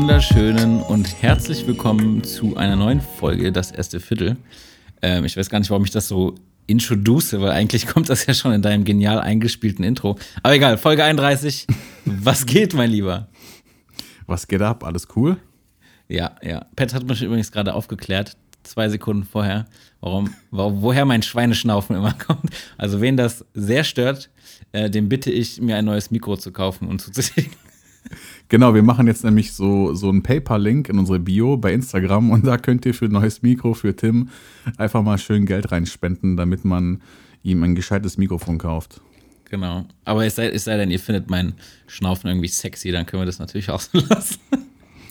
Wunderschönen 0.00 0.80
und 0.80 1.22
herzlich 1.22 1.66
willkommen 1.66 2.24
zu 2.24 2.56
einer 2.56 2.74
neuen 2.74 3.02
Folge, 3.02 3.52
das 3.52 3.70
erste 3.70 4.00
Viertel. 4.00 4.38
Ähm, 5.02 5.26
ich 5.26 5.36
weiß 5.36 5.50
gar 5.50 5.58
nicht, 5.58 5.68
warum 5.68 5.84
ich 5.84 5.90
das 5.90 6.08
so 6.08 6.36
introduce, 6.66 7.38
weil 7.38 7.50
eigentlich 7.50 7.86
kommt 7.86 8.08
das 8.08 8.24
ja 8.24 8.32
schon 8.32 8.54
in 8.54 8.62
deinem 8.62 8.84
genial 8.84 9.20
eingespielten 9.20 9.84
Intro. 9.84 10.18
Aber 10.42 10.54
egal, 10.54 10.78
Folge 10.78 11.04
31. 11.04 11.66
Was 12.06 12.46
geht, 12.46 12.72
mein 12.72 12.90
Lieber? 12.90 13.28
Was 14.26 14.48
geht 14.48 14.62
ab? 14.62 14.84
Alles 14.84 15.06
cool? 15.16 15.36
Ja, 16.08 16.34
ja. 16.42 16.64
Pat 16.76 16.94
hat 16.94 17.04
mich 17.04 17.20
übrigens 17.20 17.52
gerade 17.52 17.74
aufgeklärt, 17.74 18.38
zwei 18.62 18.88
Sekunden 18.88 19.24
vorher, 19.24 19.66
warum, 20.00 20.34
woher 20.50 21.04
mein 21.04 21.22
Schweineschnaufen 21.22 21.94
immer 21.94 22.14
kommt. 22.26 22.48
Also, 22.78 23.02
wen 23.02 23.18
das 23.18 23.44
sehr 23.52 23.84
stört, 23.84 24.30
äh, 24.72 24.88
dem 24.88 25.10
bitte 25.10 25.30
ich, 25.30 25.60
mir 25.60 25.76
ein 25.76 25.84
neues 25.84 26.10
Mikro 26.10 26.38
zu 26.38 26.52
kaufen 26.52 26.88
und 26.88 27.02
zuzulegen. 27.02 27.52
Genau, 28.48 28.74
wir 28.74 28.82
machen 28.82 29.06
jetzt 29.06 29.24
nämlich 29.24 29.52
so, 29.52 29.94
so 29.94 30.08
einen 30.08 30.22
PayPal-Link 30.22 30.88
in 30.88 30.98
unsere 30.98 31.18
Bio 31.18 31.56
bei 31.56 31.72
Instagram 31.72 32.30
und 32.30 32.46
da 32.46 32.58
könnt 32.58 32.84
ihr 32.86 32.94
für 32.94 33.06
ein 33.06 33.12
neues 33.12 33.42
Mikro 33.42 33.74
für 33.74 33.94
Tim 33.94 34.28
einfach 34.76 35.02
mal 35.02 35.18
schön 35.18 35.46
Geld 35.46 35.70
reinspenden, 35.70 36.36
damit 36.36 36.64
man 36.64 37.02
ihm 37.42 37.62
ein 37.62 37.74
gescheites 37.74 38.18
Mikrofon 38.18 38.58
kauft. 38.58 39.00
Genau. 39.50 39.84
Aber 40.04 40.24
es 40.24 40.36
sei, 40.36 40.48
es 40.48 40.64
sei 40.64 40.76
denn, 40.76 40.90
ihr 40.90 41.00
findet 41.00 41.28
meinen 41.28 41.54
Schnaufen 41.86 42.28
irgendwie 42.28 42.48
sexy, 42.48 42.92
dann 42.92 43.06
können 43.06 43.22
wir 43.22 43.26
das 43.26 43.38
natürlich 43.38 43.70
auch 43.70 43.80
so 43.80 43.98
lassen. 44.08 44.38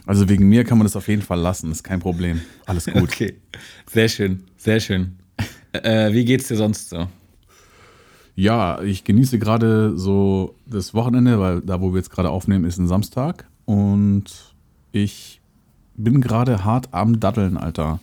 Also 0.05 0.27
wegen 0.27 0.47
mir 0.47 0.64
kann 0.64 0.77
man 0.77 0.86
das 0.86 0.95
auf 0.95 1.08
jeden 1.08 1.22
Fall 1.22 1.39
lassen, 1.39 1.72
ist 1.72 1.83
kein 1.83 2.00
Problem. 2.00 2.42
Alles 2.66 2.86
gut. 2.86 3.03
Okay. 3.03 3.36
Sehr 3.86 4.08
schön, 4.08 4.44
sehr 4.58 4.80
schön. 4.80 5.17
Äh, 5.72 6.11
wie 6.14 6.25
geht's 6.25 6.47
dir 6.47 6.55
sonst 6.55 6.89
so? 6.89 7.08
Ja, 8.40 8.82
ich 8.82 9.04
genieße 9.04 9.38
gerade 9.38 9.98
so 9.98 10.56
das 10.66 10.94
Wochenende, 10.94 11.42
weil 11.42 11.59
da, 11.59 11.82
wo 11.82 11.92
wir 11.92 11.98
jetzt 11.98 12.09
gerade 12.09 12.30
aufnehmen, 12.30 12.64
ist 12.64 12.78
ein 12.78 12.88
Samstag. 12.88 13.45
Und 13.66 14.56
ich 14.94 15.42
bin 15.98 16.22
gerade 16.22 16.64
hart 16.64 16.88
am 16.92 17.20
Daddeln, 17.20 17.58
Alter. 17.58 18.00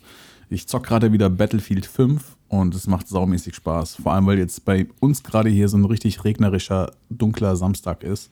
Ich 0.50 0.66
zock 0.66 0.84
gerade 0.84 1.10
wieder 1.10 1.30
Battlefield 1.30 1.86
5 1.86 2.36
und 2.48 2.74
es 2.74 2.86
macht 2.86 3.08
saumäßig 3.08 3.54
Spaß. 3.54 3.94
Vor 3.94 4.12
allem, 4.12 4.26
weil 4.26 4.38
jetzt 4.38 4.66
bei 4.66 4.88
uns 5.00 5.22
gerade 5.22 5.48
hier 5.48 5.70
so 5.70 5.78
ein 5.78 5.86
richtig 5.86 6.22
regnerischer, 6.22 6.92
dunkler 7.08 7.56
Samstag 7.56 8.02
ist. 8.02 8.30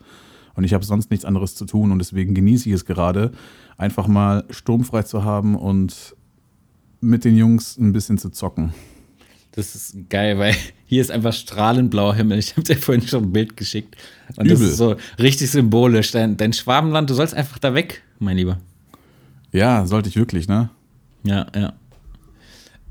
Und 0.56 0.64
ich 0.64 0.74
habe 0.74 0.84
sonst 0.84 1.10
nichts 1.10 1.24
anderes 1.24 1.54
zu 1.54 1.64
tun 1.64 1.90
und 1.90 2.00
deswegen 2.00 2.34
genieße 2.34 2.68
ich 2.68 2.74
es 2.74 2.84
gerade, 2.84 3.32
einfach 3.78 4.08
mal 4.08 4.44
sturmfrei 4.50 5.04
zu 5.04 5.24
haben 5.24 5.56
und 5.56 6.14
mit 7.00 7.24
den 7.24 7.34
Jungs 7.34 7.78
ein 7.78 7.94
bisschen 7.94 8.18
zu 8.18 8.28
zocken. 8.28 8.74
Das 9.52 9.76
ist 9.76 10.10
geil, 10.10 10.38
weil 10.38 10.54
hier 10.86 11.00
ist 11.00 11.10
einfach 11.10 11.32
strahlend 11.32 11.90
blauer 11.90 12.14
Himmel. 12.14 12.38
Ich 12.38 12.52
habe 12.52 12.62
dir 12.62 12.76
vorhin 12.76 13.06
schon 13.06 13.24
ein 13.24 13.32
Bild 13.32 13.56
geschickt. 13.56 13.96
Und 14.36 14.46
Übel. 14.46 14.58
das 14.58 14.60
ist 14.60 14.76
so 14.76 14.96
richtig 15.18 15.50
symbolisch. 15.50 16.12
Dein, 16.12 16.36
dein 16.36 16.52
Schwabenland, 16.52 17.10
du 17.10 17.14
sollst 17.14 17.34
einfach 17.34 17.58
da 17.58 17.74
weg, 17.74 18.02
mein 18.18 18.36
Lieber. 18.36 18.58
Ja, 19.52 19.86
sollte 19.86 20.08
ich 20.08 20.16
wirklich, 20.16 20.48
ne? 20.48 20.70
Ja, 21.22 21.46
ja. 21.54 21.72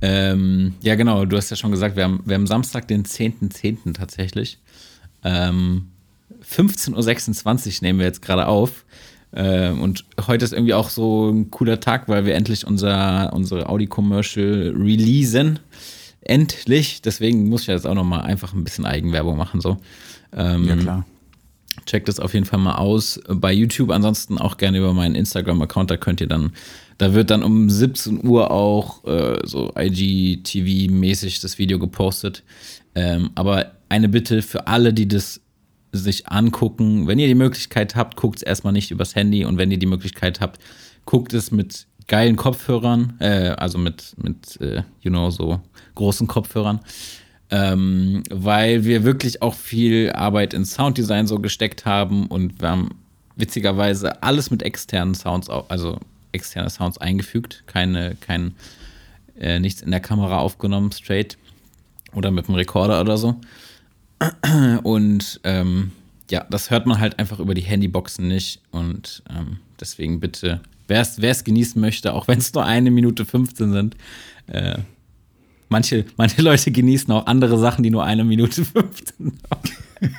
Ähm, 0.01 0.73
ja, 0.81 0.95
genau, 0.95 1.25
du 1.25 1.37
hast 1.37 1.49
ja 1.49 1.55
schon 1.55 1.71
gesagt, 1.71 1.95
wir 1.95 2.03
haben, 2.03 2.21
wir 2.25 2.35
haben 2.35 2.47
Samstag, 2.47 2.87
den 2.87 3.05
10.10. 3.05 3.83
.10. 3.85 3.93
tatsächlich. 3.93 4.59
Ähm, 5.23 5.87
15.26 6.43 7.67
Uhr 7.67 7.73
nehmen 7.81 7.99
wir 7.99 8.05
jetzt 8.05 8.21
gerade 8.21 8.47
auf. 8.47 8.85
Ähm, 9.35 9.81
und 9.81 10.05
heute 10.27 10.45
ist 10.45 10.53
irgendwie 10.53 10.73
auch 10.73 10.89
so 10.89 11.29
ein 11.29 11.49
cooler 11.51 11.79
Tag, 11.79 12.07
weil 12.07 12.25
wir 12.25 12.35
endlich 12.35 12.67
unser, 12.67 13.31
unsere 13.33 13.69
Audi-Commercial 13.69 14.73
releasen. 14.77 15.59
Endlich. 16.25 17.01
Deswegen 17.01 17.49
muss 17.49 17.61
ich 17.61 17.67
jetzt 17.67 17.87
auch 17.87 17.95
nochmal 17.95 18.21
einfach 18.21 18.53
ein 18.53 18.63
bisschen 18.63 18.85
Eigenwerbung 18.85 19.37
machen. 19.37 19.61
So. 19.61 19.77
Ähm, 20.35 20.67
ja, 20.67 20.75
klar. 20.75 21.05
Checkt 21.85 22.07
das 22.07 22.19
auf 22.19 22.33
jeden 22.33 22.45
Fall 22.45 22.59
mal 22.59 22.75
aus 22.75 23.19
bei 23.27 23.51
YouTube. 23.51 23.89
Ansonsten 23.91 24.37
auch 24.37 24.57
gerne 24.57 24.77
über 24.77 24.93
meinen 24.93 25.15
Instagram-Account. 25.15 25.91
Da 25.91 25.97
könnt 25.97 26.21
ihr 26.21 26.27
dann 26.27 26.53
da 26.97 27.13
wird 27.13 27.31
dann 27.31 27.43
um 27.43 27.69
17 27.69 28.25
Uhr 28.25 28.51
auch 28.51 29.03
äh, 29.05 29.39
so 29.45 29.71
IGTV-mäßig 29.73 31.41
das 31.41 31.57
Video 31.57 31.79
gepostet. 31.79 32.43
Ähm, 32.95 33.31
aber 33.35 33.71
eine 33.89 34.09
Bitte 34.09 34.41
für 34.41 34.67
alle, 34.67 34.93
die 34.93 35.07
das 35.07 35.41
sich 35.91 36.27
angucken, 36.27 37.07
wenn 37.07 37.19
ihr 37.19 37.27
die 37.27 37.35
Möglichkeit 37.35 37.95
habt, 37.95 38.15
guckt 38.15 38.37
es 38.37 38.43
erstmal 38.43 38.73
nicht 38.73 38.91
übers 38.91 39.15
Handy 39.15 39.45
und 39.45 39.57
wenn 39.57 39.71
ihr 39.71 39.77
die 39.77 39.85
Möglichkeit 39.85 40.41
habt, 40.41 40.59
guckt 41.05 41.33
es 41.33 41.51
mit 41.51 41.87
geilen 42.07 42.35
Kopfhörern, 42.35 43.13
äh, 43.19 43.49
also 43.49 43.77
mit, 43.77 44.13
mit 44.21 44.59
äh, 44.61 44.83
you 45.01 45.11
know, 45.11 45.29
so 45.29 45.61
großen 45.95 46.27
Kopfhörern. 46.27 46.79
Ähm, 47.49 48.23
weil 48.31 48.83
wir 48.83 49.03
wirklich 49.03 49.41
auch 49.41 49.53
viel 49.53 50.11
Arbeit 50.11 50.53
in 50.53 50.65
Sounddesign 50.65 51.27
so 51.27 51.39
gesteckt 51.39 51.85
haben 51.85 52.27
und 52.27 52.61
wir 52.61 52.69
haben 52.69 52.89
witzigerweise 53.35 54.23
alles 54.23 54.49
mit 54.49 54.63
externen 54.63 55.13
Sounds, 55.13 55.49
also 55.49 55.99
externe 56.31 56.69
Sounds 56.69 56.97
eingefügt, 56.97 57.63
keine, 57.67 58.15
kein, 58.15 58.55
äh, 59.39 59.59
nichts 59.59 59.81
in 59.81 59.91
der 59.91 59.99
Kamera 59.99 60.39
aufgenommen, 60.39 60.91
straight 60.91 61.37
oder 62.13 62.31
mit 62.31 62.47
dem 62.47 62.55
Rekorder 62.55 63.01
oder 63.01 63.17
so. 63.17 63.35
Und 64.83 65.39
ähm, 65.43 65.91
ja, 66.29 66.45
das 66.49 66.69
hört 66.69 66.85
man 66.85 66.99
halt 66.99 67.19
einfach 67.19 67.39
über 67.39 67.53
die 67.53 67.61
Handyboxen 67.61 68.27
nicht. 68.27 68.61
Und 68.71 69.23
ähm, 69.29 69.57
deswegen 69.79 70.19
bitte, 70.19 70.61
wer 70.87 71.31
es 71.31 71.43
genießen 71.43 71.79
möchte, 71.79 72.13
auch 72.13 72.27
wenn 72.27 72.39
es 72.39 72.53
nur 72.53 72.65
eine 72.65 72.91
Minute 72.91 73.25
15 73.25 73.71
sind, 73.71 73.95
äh, 74.47 74.77
manche, 75.69 76.05
manche 76.17 76.41
Leute 76.41 76.71
genießen 76.71 77.11
auch 77.13 77.25
andere 77.25 77.57
Sachen, 77.57 77.83
die 77.83 77.89
nur 77.89 78.03
eine 78.03 78.23
Minute 78.23 78.63
15 78.65 79.39
haben. 79.49 79.69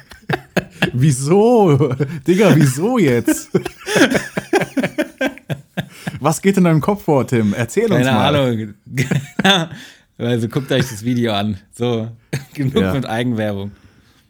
wieso? 0.92 1.94
Digga, 2.26 2.54
wieso 2.56 2.98
jetzt? 2.98 3.50
Was 6.20 6.41
geht 6.41 6.56
in 6.56 6.64
deinem 6.64 6.81
Kopf 6.81 7.04
vor, 7.04 7.26
Tim? 7.26 7.52
Erzähl 7.54 7.88
Keine 7.88 7.96
uns 7.96 8.06
mal. 8.06 8.32
Keine 8.32 8.75
Ahnung. 9.46 9.70
also 10.19 10.48
guckt 10.48 10.72
euch 10.72 10.88
das 10.88 11.04
Video 11.04 11.32
an. 11.32 11.58
So, 11.72 12.08
genug 12.54 12.76
ja. 12.76 12.94
mit 12.94 13.06
Eigenwerbung. 13.06 13.72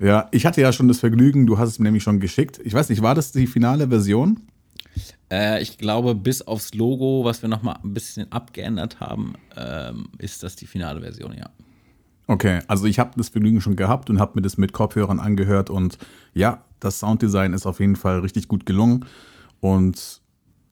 Ja, 0.01 0.29
ich 0.33 0.45
hatte 0.45 0.61
ja 0.61 0.73
schon 0.73 0.89
das 0.89 0.99
Vergnügen, 0.99 1.47
du 1.47 1.57
hast 1.57 1.69
es 1.69 1.79
mir 1.79 1.85
nämlich 1.85 2.03
schon 2.03 2.19
geschickt. 2.21 2.61
Ich 2.65 2.75
weiß 2.75 2.89
nicht, 2.89 3.01
war 3.03 3.15
das 3.15 3.31
die 3.33 3.47
finale 3.47 3.89
Version? 3.89 4.41
Äh, 5.35 5.61
ich 5.63 5.79
glaube, 5.79 6.15
bis 6.15 6.43
aufs 6.43 6.75
Logo, 6.75 7.25
was 7.25 7.43
wir 7.43 7.49
nochmal 7.49 7.79
ein 7.83 7.93
bisschen 7.93 8.31
abgeändert 8.31 9.01
haben, 9.01 9.35
ähm, 9.57 10.07
ist 10.19 10.45
das 10.45 10.55
die 10.55 10.67
finale 10.67 11.01
Version, 11.01 11.35
ja. 11.37 11.51
Okay, 12.29 12.61
also 12.69 12.87
ich 12.87 13.01
habe 13.01 13.11
das 13.17 13.31
Vergnügen 13.31 13.61
schon 13.61 13.75
gehabt 13.75 14.09
und 14.11 14.21
habe 14.21 14.33
mir 14.37 14.43
das 14.43 14.57
mit 14.57 14.73
Kopfhörern 14.73 15.19
angehört 15.19 15.71
und 15.71 15.99
ja, 16.35 16.63
das 16.79 17.01
Sounddesign 17.01 17.53
ist 17.53 17.67
auf 17.67 17.81
jeden 17.81 17.97
Fall 17.97 18.21
richtig 18.21 18.49
gut 18.49 18.65
gelungen 18.65 19.05
und 19.61 20.23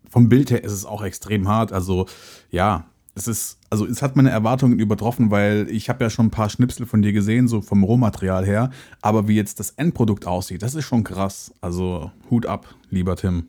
vom 0.09 0.29
Bild 0.29 0.51
her 0.51 0.63
ist 0.63 0.73
es 0.73 0.87
auch 0.87 1.03
extrem 1.03 1.49
hart. 1.49 1.73
Also 1.73 2.07
ja, 2.51 2.87
es 3.15 3.29
ist, 3.29 3.59
also 3.69 3.85
es 3.85 4.01
hat 4.01 4.17
meine 4.17 4.31
Erwartungen 4.31 4.79
übertroffen, 4.79 5.31
weil 5.31 5.67
ich 5.71 5.89
habe 5.89 6.05
ja 6.05 6.11
schon 6.11 6.27
ein 6.27 6.31
paar 6.31 6.49
Schnipsel 6.49 6.87
von 6.87 7.03
dir 7.03 7.13
gesehen, 7.13 7.49
so 7.49 7.61
vom 7.61 7.83
Rohmaterial 7.85 8.47
her. 8.47 8.71
Aber 9.03 9.29
wie 9.29 9.37
jetzt 9.37 9.61
das 9.61 9.71
Endprodukt 9.71 10.27
aussieht, 10.27 10.63
das 10.63 10.75
ist 10.75 10.85
schon 10.85 11.05
krass. 11.05 11.53
Also 11.61 12.13
Hut 12.31 12.47
ab, 12.47 12.75
lieber 12.91 13.17
Tim. 13.17 13.49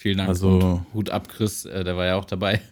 Vielen 0.00 0.16
Dank. 0.16 0.30
Also, 0.30 0.80
Hut 0.94 1.10
ab, 1.10 1.28
Chris, 1.28 1.66
äh, 1.66 1.84
der 1.84 1.94
war 1.94 2.06
ja 2.06 2.16
auch 2.16 2.24
dabei. 2.24 2.62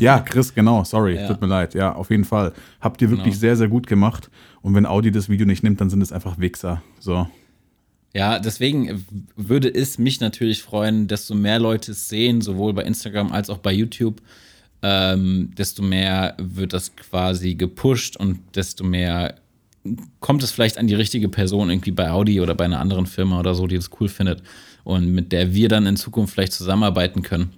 Ja, 0.00 0.20
Chris, 0.20 0.54
genau, 0.54 0.84
sorry, 0.84 1.16
ja. 1.16 1.28
tut 1.28 1.38
mir 1.42 1.46
leid. 1.46 1.74
Ja, 1.74 1.94
auf 1.94 2.08
jeden 2.08 2.24
Fall. 2.24 2.54
Habt 2.80 3.02
ihr 3.02 3.10
wirklich 3.10 3.34
genau. 3.34 3.40
sehr, 3.40 3.56
sehr 3.56 3.68
gut 3.68 3.86
gemacht. 3.86 4.30
Und 4.62 4.74
wenn 4.74 4.86
Audi 4.86 5.10
das 5.10 5.28
Video 5.28 5.44
nicht 5.44 5.62
nimmt, 5.62 5.82
dann 5.82 5.90
sind 5.90 6.00
es 6.00 6.12
einfach 6.12 6.38
Wichser. 6.38 6.82
So. 6.98 7.28
Ja, 8.14 8.38
deswegen 8.38 9.04
würde 9.36 9.68
es 9.68 9.98
mich 9.98 10.20
natürlich 10.20 10.62
freuen, 10.62 11.08
desto 11.08 11.34
mehr 11.34 11.58
Leute 11.58 11.92
es 11.92 12.08
sehen, 12.08 12.40
sowohl 12.40 12.72
bei 12.72 12.84
Instagram 12.84 13.32
als 13.32 13.50
auch 13.50 13.58
bei 13.58 13.72
YouTube, 13.72 14.22
ähm, 14.80 15.50
desto 15.58 15.82
mehr 15.82 16.38
wird 16.38 16.72
das 16.72 16.96
quasi 16.96 17.54
gepusht 17.54 18.16
und 18.16 18.38
desto 18.56 18.82
mehr 18.82 19.34
kommt 20.20 20.42
es 20.42 20.52
vielleicht 20.52 20.78
an 20.78 20.86
die 20.86 20.94
richtige 20.94 21.28
Person 21.28 21.68
irgendwie 21.68 21.90
bei 21.90 22.10
Audi 22.10 22.40
oder 22.40 22.54
bei 22.54 22.64
einer 22.64 22.80
anderen 22.80 23.04
Firma 23.04 23.40
oder 23.40 23.54
so, 23.54 23.66
die 23.66 23.76
das 23.76 23.90
cool 24.00 24.08
findet 24.08 24.42
und 24.84 25.12
mit 25.12 25.32
der 25.32 25.54
wir 25.54 25.68
dann 25.68 25.86
in 25.86 25.96
Zukunft 25.96 26.34
vielleicht 26.34 26.52
zusammenarbeiten 26.52 27.22
können. 27.22 27.52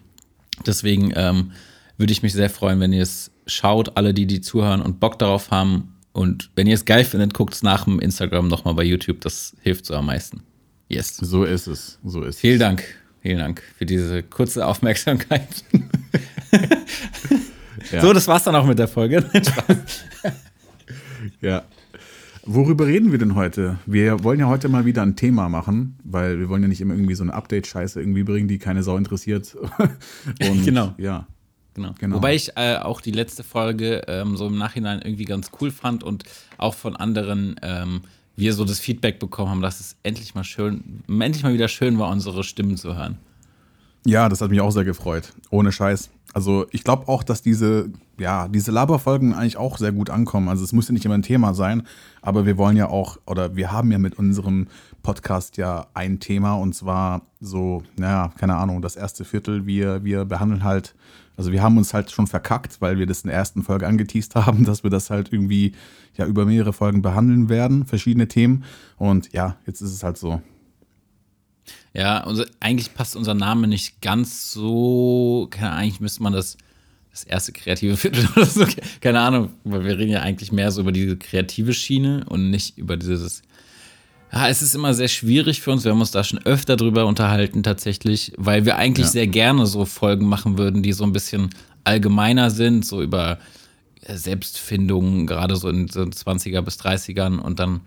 Deswegen 0.67 1.13
ähm, 1.17 1.53
würde 1.97 2.13
ich 2.13 2.23
mich 2.23 2.33
sehr 2.33 2.51
freuen, 2.51 2.81
wenn 2.81 2.93
ihr 2.93 3.03
es 3.03 3.31
schaut, 3.47 3.97
alle, 3.97 4.15
die 4.15 4.27
die 4.27 4.41
zuhören 4.41 4.83
und 4.83 5.01
Bock 5.01 5.19
darauf 5.19 5.51
haben. 5.51 5.95
Und 6.13 6.51
wenn 6.55 6.67
ihr 6.67 6.75
es 6.75 6.85
geil 6.85 7.05
findet, 7.05 7.35
guckt 7.35 7.55
es 7.55 7.63
nach 7.63 7.85
dem 7.85 7.99
Instagram 7.99 8.49
nochmal 8.49 8.75
bei 8.75 8.85
YouTube. 8.85 9.21
Das 9.21 9.57
hilft 9.63 9.87
so 9.87 9.95
am 9.95 10.07
meisten. 10.07 10.43
Yes. 10.89 11.17
So 11.17 11.45
ist 11.45 11.67
es. 11.67 11.99
So 12.05 12.23
ist 12.23 12.41
Vielen 12.41 12.55
es. 12.55 12.61
Dank. 12.61 12.85
Vielen 13.21 13.39
Dank 13.39 13.63
für 13.79 13.87
diese 13.87 14.23
kurze 14.23 14.67
Aufmerksamkeit. 14.67 15.49
ja. 17.93 18.01
So, 18.01 18.13
das 18.13 18.29
war's 18.29 18.45
dann 18.45 18.55
auch 18.55 18.67
mit 18.67 18.79
der 18.79 18.89
Folge. 18.89 19.25
ja. 21.41 21.65
Worüber 22.47 22.87
reden 22.87 23.11
wir 23.11 23.19
denn 23.19 23.35
heute? 23.35 23.79
Wir 23.87 24.23
wollen 24.23 24.39
ja 24.39 24.49
heute 24.49 24.69
mal 24.69 24.85
wieder 24.85 25.03
ein 25.03 25.17
Thema 25.17 25.49
machen, 25.49 25.99
weil 26.05 26.39
wir 26.39 26.49
wollen 26.51 26.63
ja 26.63 26.69
nicht 26.69 26.81
immer 26.81 26.95
irgendwie 26.95 27.15
so 27.15 27.23
eine 27.23 27.33
Update-Scheiße 27.33 28.01
irgendwie 28.01 28.23
bringen, 28.23 28.49
die 28.49 28.59
keine 28.59 28.83
Sau 28.83 28.97
interessiert. 28.97 29.57
Und, 30.41 30.65
genau. 30.65 30.95
Ja. 30.99 31.27
Genau. 31.73 31.95
genau. 31.99 32.17
Wobei 32.17 32.35
ich 32.35 32.57
äh, 32.57 32.77
auch 32.77 33.01
die 33.01 33.11
letzte 33.11 33.43
Folge 33.43 34.03
ähm, 34.09 34.37
so 34.37 34.47
im 34.47 34.59
Nachhinein 34.59 35.01
irgendwie 35.03 35.25
ganz 35.25 35.51
cool 35.61 35.71
fand 35.71 36.05
und 36.05 36.25
auch 36.57 36.75
von 36.75 36.95
anderen 36.95 37.57
ähm, 37.63 38.03
wir 38.37 38.53
so 38.53 38.65
das 38.65 38.79
Feedback 38.79 39.19
bekommen 39.19 39.51
haben, 39.51 39.63
dass 39.63 39.81
es 39.81 39.97
endlich 40.03 40.35
mal 40.35 40.45
schön, 40.45 41.03
endlich 41.09 41.43
mal 41.43 41.53
wieder 41.53 41.69
schön 41.69 41.99
war, 41.99 42.11
unsere 42.11 42.45
Stimmen 42.45 42.77
zu 42.77 42.95
hören. 42.95 43.19
Ja, 44.07 44.29
das 44.29 44.41
hat 44.41 44.51
mich 44.51 44.61
auch 44.61 44.71
sehr 44.71 44.85
gefreut. 44.85 45.33
Ohne 45.51 45.73
Scheiß. 45.73 46.11
Also 46.35 46.67
ich 46.73 46.83
glaube 46.83 47.07
auch, 47.07 47.23
dass 47.23 47.43
diese, 47.43 47.91
ja, 48.19 48.49
diese 48.49 48.73
Laberfolgen 48.73 49.35
eigentlich 49.35 49.57
auch 49.57 49.79
sehr 49.79 49.93
gut 49.93 50.11
ankommen. 50.11 50.49
Also 50.49 50.65
es 50.65 50.73
muss 50.73 50.89
ja 50.89 50.93
nicht 50.93 51.05
immer 51.05 51.15
ein 51.15 51.23
Thema 51.23 51.55
sein, 51.55 51.85
aber 52.23 52.45
wir 52.45 52.59
wollen 52.59 52.77
ja 52.77 52.89
auch, 52.89 53.19
oder 53.25 53.55
wir 53.55 53.71
haben 53.71 53.93
ja 53.93 53.99
mit 53.99 54.19
unserem 54.19 54.67
Podcast 55.05 55.57
ja 55.59 55.87
ein 55.95 56.19
Thema 56.19 56.55
und 56.55 56.75
zwar 56.75 57.23
so, 57.41 57.85
naja, 57.97 58.33
keine 58.37 58.57
Ahnung, 58.57 58.83
das 58.83 58.97
erste 58.97 59.25
Viertel, 59.25 59.65
wir, 59.65 60.03
wir 60.03 60.25
behandeln 60.25 60.65
halt, 60.65 60.97
also 61.37 61.53
wir 61.53 61.63
haben 61.63 61.79
uns 61.79 61.95
halt 61.95 62.11
schon 62.11 62.27
verkackt, 62.27 62.81
weil 62.81 62.99
wir 62.99 63.07
das 63.07 63.23
in 63.23 63.29
der 63.29 63.37
ersten 63.37 63.63
Folge 63.63 63.87
angeteased 63.87 64.35
haben, 64.35 64.65
dass 64.65 64.83
wir 64.83 64.91
das 64.91 65.11
halt 65.11 65.33
irgendwie 65.33 65.73
ja 66.17 66.27
über 66.27 66.47
mehrere 66.47 66.73
Folgen 66.73 67.01
behandeln 67.01 67.49
werden, 67.49 67.87
verschiedene 67.87 68.27
Themen. 68.27 68.65
Und 68.97 69.33
ja, 69.33 69.55
jetzt 69.67 69.81
ist 69.83 69.93
es 69.93 70.03
halt 70.03 70.17
so. 70.17 70.43
Ja, 71.93 72.25
also 72.25 72.45
eigentlich 72.61 72.95
passt 72.95 73.17
unser 73.17 73.35
Name 73.35 73.69
nicht 73.69 74.01
ganz 74.01 74.53
so. 74.53 75.49
Keine 75.51 75.73
eigentlich 75.73 76.01
müsste 76.01 76.23
man 76.23 76.33
das 76.33 76.57
das 77.15 77.23
erste 77.23 77.53
kreative 77.53 77.97
Viertel 77.97 78.29
oder 78.37 78.47
so. 78.47 78.67
Keine 79.01 79.21
Ahnung, 79.21 79.51
weil 79.63 79.85
wir 79.85 79.99
reden 79.99 80.11
ja 80.11 80.21
eigentlich 80.21 80.51
mehr 80.51 80.73
so 80.73 80.81
über 80.81 80.93
diese 80.93 81.17
kreative 81.17 81.73
Schiene 81.73 82.25
und 82.29 82.51
nicht 82.51 82.77
über 82.77 82.97
dieses. 82.97 83.43
Ja, 84.33 84.49
es 84.49 84.63
ist 84.63 84.75
immer 84.75 84.95
sehr 84.95 85.07
schwierig 85.07 85.61
für 85.61 85.71
uns. 85.71 85.85
Wir 85.85 85.93
haben 85.93 86.01
uns 86.01 86.11
da 86.11 86.25
schon 86.25 86.45
öfter 86.45 86.77
drüber 86.77 87.07
unterhalten, 87.07 87.63
tatsächlich, 87.63 88.33
weil 88.37 88.65
wir 88.65 88.77
eigentlich 88.77 89.07
ja. 89.07 89.13
sehr 89.13 89.27
gerne 89.29 89.65
so 89.67 89.85
Folgen 89.85 90.27
machen 90.27 90.59
würden, 90.59 90.83
die 90.83 90.93
so 90.93 91.05
ein 91.05 91.13
bisschen 91.13 91.51
allgemeiner 91.85 92.51
sind, 92.51 92.85
so 92.85 93.01
über 93.01 93.39
Selbstfindung, 94.09 95.29
gerade 95.29 95.55
so 95.55 95.69
in 95.69 95.89
so 95.89 96.03
20er 96.03 96.63
bis 96.63 96.81
30ern 96.81 97.39
und 97.39 97.61
dann 97.61 97.83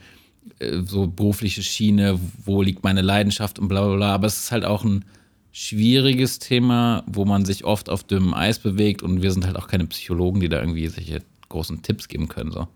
so 0.84 1.08
berufliche 1.08 1.64
Schiene, 1.64 2.20
wo 2.44 2.62
liegt 2.62 2.84
meine 2.84 3.02
Leidenschaft 3.02 3.60
und 3.60 3.68
bla 3.68 3.86
bla 3.86 3.96
bla. 3.96 4.14
Aber 4.14 4.28
es 4.28 4.38
ist 4.38 4.52
halt 4.52 4.66
auch 4.66 4.84
ein 4.84 5.06
schwieriges 5.52 6.40
Thema, 6.40 7.04
wo 7.08 7.26
man 7.26 7.46
sich 7.46 7.66
oft 7.66 7.90
auf 7.90 8.04
dünnem 8.04 8.34
Eis 8.34 8.60
bewegt 8.60 9.02
und 9.02 9.22
wir 9.22 9.32
sind 9.32 9.46
halt 9.46 9.56
auch 9.56 9.68
keine 9.68 9.86
Psychologen, 9.86 10.40
die 10.40 10.50
da 10.50 10.60
irgendwie 10.60 10.88
solche 10.88 11.24
großen 11.50 11.82
Tipps 11.82 12.08
geben 12.08 12.28
können. 12.28 12.52
So. 12.52 12.68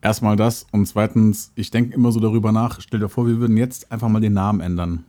Erstmal 0.00 0.36
das 0.36 0.66
und 0.70 0.86
zweitens, 0.86 1.52
ich 1.56 1.70
denke 1.70 1.94
immer 1.94 2.12
so 2.12 2.20
darüber 2.20 2.52
nach, 2.52 2.80
stell 2.80 3.00
dir 3.00 3.08
vor, 3.08 3.26
wir 3.26 3.38
würden 3.38 3.56
jetzt 3.56 3.90
einfach 3.90 4.08
mal 4.08 4.20
den 4.20 4.34
Namen 4.34 4.60
ändern. 4.60 5.04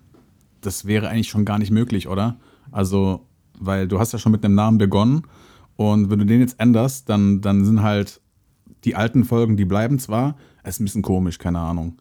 Das 0.62 0.86
wäre 0.86 1.10
eigentlich 1.10 1.30
schon 1.30 1.46
gar 1.46 1.60
nicht 1.60 1.72
möglich, 1.72 2.08
oder? 2.08 2.38
Also, 2.72 3.28
weil 3.60 3.88
du 3.88 4.00
hast 4.00 4.14
ja 4.14 4.20
schon 4.20 4.32
mit 4.32 4.44
einem 4.44 4.56
Namen 4.56 4.80
begonnen 4.80 5.24
und 5.76 6.10
wenn 6.10 6.20
du 6.20 6.26
den 6.26 6.40
jetzt 6.40 6.60
änderst, 6.60 7.08
dann, 7.08 7.42
dann 7.42 7.66
sind 7.66 7.84
halt 7.84 8.20
die 8.84 8.96
alten 8.96 9.26
Folgen, 9.26 9.58
die 9.58 9.66
bleiben 9.66 10.00
zwar, 10.00 10.36
ist 10.68 10.80
ein 10.80 10.86
bisschen 10.86 11.02
komisch, 11.02 11.38
keine 11.38 11.60
Ahnung. 11.60 11.98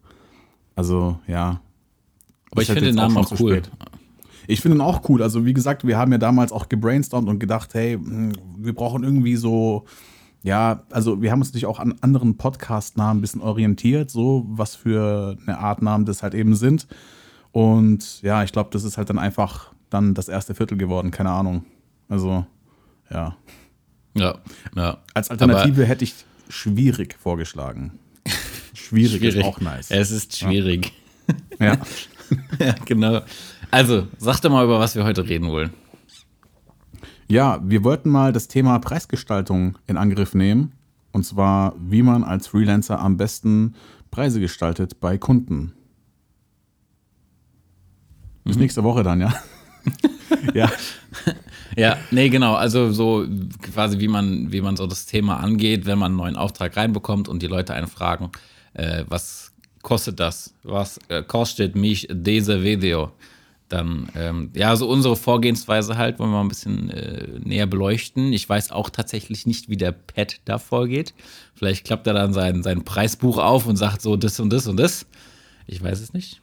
Also, 0.75 1.19
ja. 1.27 1.61
Aber 2.51 2.61
ich 2.61 2.67
finde 2.67 2.81
den 2.81 2.95
Namen 2.95 3.17
auch, 3.17 3.31
auch 3.31 3.39
cool. 3.39 3.53
Spät. 3.53 3.71
Ich 4.47 4.61
finde 4.61 4.77
ihn 4.77 4.81
auch 4.81 5.07
cool. 5.09 5.21
Also, 5.21 5.45
wie 5.45 5.53
gesagt, 5.53 5.85
wir 5.85 5.97
haben 5.97 6.11
ja 6.11 6.17
damals 6.17 6.51
auch 6.51 6.69
gebrainstormt 6.69 7.27
und 7.27 7.39
gedacht, 7.39 7.73
hey, 7.73 7.93
hm, 7.93 8.33
wir 8.57 8.73
brauchen 8.73 9.03
irgendwie 9.03 9.35
so, 9.35 9.85
ja, 10.43 10.83
also 10.91 11.21
wir 11.21 11.31
haben 11.31 11.39
uns 11.39 11.49
natürlich 11.49 11.65
auch 11.65 11.79
an 11.79 11.95
anderen 12.01 12.37
Podcast-Namen 12.37 13.19
ein 13.19 13.21
bisschen 13.21 13.41
orientiert, 13.41 14.09
so 14.09 14.45
was 14.47 14.75
für 14.75 15.37
eine 15.45 15.57
Art 15.57 15.81
Namen 15.81 16.05
das 16.05 16.23
halt 16.23 16.33
eben 16.33 16.55
sind. 16.55 16.87
Und 17.51 18.21
ja, 18.21 18.43
ich 18.43 18.51
glaube, 18.51 18.69
das 18.71 18.83
ist 18.83 18.97
halt 18.97 19.09
dann 19.09 19.19
einfach 19.19 19.73
dann 19.89 20.13
das 20.13 20.29
erste 20.29 20.55
Viertel 20.55 20.77
geworden, 20.77 21.11
keine 21.11 21.31
Ahnung. 21.31 21.65
Also, 22.07 22.45
ja. 23.09 23.35
Ja, 24.13 24.37
ja. 24.75 24.97
Als 25.13 25.29
Alternative 25.29 25.81
Aber 25.81 25.85
hätte 25.85 26.03
ich 26.03 26.25
schwierig 26.49 27.15
vorgeschlagen. 27.19 27.99
Schwierig, 28.87 29.17
schwierig, 29.17 29.35
ist 29.35 29.43
auch 29.43 29.59
nice. 29.59 29.91
Es 29.91 30.11
ist 30.11 30.37
schwierig. 30.37 30.93
Ja. 31.59 31.77
ja, 32.59 32.73
genau. 32.85 33.21
Also, 33.69 34.07
sag 34.17 34.39
doch 34.39 34.49
mal, 34.49 34.63
über 34.63 34.79
was 34.79 34.95
wir 34.95 35.03
heute 35.03 35.27
reden 35.27 35.49
wollen. 35.49 35.71
Ja, 37.27 37.59
wir 37.65 37.83
wollten 37.83 38.09
mal 38.09 38.31
das 38.31 38.47
Thema 38.47 38.79
Preisgestaltung 38.79 39.77
in 39.87 39.97
Angriff 39.97 40.33
nehmen. 40.33 40.71
Und 41.11 41.25
zwar, 41.25 41.75
wie 41.77 42.01
man 42.01 42.23
als 42.23 42.47
Freelancer 42.47 42.99
am 42.99 43.17
besten 43.17 43.75
Preise 44.09 44.39
gestaltet 44.39 45.01
bei 45.01 45.17
Kunden. 45.17 45.73
Bis 48.45 48.55
mhm. 48.55 48.61
nächste 48.61 48.85
Woche 48.85 49.03
dann, 49.03 49.19
ja. 49.19 49.33
ja. 50.53 50.71
Ja, 51.75 51.97
nee, 52.11 52.29
genau. 52.29 52.55
Also 52.55 52.91
so 52.93 53.25
quasi, 53.61 53.99
wie 53.99 54.07
man, 54.07 54.51
wie 54.53 54.61
man 54.61 54.77
so 54.77 54.87
das 54.87 55.05
Thema 55.05 55.41
angeht, 55.41 55.85
wenn 55.85 55.99
man 55.99 56.11
einen 56.11 56.17
neuen 56.17 56.35
Auftrag 56.37 56.77
reinbekommt 56.77 57.27
und 57.27 57.41
die 57.41 57.47
Leute 57.47 57.73
einen 57.73 57.87
fragen, 57.87 58.31
äh, 58.77 59.03
was 59.07 59.51
kostet 59.81 60.19
das? 60.19 60.53
Was 60.63 60.99
äh, 61.09 61.23
kostet 61.23 61.75
mich 61.75 62.07
diese 62.11 62.63
Video? 62.63 63.11
Dann, 63.69 64.07
ähm, 64.15 64.51
ja, 64.55 64.75
so 64.77 64.89
unsere 64.89 65.17
Vorgehensweise 65.17 65.97
halt, 65.97 66.19
wollen 66.19 66.29
wir 66.29 66.37
mal 66.37 66.41
ein 66.41 66.47
bisschen 66.47 66.89
äh, 66.89 67.27
näher 67.43 67.67
beleuchten. 67.67 68.31
Ich 68.31 68.47
weiß 68.47 68.71
auch 68.71 68.89
tatsächlich 68.89 69.45
nicht, 69.45 69.67
wie 69.67 69.75
der 69.75 69.91
Pet 69.91 70.39
da 70.45 70.57
vorgeht. 70.57 71.13
Vielleicht 71.53 71.85
klappt 71.85 72.07
er 72.07 72.13
dann 72.13 72.31
sein, 72.31 72.63
sein 72.63 72.85
Preisbuch 72.85 73.37
auf 73.37 73.65
und 73.65 73.75
sagt 73.75 74.01
so 74.01 74.15
das 74.15 74.39
und 74.39 74.51
das 74.53 74.67
und 74.67 74.77
das. 74.77 75.05
Ich 75.65 75.83
weiß 75.83 75.99
es 75.99 76.13
nicht. 76.13 76.41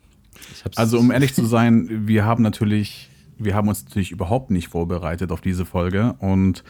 also, 0.76 0.98
um 0.98 1.10
ehrlich 1.10 1.32
zu 1.34 1.46
sein, 1.46 2.06
wir 2.06 2.26
haben 2.26 2.42
natürlich 2.42 3.08
wir 3.38 3.54
haben 3.54 3.68
uns 3.68 3.84
natürlich 3.84 4.10
überhaupt 4.10 4.50
nicht 4.50 4.68
vorbereitet 4.68 5.32
auf 5.32 5.40
diese 5.40 5.64
Folge 5.64 6.14
und 6.18 6.64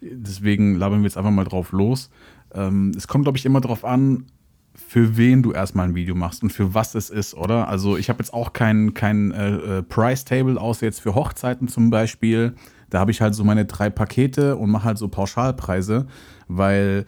deswegen 0.00 0.76
labern 0.76 1.00
wir 1.00 1.06
jetzt 1.06 1.16
einfach 1.16 1.30
mal 1.30 1.44
drauf 1.44 1.72
los. 1.72 2.10
Ähm, 2.52 2.92
es 2.96 3.08
kommt, 3.08 3.24
glaube 3.24 3.38
ich, 3.38 3.46
immer 3.46 3.60
darauf 3.60 3.84
an, 3.84 4.26
für 4.74 5.16
wen 5.16 5.42
du 5.42 5.52
erstmal 5.52 5.88
ein 5.88 5.94
Video 5.94 6.14
machst 6.14 6.42
und 6.42 6.52
für 6.52 6.74
was 6.74 6.94
es 6.94 7.10
ist, 7.10 7.34
oder? 7.34 7.68
Also 7.68 7.96
ich 7.96 8.08
habe 8.08 8.20
jetzt 8.20 8.32
auch 8.32 8.52
kein, 8.52 8.94
kein 8.94 9.32
äh, 9.32 9.78
äh, 9.78 9.82
Price-Table, 9.82 10.60
außer 10.60 10.86
jetzt 10.86 11.00
für 11.00 11.14
Hochzeiten 11.14 11.68
zum 11.68 11.90
Beispiel. 11.90 12.54
Da 12.88 12.98
habe 12.98 13.10
ich 13.10 13.20
halt 13.20 13.34
so 13.34 13.44
meine 13.44 13.66
drei 13.66 13.90
Pakete 13.90 14.56
und 14.56 14.70
mache 14.70 14.84
halt 14.84 14.98
so 14.98 15.08
Pauschalpreise, 15.08 16.06
weil 16.48 17.04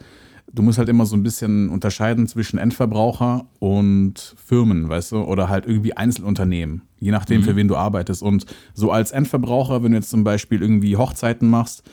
du 0.53 0.61
musst 0.61 0.77
halt 0.77 0.89
immer 0.89 1.05
so 1.05 1.15
ein 1.15 1.23
bisschen 1.23 1.69
unterscheiden 1.69 2.27
zwischen 2.27 2.57
Endverbraucher 2.57 3.47
und 3.59 4.35
Firmen, 4.45 4.87
weißt 4.87 5.13
du, 5.13 5.23
oder 5.23 5.49
halt 5.49 5.65
irgendwie 5.65 5.97
Einzelunternehmen, 5.97 6.83
je 6.99 7.11
nachdem, 7.11 7.41
mhm. 7.41 7.45
für 7.45 7.55
wen 7.55 7.67
du 7.67 7.75
arbeitest. 7.75 8.21
Und 8.21 8.45
so 8.73 8.91
als 8.91 9.11
Endverbraucher, 9.11 9.83
wenn 9.83 9.91
du 9.91 9.97
jetzt 9.97 10.09
zum 10.09 10.23
Beispiel 10.23 10.61
irgendwie 10.61 10.95
Hochzeiten 10.95 11.49
machst, 11.49 11.83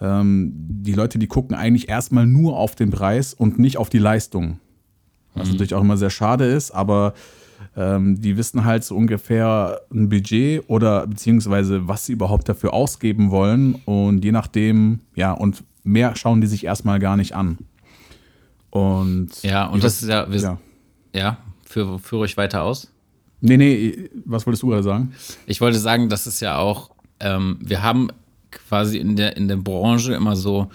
ähm, 0.00 0.52
die 0.54 0.92
Leute, 0.92 1.18
die 1.18 1.28
gucken 1.28 1.56
eigentlich 1.56 1.88
erstmal 1.88 2.26
nur 2.26 2.58
auf 2.58 2.74
den 2.74 2.90
Preis 2.90 3.34
und 3.34 3.58
nicht 3.58 3.78
auf 3.78 3.88
die 3.88 3.98
Leistung. 3.98 4.58
Was 5.38 5.48
mhm. 5.48 5.54
natürlich 5.54 5.74
auch 5.74 5.80
immer 5.80 5.96
sehr 5.96 6.10
schade 6.10 6.44
ist, 6.44 6.70
aber 6.70 7.14
ähm, 7.76 8.20
die 8.20 8.36
wissen 8.36 8.64
halt 8.64 8.84
so 8.84 8.96
ungefähr 8.96 9.80
ein 9.92 10.08
Budget 10.08 10.64
oder 10.68 11.06
beziehungsweise 11.06 11.88
was 11.88 12.06
sie 12.06 12.12
überhaupt 12.12 12.48
dafür 12.48 12.72
ausgeben 12.72 13.30
wollen. 13.30 13.76
Und 13.84 14.24
je 14.24 14.32
nachdem, 14.32 15.00
ja, 15.14 15.32
und 15.32 15.64
mehr 15.84 16.16
schauen 16.16 16.40
die 16.40 16.46
sich 16.46 16.64
erstmal 16.64 16.98
gar 16.98 17.16
nicht 17.16 17.34
an. 17.34 17.58
Und 18.70 19.42
ja, 19.42 19.66
und 19.66 19.82
das 19.82 20.02
ist 20.02 20.08
ja, 20.08 20.30
wir, 20.30 20.40
ja, 20.40 20.58
ja 21.14 21.38
führe, 21.64 21.98
führe 21.98 22.26
ich 22.26 22.36
weiter 22.36 22.62
aus. 22.62 22.92
Nee, 23.40 23.56
nee, 23.56 24.10
was 24.24 24.46
wolltest 24.46 24.62
du 24.62 24.68
gerade 24.68 24.82
sagen? 24.82 25.12
Ich 25.46 25.60
wollte 25.60 25.78
sagen, 25.78 26.08
das 26.08 26.26
ist 26.26 26.40
ja 26.40 26.58
auch, 26.58 26.90
ähm, 27.20 27.58
wir 27.60 27.82
haben 27.82 28.08
quasi 28.50 28.98
in 28.98 29.16
der, 29.16 29.36
in 29.36 29.48
der 29.48 29.56
Branche 29.56 30.14
immer 30.14 30.34
so, 30.34 30.68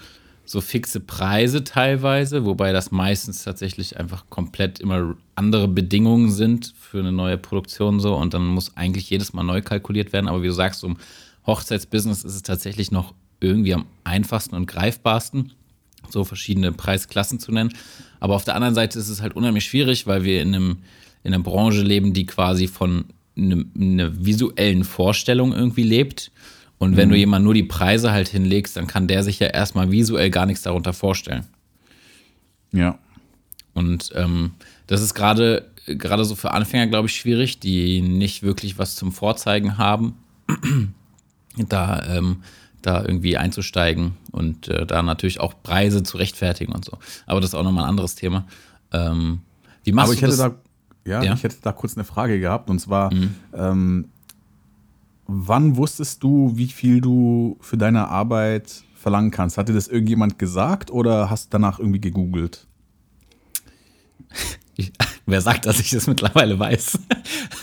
so 0.46 0.60
fixe 0.60 1.00
Preise 1.00 1.64
teilweise, 1.64 2.44
wobei 2.44 2.72
das 2.72 2.90
meistens 2.90 3.44
tatsächlich 3.44 3.98
einfach 3.98 4.24
komplett 4.28 4.78
immer 4.78 5.16
andere 5.34 5.68
Bedingungen 5.68 6.30
sind 6.30 6.74
für 6.78 6.98
eine 6.98 7.12
neue 7.12 7.38
Produktion 7.38 7.98
so 8.00 8.14
und 8.14 8.34
dann 8.34 8.46
muss 8.46 8.76
eigentlich 8.76 9.08
jedes 9.10 9.32
Mal 9.32 9.42
neu 9.42 9.62
kalkuliert 9.62 10.12
werden. 10.12 10.28
Aber 10.28 10.42
wie 10.42 10.48
du 10.48 10.52
sagst, 10.52 10.84
um 10.84 10.98
Hochzeitsbusiness 11.46 12.24
ist 12.24 12.34
es 12.34 12.42
tatsächlich 12.42 12.90
noch 12.90 13.14
irgendwie 13.40 13.74
am 13.74 13.86
einfachsten 14.04 14.54
und 14.54 14.66
greifbarsten 14.66 15.52
so 16.10 16.24
verschiedene 16.24 16.72
Preisklassen 16.72 17.38
zu 17.38 17.52
nennen. 17.52 17.72
Aber 18.20 18.34
auf 18.34 18.44
der 18.44 18.54
anderen 18.54 18.74
Seite 18.74 18.98
ist 18.98 19.08
es 19.08 19.22
halt 19.22 19.36
unheimlich 19.36 19.64
schwierig, 19.64 20.06
weil 20.06 20.24
wir 20.24 20.42
in, 20.42 20.54
einem, 20.54 20.78
in 21.22 21.34
einer 21.34 21.42
Branche 21.42 21.82
leben, 21.82 22.12
die 22.12 22.26
quasi 22.26 22.68
von 22.68 23.06
einer 23.36 24.24
visuellen 24.24 24.84
Vorstellung 24.84 25.52
irgendwie 25.52 25.82
lebt. 25.82 26.30
Und 26.84 26.96
wenn 26.96 27.08
mhm. 27.08 27.12
du 27.12 27.18
jemand 27.18 27.44
nur 27.44 27.54
die 27.54 27.62
Preise 27.62 28.12
halt 28.12 28.28
hinlegst, 28.28 28.76
dann 28.76 28.86
kann 28.86 29.08
der 29.08 29.22
sich 29.22 29.38
ja 29.38 29.48
erstmal 29.48 29.90
visuell 29.90 30.30
gar 30.30 30.46
nichts 30.46 30.62
darunter 30.62 30.92
vorstellen. 30.92 31.44
Ja. 32.72 32.98
Und 33.72 34.10
ähm, 34.14 34.52
das 34.86 35.00
ist 35.00 35.14
gerade 35.14 35.70
gerade 35.86 36.24
so 36.24 36.34
für 36.34 36.52
Anfänger, 36.52 36.86
glaube 36.86 37.08
ich, 37.08 37.16
schwierig, 37.16 37.60
die 37.60 38.00
nicht 38.00 38.42
wirklich 38.42 38.78
was 38.78 38.96
zum 38.96 39.12
Vorzeigen 39.12 39.78
haben, 39.78 40.14
da, 41.68 42.02
ähm, 42.08 42.42
da 42.82 43.02
irgendwie 43.02 43.36
einzusteigen 43.36 44.12
und 44.32 44.68
äh, 44.68 44.86
da 44.86 45.02
natürlich 45.02 45.40
auch 45.40 45.54
Preise 45.62 46.02
zu 46.02 46.16
rechtfertigen 46.16 46.72
und 46.72 46.84
so. 46.84 46.98
Aber 47.26 47.40
das 47.40 47.50
ist 47.50 47.54
auch 47.54 47.62
nochmal 47.62 47.84
ein 47.84 47.90
anderes 47.90 48.14
Thema. 48.14 48.46
Ähm, 48.92 49.40
wie 49.84 49.92
machst 49.92 50.06
Aber 50.06 50.14
ich 50.14 50.20
du 50.20 50.26
hätte 50.26 50.36
das? 50.36 50.52
da, 51.04 51.10
ja, 51.10 51.22
ja, 51.22 51.34
ich 51.34 51.42
hätte 51.42 51.56
da 51.62 51.72
kurz 51.72 51.96
eine 51.96 52.04
Frage 52.04 52.40
gehabt 52.40 52.70
und 52.70 52.78
zwar, 52.78 53.12
mhm. 53.12 53.34
ähm, 53.54 54.08
wann 55.26 55.76
wusstest 55.76 56.22
du, 56.22 56.52
wie 56.54 56.66
viel 56.66 57.00
du 57.00 57.56
für 57.60 57.76
deine 57.76 58.08
Arbeit 58.08 58.84
verlangen 58.94 59.30
kannst? 59.30 59.58
Hat 59.58 59.68
dir 59.68 59.74
das 59.74 59.88
irgendjemand 59.88 60.38
gesagt 60.38 60.90
oder 60.90 61.30
hast 61.30 61.46
du 61.46 61.50
danach 61.50 61.78
irgendwie 61.78 62.00
gegoogelt? 62.00 62.66
Ich, 64.76 64.90
wer 65.24 65.40
sagt, 65.40 65.66
dass 65.66 65.78
ich 65.78 65.90
das 65.90 66.08
mittlerweile 66.08 66.58
weiß? 66.58 66.98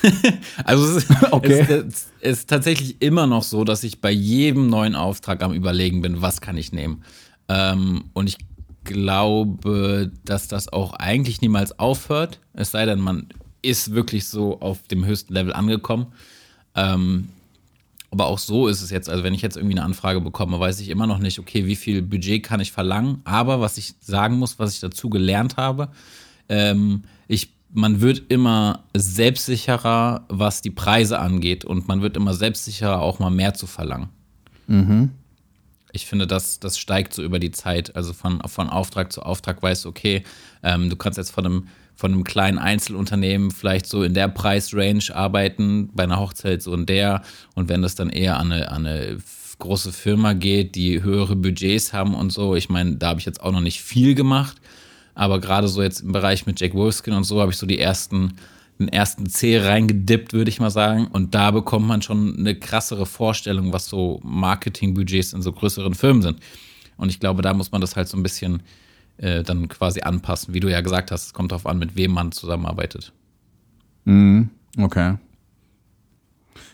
also 0.64 0.86
es 0.86 1.04
ist, 1.04 1.12
okay. 1.32 1.60
es, 1.60 2.08
es 2.22 2.40
ist 2.40 2.50
tatsächlich 2.50 3.02
immer 3.02 3.28
noch 3.28 3.44
so, 3.44 3.66
dass 3.66 3.84
ich 3.84 4.00
bei 4.00 4.12
jedem 4.12 4.70
neuen 4.70 4.96
Auftrag 4.96 5.44
am 5.44 5.52
Überlegen 5.52 6.02
bin, 6.02 6.22
was 6.22 6.40
kann 6.40 6.56
ich 6.56 6.72
nehmen. 6.72 7.04
Ähm, 7.50 8.06
und 8.14 8.30
ich 8.30 8.38
glaube, 8.86 10.10
dass 10.24 10.48
das 10.48 10.72
auch 10.72 10.94
eigentlich 10.94 11.42
niemals 11.42 11.78
aufhört. 11.78 12.40
Es 12.54 12.72
sei 12.72 12.86
denn, 12.86 13.02
man 13.02 13.28
ist 13.62 13.94
wirklich 13.94 14.28
so 14.28 14.62
auf 14.62 14.84
dem 14.88 15.04
höchsten 15.04 15.34
Level 15.34 15.52
angekommen. 15.52 16.14
Ähm, 16.76 17.28
aber 18.12 18.28
auch 18.28 18.40
so 18.40 18.68
ist 18.68 18.82
es 18.82 18.90
jetzt. 18.90 19.10
Also, 19.10 19.24
wenn 19.24 19.34
ich 19.34 19.42
jetzt 19.42 19.56
irgendwie 19.56 19.76
eine 19.76 19.86
Anfrage 19.86 20.20
bekomme, 20.20 20.60
weiß 20.60 20.82
ich 20.82 20.90
immer 20.90 21.08
noch 21.08 21.20
nicht, 21.20 21.40
okay, 21.40 21.66
wie 21.66 21.78
viel 21.78 22.02
Budget 22.02 22.44
kann 22.44 22.60
ich 22.60 22.74
verlangen. 22.74 23.22
Aber 23.24 23.62
was 23.62 23.78
ich 23.78 23.96
sagen 24.02 24.38
muss, 24.38 24.60
was 24.60 24.74
ich 24.74 24.82
dazu 24.82 25.10
gelernt 25.10 25.56
habe, 25.56 25.90
ähm, 26.50 27.04
ich, 27.30 27.54
man 27.74 28.02
wird 28.02 28.24
immer 28.28 28.84
selbstsicherer, 28.94 30.26
was 30.28 30.62
die 30.62 30.72
Preise 30.72 31.20
angeht 31.20 31.64
und 31.64 31.88
man 31.88 32.02
wird 32.02 32.18
immer 32.18 32.34
selbstsicherer, 32.34 33.02
auch 33.02 33.20
mal 33.20 33.30
mehr 33.30 33.54
zu 33.54 33.66
verlangen. 33.66 34.10
Mhm. 34.68 35.12
Ich 35.94 36.06
finde, 36.06 36.28
das, 36.28 36.60
das 36.60 36.78
steigt 36.78 37.14
so 37.14 37.24
über 37.24 37.40
die 37.40 37.52
Zeit. 37.52 37.96
Also 37.96 38.12
von, 38.12 38.42
von 38.48 38.70
Auftrag 38.70 39.14
zu 39.14 39.24
Auftrag 39.24 39.64
weißt 39.64 39.86
du, 39.86 39.90
okay, 39.90 40.24
ähm, 40.64 40.90
du 40.90 40.98
kannst 40.98 41.18
jetzt 41.18 41.32
von 41.32 41.46
einem, 41.46 41.68
von 42.02 42.14
einem 42.14 42.24
kleinen 42.24 42.58
Einzelunternehmen 42.58 43.52
vielleicht 43.52 43.86
so 43.86 44.02
in 44.02 44.16
der 44.16 44.28
Preisrange 44.28 45.14
arbeiten, 45.14 45.92
bei 45.94 46.02
einer 46.02 46.20
Hochzeit 46.20 46.64
so 46.64 46.74
in 46.74 46.88
der. 46.88 47.22
Und 47.54 47.70
wenn 47.70 47.84
das 47.84 47.94
dann 47.94 48.10
eher 48.10 48.40
an 48.40 48.52
eine, 48.52 48.72
an 48.72 48.88
eine 48.88 49.18
große 49.60 49.92
Firma 49.92 50.34
geht, 50.34 50.74
die 50.74 51.04
höhere 51.04 51.36
Budgets 51.36 51.94
haben 51.94 52.16
und 52.16 52.34
so, 52.34 52.56
ich 52.56 52.70
meine, 52.70 52.96
da 52.96 53.10
habe 53.10 53.20
ich 53.20 53.28
jetzt 53.28 53.44
auch 53.44 53.52
noch 53.52 53.62
nicht 53.62 53.84
viel 53.84 54.16
gemacht. 54.16 54.58
Aber 55.14 55.40
gerade 55.40 55.68
so 55.68 55.84
jetzt 55.84 56.00
im 56.00 56.12
Bereich 56.12 56.48
mit 56.48 56.60
Jack 56.60 56.74
Wolfskin 56.74 57.14
und 57.14 57.24
so 57.24 57.40
habe 57.40 57.52
ich 57.52 57.58
so 57.58 57.68
die 57.68 57.78
ersten, 57.78 58.34
den 58.80 58.88
ersten 58.88 59.28
C 59.28 59.60
reingedippt, 59.60 60.34
würde 60.34 60.50
ich 60.50 60.60
mal 60.60 60.72
sagen. 60.72 61.06
Und 61.06 61.36
da 61.36 61.52
bekommt 61.52 61.86
man 61.86 62.02
schon 62.02 62.36
eine 62.36 62.56
krassere 62.56 63.06
Vorstellung, 63.06 63.74
was 63.74 63.86
so 63.86 64.20
Marketingbudgets 64.24 65.34
in 65.34 65.44
so 65.44 65.52
größeren 65.52 65.94
Firmen 65.94 66.24
sind. 66.24 66.40
Und 66.98 67.10
ich 67.10 67.20
glaube, 67.20 67.44
da 67.44 67.54
muss 67.54 67.72
man 67.72 67.80
das 67.80 67.96
halt 67.96 68.08
so 68.08 68.18
ein 68.18 68.24
bisschen 68.24 68.64
äh, 69.22 69.44
dann 69.44 69.68
quasi 69.70 70.02
anpassen. 70.02 70.54
Wie 70.54 70.60
du 70.60 70.70
ja 70.70 70.82
gesagt 70.82 71.12
hast, 71.12 71.28
es 71.28 71.34
kommt 71.34 71.52
darauf 71.52 71.66
an, 71.66 71.78
mit 71.80 71.96
wem 71.96 72.12
man 72.12 72.32
zusammenarbeitet. 72.32 73.14
Mhm, 74.04 74.50
okay. 74.78 75.16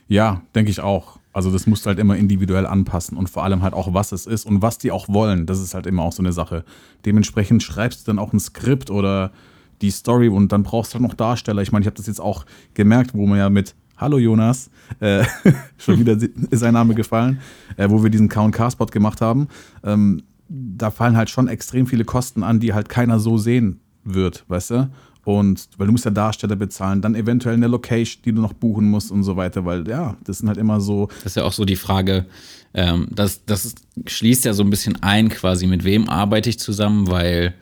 Ja, 0.08 0.42
denke 0.56 0.72
ich 0.72 0.80
auch. 0.80 1.20
Also 1.34 1.52
das 1.52 1.68
musst 1.68 1.86
du 1.86 1.90
halt 1.90 2.00
immer 2.00 2.16
individuell 2.16 2.66
anpassen 2.66 3.18
und 3.18 3.30
vor 3.30 3.44
allem 3.44 3.62
halt 3.62 3.74
auch, 3.74 3.94
was 3.94 4.12
es 4.12 4.26
ist 4.26 4.46
und 4.46 4.62
was 4.62 4.80
die 4.80 4.92
auch 4.92 5.08
wollen. 5.08 5.46
Das 5.46 5.60
ist 5.60 5.76
halt 5.76 5.86
immer 5.86 6.04
auch 6.04 6.14
so 6.14 6.24
eine 6.24 6.32
Sache. 6.32 6.64
Dementsprechend 7.06 7.62
schreibst 7.62 8.08
du 8.08 8.12
dann 8.12 8.18
auch 8.18 8.34
ein 8.34 8.40
Skript 8.40 8.90
oder 8.90 9.32
die 9.82 9.92
Story 9.92 10.30
und 10.30 10.52
dann 10.52 10.64
brauchst 10.64 10.94
du 10.94 10.96
halt 10.96 11.04
noch 11.04 11.14
Darsteller. 11.14 11.62
Ich 11.62 11.72
meine, 11.72 11.84
ich 11.84 11.88
habe 11.88 11.98
das 11.98 12.08
jetzt 12.08 12.22
auch 12.22 12.46
gemerkt, 12.74 13.14
wo 13.14 13.28
man 13.28 13.38
ja 13.38 13.50
mit 13.50 13.76
Hallo 13.98 14.18
Jonas, 14.18 14.72
äh, 15.00 15.26
schon 15.78 16.00
wieder 16.00 16.18
ist 16.50 16.60
sein 16.60 16.74
Name 16.74 16.96
gefallen, 16.96 17.40
äh, 17.76 17.90
wo 17.90 18.02
wir 18.02 18.10
diesen 18.10 18.30
K&K-Spot 18.30 18.86
gemacht 18.88 19.22
haben. 19.22 19.48
Ähm, 19.84 20.24
da 20.50 20.92
fallen 20.92 21.18
halt 21.18 21.30
schon 21.30 21.48
extrem 21.48 21.88
viele 21.88 22.06
Kosten 22.06 22.44
an, 22.44 22.60
die 22.60 22.74
halt 22.74 22.90
keiner 22.90 23.20
so 23.20 23.38
sehen 23.38 23.80
wird, 24.04 24.46
weißt 24.48 24.72
du? 24.72 24.90
Und 25.24 25.68
weil 25.78 25.88
du 25.88 25.92
musst 25.92 26.06
ja 26.06 26.12
Darsteller 26.12 26.56
bezahlen, 26.56 27.02
dann 27.02 27.14
eventuell 27.14 27.56
eine 27.56 27.68
Location, 27.68 28.22
die 28.24 28.32
du 28.32 28.42
noch 28.42 28.54
buchen 28.54 28.90
musst 28.90 29.12
und 29.12 29.24
so 29.24 29.36
weiter, 29.36 29.66
weil 29.66 29.86
ja, 29.86 30.16
das 30.24 30.38
sind 30.38 30.48
halt 30.48 30.58
immer 30.58 30.80
so. 30.80 31.08
Das 31.18 31.34
ist 31.34 31.36
ja 31.36 31.44
auch 31.44 31.52
so 31.52 31.66
die 31.66 31.76
Frage, 31.76 32.26
ähm, 32.74 33.08
das, 33.12 33.44
das 33.46 33.76
schließt 34.06 34.46
ja 34.46 34.54
so 34.54 34.64
ein 34.64 34.70
bisschen 34.70 35.04
ein, 35.04 35.28
quasi, 35.28 35.68
mit 35.68 35.84
wem 35.84 36.08
arbeite 36.08 36.50
ich 36.50 36.60
zusammen, 36.60 37.08
weil 37.08 37.54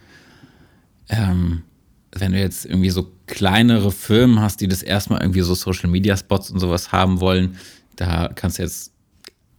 ähm, 1.10 1.64
wenn 2.12 2.34
du 2.34 2.40
jetzt 2.40 2.66
irgendwie 2.66 2.92
so 2.92 3.12
kleinere 3.26 3.92
Firmen 3.92 4.42
hast, 4.42 4.62
die 4.62 4.68
das 4.68 4.84
erstmal 4.84 5.22
irgendwie 5.22 5.42
so 5.42 5.56
Social 5.56 5.90
Media 5.90 6.16
Spots 6.16 6.52
und 6.52 6.60
sowas 6.60 6.92
haben 6.92 7.20
wollen, 7.20 7.58
da 7.96 8.30
kannst 8.34 8.60
du 8.60 8.64
jetzt 8.64 8.92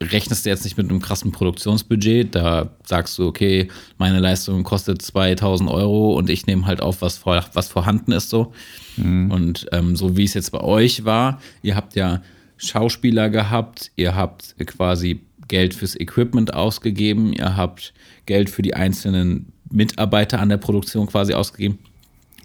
rechnest 0.02 0.44
du 0.44 0.50
jetzt 0.50 0.64
nicht 0.64 0.76
mit 0.76 0.90
einem 0.90 1.00
krassen 1.00 1.32
Produktionsbudget. 1.32 2.34
Da 2.34 2.70
sagst 2.84 3.18
du, 3.18 3.26
okay, 3.26 3.68
meine 3.98 4.20
Leistung 4.20 4.62
kostet 4.62 5.02
2000 5.02 5.70
Euro 5.70 6.14
und 6.14 6.28
ich 6.28 6.46
nehme 6.46 6.66
halt 6.66 6.80
auf, 6.80 7.02
was, 7.02 7.16
vor, 7.16 7.42
was 7.54 7.68
vorhanden 7.68 8.12
ist 8.12 8.30
so. 8.30 8.52
Mhm. 8.96 9.30
Und 9.30 9.66
ähm, 9.72 9.96
so 9.96 10.16
wie 10.16 10.24
es 10.24 10.34
jetzt 10.34 10.52
bei 10.52 10.60
euch 10.60 11.04
war, 11.04 11.40
ihr 11.62 11.76
habt 11.76 11.96
ja 11.96 12.22
Schauspieler 12.58 13.30
gehabt, 13.30 13.90
ihr 13.96 14.14
habt 14.14 14.56
quasi 14.66 15.20
Geld 15.48 15.74
fürs 15.74 15.98
Equipment 15.98 16.54
ausgegeben, 16.54 17.32
ihr 17.32 17.56
habt 17.56 17.94
Geld 18.26 18.50
für 18.50 18.62
die 18.62 18.74
einzelnen 18.74 19.52
Mitarbeiter 19.70 20.40
an 20.40 20.48
der 20.48 20.56
Produktion 20.56 21.06
quasi 21.06 21.34
ausgegeben. 21.34 21.78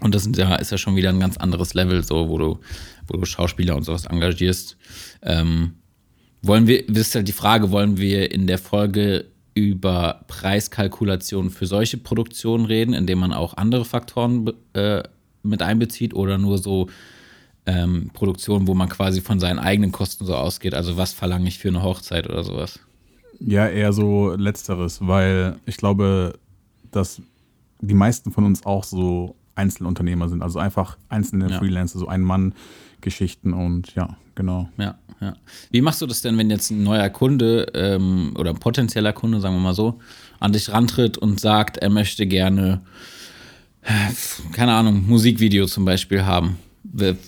Und 0.00 0.14
das 0.14 0.28
ja, 0.34 0.56
ist 0.56 0.72
ja 0.72 0.78
schon 0.78 0.96
wieder 0.96 1.10
ein 1.10 1.20
ganz 1.20 1.36
anderes 1.36 1.74
Level, 1.74 2.02
so, 2.02 2.28
wo 2.28 2.38
du, 2.38 2.58
wo 3.06 3.16
du 3.16 3.24
Schauspieler 3.24 3.76
und 3.76 3.84
sowas 3.84 4.06
engagierst. 4.06 4.76
Ähm, 5.22 5.74
wollen 6.42 6.66
wir, 6.66 6.86
das 6.86 7.08
ist 7.08 7.14
halt 7.14 7.28
die 7.28 7.32
Frage, 7.32 7.70
wollen 7.70 7.98
wir 7.98 8.30
in 8.32 8.46
der 8.46 8.58
Folge 8.58 9.26
über 9.54 10.24
Preiskalkulation 10.28 11.50
für 11.50 11.66
solche 11.66 11.98
Produktionen 11.98 12.64
reden, 12.64 12.94
indem 12.94 13.18
man 13.18 13.32
auch 13.32 13.56
andere 13.56 13.84
Faktoren 13.84 14.50
äh, 14.72 15.02
mit 15.42 15.62
einbezieht 15.62 16.14
oder 16.14 16.38
nur 16.38 16.58
so 16.58 16.88
ähm, 17.66 18.10
Produktionen, 18.12 18.66
wo 18.66 18.74
man 18.74 18.88
quasi 18.88 19.20
von 19.20 19.40
seinen 19.40 19.58
eigenen 19.58 19.92
Kosten 19.92 20.24
so 20.24 20.34
ausgeht? 20.34 20.74
Also 20.74 20.96
was 20.96 21.12
verlange 21.12 21.48
ich 21.48 21.58
für 21.58 21.68
eine 21.68 21.82
Hochzeit 21.82 22.28
oder 22.28 22.42
sowas? 22.44 22.80
Ja, 23.38 23.66
eher 23.66 23.92
so 23.92 24.34
letzteres, 24.34 25.06
weil 25.06 25.56
ich 25.66 25.76
glaube, 25.76 26.38
dass 26.90 27.20
die 27.80 27.94
meisten 27.94 28.30
von 28.32 28.44
uns 28.44 28.64
auch 28.64 28.84
so 28.84 29.36
Einzelunternehmer 29.54 30.28
sind, 30.28 30.42
also 30.42 30.58
einfach 30.58 30.96
einzelne 31.08 31.50
ja. 31.50 31.58
Freelancer, 31.58 31.98
so 31.98 32.08
Ein-Mann-Geschichten 33.02 33.52
und 33.52 33.94
ja, 33.94 34.16
genau. 34.34 34.68
Ja, 34.78 34.98
ja. 35.20 35.36
Wie 35.70 35.80
machst 35.82 36.00
du 36.00 36.06
das 36.06 36.22
denn, 36.22 36.38
wenn 36.38 36.50
jetzt 36.50 36.70
ein 36.70 36.82
neuer 36.82 37.10
Kunde 37.10 37.66
ähm, 37.74 38.34
oder 38.38 38.50
ein 38.50 38.58
potenzieller 38.58 39.12
Kunde, 39.12 39.40
sagen 39.40 39.56
wir 39.56 39.60
mal 39.60 39.74
so, 39.74 40.00
an 40.40 40.52
dich 40.52 40.70
rantritt 40.70 41.18
und 41.18 41.40
sagt, 41.40 41.78
er 41.78 41.90
möchte 41.90 42.26
gerne, 42.26 42.82
keine 44.52 44.72
Ahnung, 44.72 45.06
Musikvideo 45.06 45.66
zum 45.66 45.84
Beispiel 45.84 46.24
haben? 46.24 46.58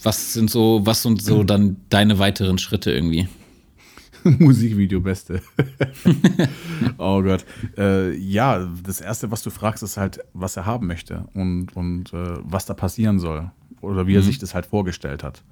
Was 0.02 0.34
sind 0.34 0.50
so, 0.50 0.82
was 0.84 1.02
sind 1.02 1.22
so 1.22 1.42
dann 1.42 1.76
deine 1.88 2.18
weiteren 2.18 2.58
Schritte 2.58 2.92
irgendwie? 2.92 3.28
Musikvideo 4.24 5.00
beste. 5.00 5.42
oh 6.98 7.22
Gott. 7.22 7.44
Äh, 7.78 8.14
ja, 8.16 8.66
das 8.82 9.00
erste, 9.00 9.30
was 9.30 9.42
du 9.42 9.50
fragst, 9.50 9.82
ist 9.82 9.96
halt, 9.96 10.20
was 10.32 10.56
er 10.56 10.66
haben 10.66 10.86
möchte 10.86 11.26
und, 11.34 11.76
und 11.76 12.12
äh, 12.12 12.36
was 12.42 12.66
da 12.66 12.74
passieren 12.74 13.20
soll. 13.20 13.50
Oder 13.84 14.06
wie 14.06 14.12
mhm. 14.12 14.18
er 14.18 14.22
sich 14.22 14.38
das 14.38 14.54
halt 14.54 14.66
vorgestellt 14.66 15.22
hat. 15.22 15.42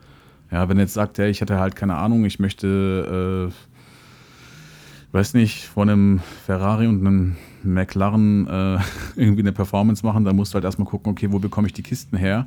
Ja, 0.53 0.69
wenn 0.69 0.77
er 0.77 0.83
jetzt 0.83 0.93
sagt, 0.93 1.17
ja, 1.17 1.27
ich 1.27 1.41
hätte 1.41 1.59
halt 1.59 1.75
keine 1.75 1.97
Ahnung, 1.97 2.27
ich 2.27 2.39
möchte, 2.39 3.51
äh, 3.51 5.13
weiß 5.13 5.33
nicht, 5.33 5.65
vor 5.65 5.85
einem 5.85 6.21
Ferrari 6.45 6.87
und 6.87 7.01
einem 7.01 7.37
McLaren 7.63 8.47
äh, 8.47 8.79
irgendwie 9.17 9.41
eine 9.41 9.53
Performance 9.53 10.05
machen, 10.05 10.25
dann 10.25 10.37
musst 10.37 10.53
du 10.53 10.57
halt 10.57 10.65
erstmal 10.65 10.87
gucken, 10.87 11.13
okay, 11.13 11.33
wo 11.33 11.39
bekomme 11.39 11.69
ich 11.69 11.73
die 11.73 11.83
Kisten 11.83 12.19
her? 12.19 12.47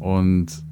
Und 0.00 0.64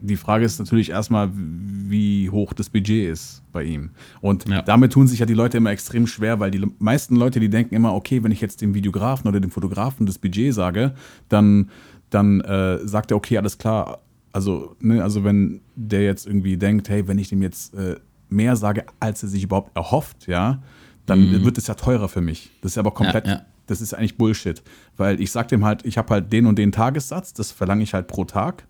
die 0.00 0.16
Frage 0.16 0.44
ist 0.44 0.58
natürlich 0.58 0.90
erstmal, 0.90 1.30
wie 1.32 2.28
hoch 2.30 2.52
das 2.52 2.68
Budget 2.68 3.08
ist 3.08 3.44
bei 3.52 3.62
ihm. 3.62 3.90
Und 4.20 4.48
ja. 4.48 4.62
damit 4.62 4.92
tun 4.92 5.06
sich 5.06 5.20
ja 5.20 5.26
die 5.26 5.34
Leute 5.34 5.58
immer 5.58 5.70
extrem 5.70 6.08
schwer, 6.08 6.40
weil 6.40 6.50
die 6.50 6.66
meisten 6.80 7.14
Leute, 7.14 7.38
die 7.38 7.48
denken 7.48 7.76
immer, 7.76 7.94
okay, 7.94 8.24
wenn 8.24 8.32
ich 8.32 8.40
jetzt 8.40 8.60
dem 8.60 8.74
Videografen 8.74 9.28
oder 9.28 9.38
dem 9.38 9.52
Fotografen 9.52 10.06
das 10.06 10.18
Budget 10.18 10.52
sage, 10.52 10.94
dann, 11.28 11.70
dann 12.10 12.40
äh, 12.40 12.78
sagt 12.86 13.12
er, 13.12 13.16
okay, 13.16 13.38
alles 13.38 13.58
klar, 13.58 14.00
also, 14.32 14.76
ne, 14.80 15.02
also 15.02 15.24
wenn 15.24 15.60
der 15.74 16.02
jetzt 16.02 16.26
irgendwie 16.26 16.56
denkt, 16.56 16.88
hey, 16.88 17.06
wenn 17.06 17.18
ich 17.18 17.28
dem 17.28 17.42
jetzt 17.42 17.74
äh, 17.74 17.96
mehr 18.28 18.56
sage, 18.56 18.86
als 19.00 19.22
er 19.22 19.28
sich 19.28 19.44
überhaupt 19.44 19.76
erhofft, 19.76 20.26
ja, 20.26 20.62
dann 21.06 21.30
mhm. 21.30 21.44
wird 21.44 21.58
es 21.58 21.66
ja 21.66 21.74
teurer 21.74 22.08
für 22.08 22.20
mich. 22.20 22.50
Das 22.62 22.72
ist 22.72 22.78
aber 22.78 22.92
komplett, 22.92 23.26
ja, 23.26 23.34
ja. 23.34 23.46
das 23.66 23.80
ist 23.80 23.94
eigentlich 23.94 24.16
Bullshit. 24.16 24.62
Weil 24.96 25.20
ich 25.20 25.30
sag 25.30 25.48
dem 25.48 25.64
halt, 25.64 25.84
ich 25.84 25.98
habe 25.98 26.14
halt 26.14 26.32
den 26.32 26.46
und 26.46 26.58
den 26.58 26.72
Tagessatz, 26.72 27.34
das 27.34 27.50
verlange 27.52 27.82
ich 27.82 27.94
halt 27.94 28.06
pro 28.06 28.24
Tag. 28.24 28.66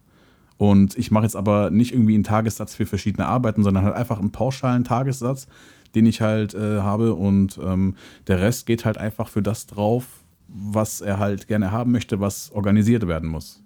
Und 0.56 0.96
ich 0.96 1.10
mache 1.10 1.24
jetzt 1.24 1.36
aber 1.36 1.70
nicht 1.70 1.92
irgendwie 1.92 2.14
einen 2.14 2.24
Tagessatz 2.24 2.74
für 2.74 2.86
verschiedene 2.86 3.26
Arbeiten, 3.26 3.62
sondern 3.62 3.84
halt 3.84 3.94
einfach 3.94 4.18
einen 4.18 4.32
pauschalen 4.32 4.84
Tagessatz, 4.84 5.46
den 5.94 6.06
ich 6.06 6.20
halt 6.20 6.54
äh, 6.54 6.80
habe 6.80 7.14
und 7.14 7.58
ähm, 7.62 7.96
der 8.26 8.40
Rest 8.40 8.66
geht 8.66 8.84
halt 8.84 8.96
einfach 8.96 9.28
für 9.28 9.42
das 9.42 9.66
drauf, 9.66 10.06
was 10.48 11.00
er 11.00 11.18
halt 11.18 11.48
gerne 11.48 11.70
haben 11.70 11.92
möchte, 11.92 12.20
was 12.20 12.50
organisiert 12.52 13.06
werden 13.08 13.28
muss. 13.28 13.62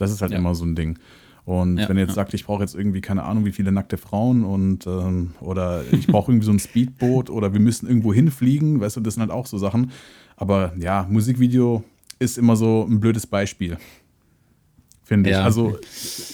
Das 0.00 0.10
ist 0.10 0.22
halt 0.22 0.32
Ja. 0.32 0.38
immer 0.38 0.54
so 0.54 0.64
ein 0.64 0.74
Ding. 0.74 0.98
Und 1.44 1.78
Ja, 1.78 1.88
wenn 1.88 1.96
er 1.96 2.02
jetzt 2.02 2.10
ja. 2.10 2.14
sagt, 2.16 2.34
ich 2.34 2.44
brauche 2.44 2.62
jetzt 2.62 2.74
irgendwie 2.74 3.00
keine 3.00 3.22
Ahnung, 3.24 3.44
wie 3.44 3.52
viele 3.52 3.72
nackte 3.72 3.96
Frauen 3.96 4.44
und 4.44 4.86
ähm, 4.86 5.32
oder 5.40 5.82
ich 5.90 6.06
brauche 6.06 6.30
irgendwie 6.32 6.46
so 6.46 6.52
ein 6.52 6.58
Speedboot 6.58 7.30
oder 7.30 7.52
wir 7.52 7.60
müssen 7.60 7.86
irgendwo 7.88 8.12
hinfliegen, 8.12 8.80
weißt 8.80 8.96
du, 8.96 9.00
das 9.00 9.14
sind 9.14 9.22
halt 9.22 9.30
auch 9.30 9.46
so 9.46 9.58
Sachen. 9.58 9.90
Aber 10.36 10.72
ja, 10.78 11.06
Musikvideo 11.10 11.82
ist 12.18 12.38
immer 12.38 12.56
so 12.56 12.86
ein 12.88 13.00
blödes 13.00 13.26
Beispiel. 13.26 13.78
Finde 15.02 15.30
ich. 15.30 15.36
Ja. 15.36 15.42
Also, 15.42 15.76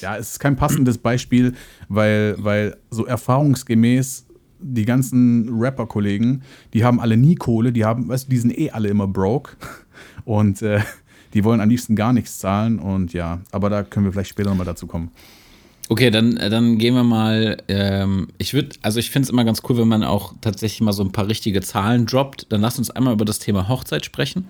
ja, 0.02 0.16
es 0.18 0.32
ist 0.32 0.38
kein 0.38 0.56
passendes 0.56 0.98
Beispiel, 0.98 1.54
weil, 1.88 2.36
weil 2.38 2.76
so 2.90 3.06
erfahrungsgemäß 3.06 4.26
die 4.60 4.84
ganzen 4.84 5.48
Rapper-Kollegen, 5.50 6.42
die 6.74 6.84
haben 6.84 7.00
alle 7.00 7.16
nie 7.16 7.36
Kohle, 7.36 7.72
die 7.72 7.84
haben, 7.84 8.08
weißt 8.08 8.26
du, 8.26 8.30
die 8.30 8.38
sind 8.38 8.58
eh 8.58 8.70
alle 8.70 8.88
immer 8.88 9.06
broke 9.06 9.56
und 10.24 10.60
äh, 10.62 10.80
die 11.36 11.44
wollen 11.44 11.60
am 11.60 11.68
liebsten 11.68 11.96
gar 11.96 12.14
nichts 12.14 12.38
zahlen 12.38 12.78
und 12.78 13.12
ja, 13.12 13.40
aber 13.52 13.68
da 13.68 13.82
können 13.82 14.06
wir 14.06 14.12
vielleicht 14.12 14.30
später 14.30 14.48
nochmal 14.48 14.64
dazu 14.64 14.86
kommen. 14.86 15.10
Okay, 15.90 16.10
dann, 16.10 16.38
äh, 16.38 16.48
dann 16.48 16.78
gehen 16.78 16.94
wir 16.94 17.04
mal. 17.04 17.58
Ähm, 17.68 18.28
ich 18.38 18.54
würde, 18.54 18.70
also 18.82 18.98
ich 18.98 19.10
finde 19.10 19.26
es 19.26 19.30
immer 19.30 19.44
ganz 19.44 19.62
cool, 19.68 19.76
wenn 19.76 19.86
man 19.86 20.02
auch 20.02 20.32
tatsächlich 20.40 20.80
mal 20.80 20.92
so 20.92 21.04
ein 21.04 21.12
paar 21.12 21.28
richtige 21.28 21.60
Zahlen 21.60 22.06
droppt. 22.06 22.46
Dann 22.48 22.62
lass 22.62 22.78
uns 22.78 22.90
einmal 22.90 23.12
über 23.12 23.26
das 23.26 23.38
Thema 23.38 23.68
Hochzeit 23.68 24.04
sprechen. 24.04 24.46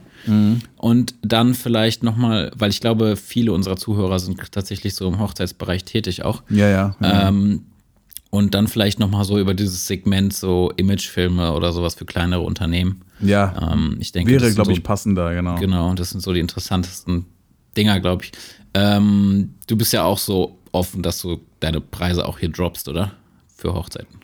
Und 0.76 1.14
dann 1.22 1.54
vielleicht 1.54 2.04
nochmal, 2.04 2.52
weil 2.56 2.70
ich 2.70 2.80
glaube, 2.80 3.16
viele 3.16 3.52
unserer 3.52 3.76
Zuhörer 3.76 4.18
sind 4.18 4.40
tatsächlich 4.52 4.94
so 4.94 5.06
im 5.08 5.18
Hochzeitsbereich 5.18 5.84
tätig 5.84 6.24
auch. 6.24 6.42
Ja, 6.48 6.68
ja. 6.68 6.96
ja. 7.00 7.28
Ähm, 7.28 7.62
und 8.30 8.54
dann 8.54 8.68
vielleicht 8.68 8.98
nochmal 8.98 9.24
so 9.24 9.38
über 9.38 9.54
dieses 9.54 9.86
Segment, 9.86 10.32
so 10.32 10.72
Imagefilme 10.76 11.52
oder 11.52 11.72
sowas 11.72 11.96
für 11.96 12.06
kleinere 12.06 12.42
Unternehmen. 12.42 13.02
Ja. 13.20 13.72
Ähm, 13.72 13.96
ich 14.00 14.12
denke, 14.12 14.32
Wäre, 14.32 14.52
glaube 14.52 14.70
so 14.70 14.76
ich, 14.76 14.82
passender, 14.82 15.34
genau. 15.34 15.56
Genau, 15.56 15.94
das 15.94 16.10
sind 16.10 16.20
so 16.20 16.32
die 16.32 16.40
interessantesten 16.40 17.26
Dinger, 17.76 18.00
glaube 18.00 18.24
ich. 18.24 18.32
Ähm, 18.74 19.54
du 19.66 19.76
bist 19.76 19.92
ja 19.92 20.04
auch 20.04 20.18
so 20.18 20.58
offen, 20.72 21.02
dass 21.02 21.20
du 21.22 21.40
deine 21.60 21.80
Preise 21.80 22.26
auch 22.26 22.38
hier 22.38 22.50
droppst, 22.50 22.88
oder? 22.88 23.12
Für 23.54 23.74
Hochzeiten. 23.74 24.20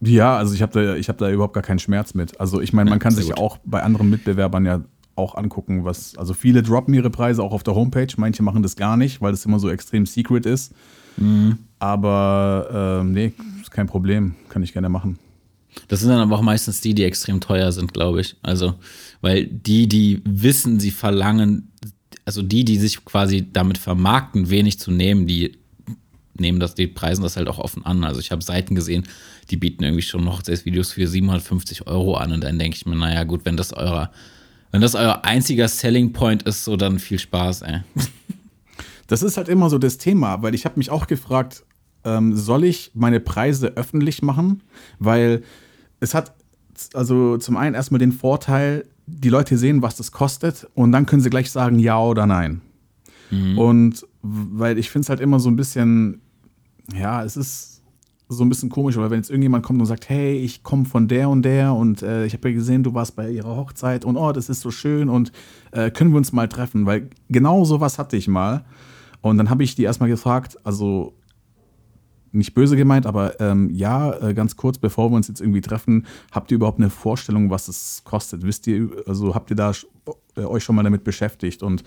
Ja, 0.00 0.36
also 0.36 0.54
ich 0.54 0.62
habe 0.62 0.72
da, 0.72 0.94
ich 0.96 1.08
hab 1.08 1.18
da 1.18 1.30
überhaupt 1.30 1.54
gar 1.54 1.62
keinen 1.62 1.78
Schmerz 1.78 2.14
mit. 2.14 2.38
Also 2.40 2.60
ich 2.60 2.72
meine, 2.72 2.90
man 2.90 2.98
Ja, 2.98 3.02
kann 3.02 3.14
sich 3.14 3.26
gut. 3.28 3.38
auch 3.38 3.58
bei 3.64 3.82
anderen 3.82 4.10
Mitbewerbern 4.10 4.66
ja 4.66 4.82
auch 5.14 5.34
angucken, 5.34 5.84
was, 5.84 6.16
also 6.18 6.34
viele 6.34 6.62
droppen 6.62 6.92
ihre 6.92 7.08
Preise 7.08 7.42
auch 7.42 7.52
auf 7.52 7.62
der 7.62 7.74
Homepage, 7.74 8.08
manche 8.18 8.42
machen 8.42 8.62
das 8.62 8.76
gar 8.76 8.96
nicht, 8.98 9.22
weil 9.22 9.30
das 9.30 9.46
immer 9.46 9.58
so 9.58 9.70
extrem 9.70 10.04
secret 10.04 10.44
ist. 10.44 10.74
Mhm. 11.16 11.58
Aber 11.78 13.00
ähm, 13.00 13.12
nee, 13.12 13.32
ist 13.62 13.70
kein 13.70 13.86
Problem, 13.86 14.34
kann 14.50 14.62
ich 14.62 14.74
gerne 14.74 14.90
machen. 14.90 15.18
Das 15.88 16.00
sind 16.00 16.10
dann 16.10 16.20
aber 16.20 16.36
auch 16.36 16.42
meistens 16.42 16.80
die, 16.80 16.94
die 16.94 17.04
extrem 17.04 17.40
teuer 17.40 17.72
sind, 17.72 17.92
glaube 17.92 18.20
ich. 18.20 18.36
Also, 18.42 18.74
weil 19.20 19.46
die, 19.46 19.88
die 19.88 20.20
wissen, 20.24 20.80
sie 20.80 20.90
verlangen, 20.90 21.72
also 22.24 22.42
die, 22.42 22.64
die 22.64 22.78
sich 22.78 23.04
quasi 23.04 23.46
damit 23.52 23.78
vermarkten, 23.78 24.50
wenig 24.50 24.78
zu 24.78 24.90
nehmen, 24.90 25.26
die 25.26 25.58
nehmen 26.38 26.60
das, 26.60 26.74
die 26.74 26.86
preisen 26.86 27.22
das 27.22 27.36
halt 27.36 27.48
auch 27.48 27.58
offen 27.58 27.84
an. 27.84 28.04
Also 28.04 28.20
ich 28.20 28.30
habe 28.30 28.42
Seiten 28.42 28.74
gesehen, 28.74 29.04
die 29.50 29.56
bieten 29.56 29.84
irgendwie 29.84 30.02
schon 30.02 30.28
Hochzeitsvideos 30.30 30.92
für 30.92 31.06
750 31.06 31.86
Euro 31.86 32.16
an 32.16 32.32
und 32.32 32.44
dann 32.44 32.58
denke 32.58 32.76
ich 32.76 32.86
mir, 32.86 32.96
naja 32.96 33.24
gut, 33.24 33.44
wenn 33.44 33.56
das 33.56 33.72
euer, 33.72 34.10
wenn 34.72 34.80
das 34.80 34.94
euer 34.94 35.24
einziger 35.24 35.68
Selling 35.68 36.12
Point 36.12 36.42
ist, 36.42 36.64
so 36.64 36.76
dann 36.76 36.98
viel 36.98 37.18
Spaß, 37.18 37.62
ey. 37.62 37.80
Das 39.08 39.22
ist 39.22 39.36
halt 39.36 39.48
immer 39.48 39.70
so 39.70 39.78
das 39.78 39.98
Thema, 39.98 40.42
weil 40.42 40.52
ich 40.56 40.64
habe 40.64 40.78
mich 40.78 40.90
auch 40.90 41.06
gefragt, 41.06 41.62
ähm, 42.02 42.34
soll 42.36 42.64
ich 42.64 42.90
meine 42.92 43.20
Preise 43.20 43.68
öffentlich 43.76 44.20
machen? 44.20 44.64
Weil 44.98 45.44
es 46.00 46.14
hat 46.14 46.34
also 46.94 47.38
zum 47.38 47.56
einen 47.56 47.74
erstmal 47.74 47.98
den 47.98 48.12
Vorteil, 48.12 48.86
die 49.06 49.28
Leute 49.28 49.56
sehen, 49.56 49.82
was 49.82 49.96
das 49.96 50.12
kostet 50.12 50.68
und 50.74 50.92
dann 50.92 51.06
können 51.06 51.22
sie 51.22 51.30
gleich 51.30 51.50
sagen 51.50 51.78
ja 51.78 51.98
oder 51.98 52.26
nein. 52.26 52.60
Und 53.58 54.06
weil 54.22 54.78
ich 54.78 54.90
finde 54.90 55.04
es 55.04 55.08
halt 55.08 55.20
immer 55.20 55.40
so 55.40 55.48
ein 55.48 55.56
bisschen, 55.56 56.20
ja, 56.92 57.24
es 57.24 57.36
ist 57.36 57.82
so 58.28 58.44
ein 58.44 58.48
bisschen 58.48 58.70
komisch, 58.70 58.96
weil 58.96 59.10
wenn 59.10 59.18
jetzt 59.18 59.30
irgendjemand 59.30 59.64
kommt 59.64 59.80
und 59.80 59.86
sagt, 59.86 60.08
hey, 60.08 60.36
ich 60.36 60.64
komme 60.64 60.84
von 60.84 61.06
der 61.06 61.28
und 61.28 61.42
der 61.42 61.74
und 61.74 62.02
äh, 62.02 62.26
ich 62.26 62.32
habe 62.32 62.48
ja 62.48 62.54
gesehen, 62.56 62.82
du 62.82 62.92
warst 62.92 63.14
bei 63.14 63.30
ihrer 63.30 63.56
Hochzeit 63.56 64.04
und 64.04 64.16
oh, 64.16 64.32
das 64.32 64.48
ist 64.48 64.60
so 64.60 64.72
schön 64.72 65.08
und 65.08 65.30
äh, 65.70 65.90
können 65.90 66.10
wir 66.10 66.16
uns 66.16 66.32
mal 66.32 66.48
treffen, 66.48 66.86
weil 66.86 67.08
genau 67.28 67.64
sowas 67.64 67.98
hatte 67.98 68.16
ich 68.16 68.26
mal. 68.26 68.64
Und 69.20 69.38
dann 69.38 69.50
habe 69.50 69.64
ich 69.64 69.74
die 69.74 69.84
erstmal 69.84 70.08
gefragt, 70.08 70.58
also 70.64 71.14
nicht 72.36 72.54
böse 72.54 72.76
gemeint, 72.76 73.06
aber 73.06 73.40
ähm, 73.40 73.70
ja, 73.70 74.12
äh, 74.20 74.34
ganz 74.34 74.56
kurz, 74.56 74.78
bevor 74.78 75.10
wir 75.10 75.16
uns 75.16 75.28
jetzt 75.28 75.40
irgendwie 75.40 75.60
treffen, 75.60 76.06
habt 76.30 76.50
ihr 76.50 76.56
überhaupt 76.56 76.78
eine 76.78 76.90
Vorstellung, 76.90 77.50
was 77.50 77.68
es 77.68 78.02
kostet? 78.04 78.44
Wisst 78.44 78.66
ihr, 78.66 78.90
also 79.06 79.34
habt 79.34 79.50
ihr 79.50 79.56
da 79.56 79.72
äh, 80.36 80.40
euch 80.40 80.64
schon 80.64 80.76
mal 80.76 80.82
damit 80.82 81.04
beschäftigt? 81.04 81.62
Und 81.62 81.82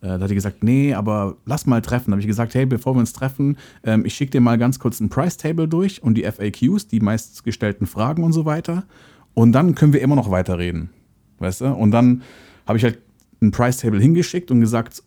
äh, 0.00 0.18
da 0.18 0.20
hat 0.20 0.30
die 0.30 0.34
gesagt, 0.34 0.62
nee, 0.62 0.94
aber 0.94 1.36
lass 1.46 1.66
mal 1.66 1.80
treffen. 1.80 2.10
Da 2.10 2.12
habe 2.12 2.20
ich 2.20 2.26
gesagt, 2.26 2.54
hey, 2.54 2.66
bevor 2.66 2.94
wir 2.94 3.00
uns 3.00 3.12
treffen, 3.12 3.56
ähm, 3.84 4.04
ich 4.04 4.14
schicke 4.14 4.32
dir 4.32 4.40
mal 4.40 4.58
ganz 4.58 4.78
kurz 4.78 5.00
ein 5.00 5.08
Price 5.08 5.36
Table 5.36 5.66
durch 5.66 6.02
und 6.02 6.14
die 6.14 6.24
FAQs, 6.24 6.88
die 6.88 7.00
meistgestellten 7.00 7.86
Fragen 7.86 8.22
und 8.22 8.32
so 8.32 8.44
weiter. 8.44 8.84
Und 9.32 9.52
dann 9.52 9.74
können 9.74 9.92
wir 9.92 10.02
immer 10.02 10.16
noch 10.16 10.30
weiterreden. 10.30 10.90
Weißt 11.38 11.62
du? 11.62 11.72
Und 11.72 11.90
dann 11.90 12.22
habe 12.66 12.78
ich 12.78 12.84
halt 12.84 12.98
ein 13.40 13.50
Price 13.50 13.78
Table 13.78 14.00
hingeschickt 14.00 14.50
und 14.50 14.60
gesagt, 14.60 15.02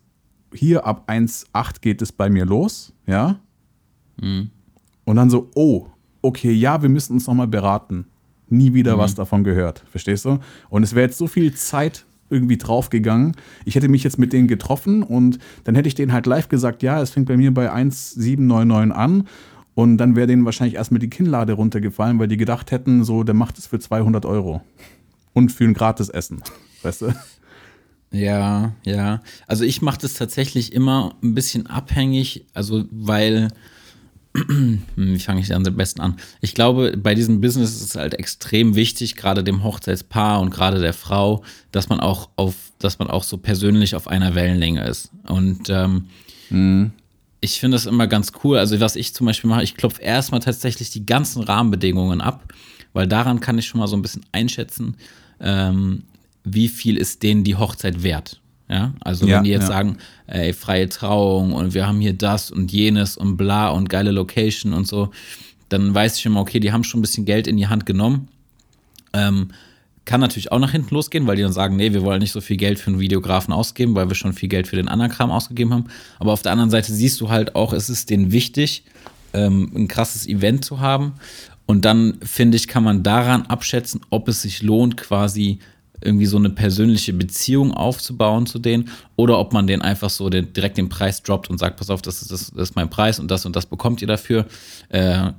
hier 0.52 0.86
ab 0.86 1.08
1,8 1.08 1.80
geht 1.80 2.02
es 2.02 2.12
bei 2.12 2.30
mir 2.30 2.44
los, 2.44 2.92
ja. 3.06 3.38
Und 5.08 5.16
dann 5.16 5.30
so, 5.30 5.48
oh, 5.54 5.86
okay, 6.20 6.52
ja, 6.52 6.82
wir 6.82 6.90
müssen 6.90 7.14
uns 7.14 7.26
nochmal 7.26 7.46
beraten. 7.46 8.04
Nie 8.50 8.74
wieder 8.74 8.98
was 8.98 9.14
davon 9.14 9.42
gehört, 9.42 9.82
verstehst 9.90 10.26
du? 10.26 10.38
Und 10.68 10.82
es 10.82 10.94
wäre 10.94 11.06
jetzt 11.06 11.16
so 11.16 11.26
viel 11.26 11.54
Zeit 11.54 12.04
irgendwie 12.28 12.58
draufgegangen. 12.58 13.34
Ich 13.64 13.74
hätte 13.74 13.88
mich 13.88 14.04
jetzt 14.04 14.18
mit 14.18 14.34
denen 14.34 14.48
getroffen 14.48 15.02
und 15.02 15.38
dann 15.64 15.74
hätte 15.76 15.88
ich 15.88 15.94
denen 15.94 16.12
halt 16.12 16.26
live 16.26 16.50
gesagt, 16.50 16.82
ja, 16.82 17.00
es 17.00 17.08
fängt 17.08 17.26
bei 17.26 17.38
mir 17.38 17.54
bei 17.54 17.72
1,799 17.72 18.94
an. 18.94 19.26
Und 19.74 19.96
dann 19.96 20.14
wäre 20.14 20.26
denen 20.26 20.44
wahrscheinlich 20.44 20.74
erstmal 20.74 20.98
die 20.98 21.08
Kinnlade 21.08 21.54
runtergefallen, 21.54 22.18
weil 22.18 22.28
die 22.28 22.36
gedacht 22.36 22.70
hätten, 22.70 23.02
so, 23.02 23.22
der 23.24 23.34
macht 23.34 23.56
es 23.56 23.66
für 23.66 23.78
200 23.78 24.26
Euro. 24.26 24.60
Und 25.32 25.52
für 25.52 25.64
ein 25.64 25.72
gratis 25.72 26.10
Essen, 26.10 26.42
weißt 26.82 27.00
du? 27.00 27.14
Ja, 28.10 28.72
ja. 28.84 29.22
Also 29.46 29.64
ich 29.64 29.80
mache 29.80 30.00
das 30.02 30.12
tatsächlich 30.12 30.74
immer 30.74 31.14
ein 31.22 31.34
bisschen 31.34 31.66
abhängig, 31.66 32.44
also 32.52 32.84
weil, 32.90 33.48
wie 34.96 35.18
fange 35.18 35.40
ich 35.40 35.48
da 35.48 35.56
am 35.56 35.62
besten 35.62 36.00
an? 36.00 36.16
Ich 36.40 36.54
glaube, 36.54 36.96
bei 36.96 37.14
diesem 37.14 37.40
Business 37.40 37.76
ist 37.76 37.82
es 37.82 37.94
halt 37.96 38.14
extrem 38.14 38.74
wichtig, 38.74 39.16
gerade 39.16 39.42
dem 39.44 39.64
Hochzeitspaar 39.64 40.40
und 40.40 40.50
gerade 40.50 40.80
der 40.80 40.94
Frau, 40.94 41.42
dass 41.72 41.88
man 41.88 42.00
auch 42.00 42.28
auf, 42.36 42.54
dass 42.78 42.98
man 42.98 43.08
auch 43.08 43.24
so 43.24 43.38
persönlich 43.38 43.94
auf 43.94 44.08
einer 44.08 44.34
Wellenlänge 44.34 44.86
ist. 44.86 45.10
Und 45.26 45.68
ähm, 45.70 46.06
ich 47.40 47.60
finde 47.60 47.76
das 47.76 47.86
immer 47.86 48.06
ganz 48.06 48.32
cool. 48.42 48.58
Also 48.58 48.78
was 48.80 48.96
ich 48.96 49.14
zum 49.14 49.26
Beispiel 49.26 49.48
mache, 49.48 49.62
ich 49.62 49.76
klopfe 49.76 50.02
erstmal 50.02 50.40
tatsächlich 50.40 50.90
die 50.90 51.06
ganzen 51.06 51.42
Rahmenbedingungen 51.42 52.20
ab, 52.20 52.52
weil 52.92 53.06
daran 53.06 53.40
kann 53.40 53.58
ich 53.58 53.66
schon 53.66 53.80
mal 53.80 53.88
so 53.88 53.96
ein 53.96 54.02
bisschen 54.02 54.24
einschätzen, 54.32 54.96
ähm, 55.40 56.04
wie 56.44 56.68
viel 56.68 56.96
ist 56.96 57.22
denen 57.22 57.44
die 57.44 57.56
Hochzeit 57.56 58.02
wert. 58.02 58.40
Ja, 58.68 58.92
also 59.00 59.26
Ja, 59.26 59.36
wenn 59.36 59.44
die 59.44 59.50
jetzt 59.50 59.62
ja. 59.62 59.68
sagen, 59.68 59.98
ey, 60.26 60.52
freie 60.52 60.88
Trauung 60.88 61.52
und 61.52 61.74
wir 61.74 61.86
haben 61.86 62.00
hier 62.00 62.12
das 62.12 62.50
und 62.50 62.70
jenes 62.70 63.16
und 63.16 63.36
bla 63.36 63.70
und 63.70 63.88
geile 63.88 64.10
Location 64.10 64.72
und 64.72 64.86
so, 64.86 65.10
dann 65.68 65.94
weiß 65.94 66.18
ich 66.18 66.28
mal, 66.28 66.40
okay, 66.40 66.60
die 66.60 66.72
haben 66.72 66.84
schon 66.84 66.98
ein 67.00 67.02
bisschen 67.02 67.24
Geld 67.24 67.46
in 67.46 67.56
die 67.56 67.68
Hand 67.68 67.86
genommen. 67.86 68.28
Ähm, 69.12 69.48
kann 70.04 70.20
natürlich 70.20 70.52
auch 70.52 70.58
nach 70.58 70.72
hinten 70.72 70.94
losgehen, 70.94 71.26
weil 71.26 71.36
die 71.36 71.42
dann 71.42 71.52
sagen, 71.52 71.76
nee, 71.76 71.92
wir 71.92 72.02
wollen 72.02 72.20
nicht 72.20 72.32
so 72.32 72.40
viel 72.40 72.56
Geld 72.56 72.78
für 72.78 72.88
einen 72.88 72.98
Videografen 72.98 73.52
ausgeben, 73.52 73.94
weil 73.94 74.08
wir 74.08 74.14
schon 74.14 74.32
viel 74.32 74.48
Geld 74.48 74.66
für 74.66 74.76
den 74.76 74.88
anderen 74.88 75.12
Kram 75.12 75.30
ausgegeben 75.30 75.74
haben. 75.74 75.84
Aber 76.18 76.32
auf 76.32 76.40
der 76.40 76.52
anderen 76.52 76.70
Seite 76.70 76.92
siehst 76.92 77.20
du 77.20 77.28
halt 77.28 77.54
auch, 77.54 77.74
es 77.74 77.90
ist 77.90 78.08
denen 78.08 78.32
wichtig, 78.32 78.84
ähm, 79.34 79.70
ein 79.74 79.86
krasses 79.86 80.26
Event 80.26 80.64
zu 80.64 80.80
haben. 80.80 81.14
Und 81.66 81.84
dann, 81.84 82.16
finde 82.22 82.56
ich, 82.56 82.68
kann 82.68 82.84
man 82.84 83.02
daran 83.02 83.42
abschätzen, 83.46 84.00
ob 84.08 84.28
es 84.28 84.40
sich 84.40 84.62
lohnt, 84.62 84.96
quasi 84.96 85.58
irgendwie 86.02 86.26
so 86.26 86.36
eine 86.36 86.50
persönliche 86.50 87.12
Beziehung 87.12 87.72
aufzubauen 87.72 88.46
zu 88.46 88.58
denen 88.58 88.88
oder 89.16 89.38
ob 89.38 89.52
man 89.52 89.66
den 89.66 89.82
einfach 89.82 90.10
so 90.10 90.28
den, 90.30 90.52
direkt 90.52 90.78
den 90.78 90.88
Preis 90.88 91.22
droppt 91.22 91.50
und 91.50 91.58
sagt, 91.58 91.76
pass 91.76 91.90
auf, 91.90 92.02
das 92.02 92.22
ist, 92.22 92.30
das, 92.30 92.48
ist 92.50 92.76
mein 92.76 92.90
Preis 92.90 93.18
und 93.20 93.30
das 93.30 93.44
und 93.46 93.56
das 93.56 93.66
bekommt 93.66 94.00
ihr 94.02 94.08
dafür. 94.08 94.46
Äh, 94.88 95.32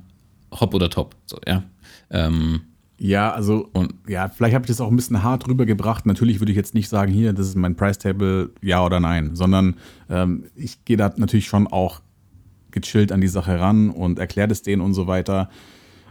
hopp 0.52 0.74
oder 0.74 0.90
top. 0.90 1.14
So, 1.26 1.38
ja. 1.46 1.62
Ähm, 2.10 2.62
Ja, 2.98 3.32
also, 3.32 3.68
Und- 3.72 3.94
ja, 4.06 4.28
vielleicht 4.28 4.54
habe 4.54 4.64
ich 4.64 4.68
das 4.68 4.80
auch 4.80 4.90
ein 4.90 4.96
bisschen 4.96 5.22
hart 5.22 5.48
rübergebracht. 5.48 6.04
Natürlich 6.04 6.38
würde 6.40 6.52
ich 6.52 6.56
jetzt 6.56 6.74
nicht 6.74 6.88
sagen, 6.90 7.10
hier, 7.12 7.32
das 7.32 7.46
ist 7.48 7.56
mein 7.56 7.74
Price 7.74 7.96
Table, 7.98 8.50
ja 8.60 8.84
oder 8.84 9.00
nein, 9.00 9.34
sondern 9.34 9.76
ähm, 10.10 10.44
ich 10.54 10.84
gehe 10.84 10.98
da 10.98 11.10
natürlich 11.16 11.46
schon 11.46 11.66
auch 11.66 12.00
gechillt 12.72 13.10
an 13.10 13.20
die 13.22 13.28
Sache 13.28 13.58
ran 13.58 13.88
und 13.88 14.18
erkläre 14.18 14.48
das 14.48 14.60
denen 14.62 14.82
und 14.82 14.92
so 14.94 15.06
weiter 15.06 15.48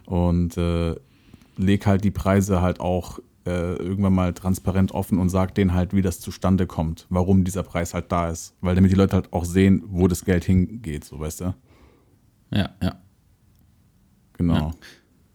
und 0.07 0.57
äh, 0.57 0.95
leg 1.57 1.85
halt 1.85 2.03
die 2.03 2.11
Preise 2.11 2.61
halt 2.61 2.79
auch 2.79 3.19
äh, 3.49 3.73
irgendwann 3.75 4.13
mal 4.13 4.33
transparent 4.33 4.91
offen 4.91 5.17
und 5.19 5.29
sag 5.29 5.55
denen 5.55 5.73
halt, 5.73 5.93
wie 5.93 6.01
das 6.01 6.19
zustande 6.19 6.67
kommt, 6.67 7.05
warum 7.09 7.43
dieser 7.43 7.63
Preis 7.63 7.93
halt 7.93 8.11
da 8.11 8.29
ist, 8.29 8.53
weil 8.61 8.75
damit 8.75 8.91
die 8.91 8.95
Leute 8.95 9.15
halt 9.15 9.33
auch 9.33 9.45
sehen, 9.45 9.83
wo 9.87 10.07
das 10.07 10.23
Geld 10.25 10.43
hingeht, 10.45 11.03
so 11.03 11.19
weißt 11.19 11.41
du? 11.41 11.55
ja, 12.51 12.69
ja. 12.81 12.95
Genau. 14.37 14.71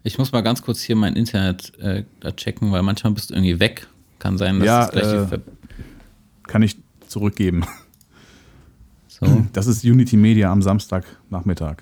Ich 0.02 0.18
muss 0.18 0.32
mal 0.32 0.40
ganz 0.42 0.62
kurz 0.62 0.80
hier 0.80 0.96
mein 0.96 1.14
Internet 1.14 1.78
äh, 1.78 2.04
da 2.20 2.32
checken, 2.32 2.72
weil 2.72 2.82
manchmal 2.82 3.12
bist 3.12 3.30
du 3.30 3.34
irgendwie 3.34 3.60
weg. 3.60 3.86
Kann 4.18 4.38
sein, 4.38 4.58
dass 4.58 4.66
Ja, 4.66 4.84
es 4.86 4.90
gleich 4.92 5.32
äh, 5.32 5.40
Kann 6.44 6.62
ich 6.62 6.76
zurückgeben. 7.06 7.64
so. 9.08 9.26
Das 9.52 9.66
ist 9.66 9.84
Unity 9.84 10.16
Media 10.16 10.50
am 10.50 10.62
Samstagnachmittag. 10.62 11.76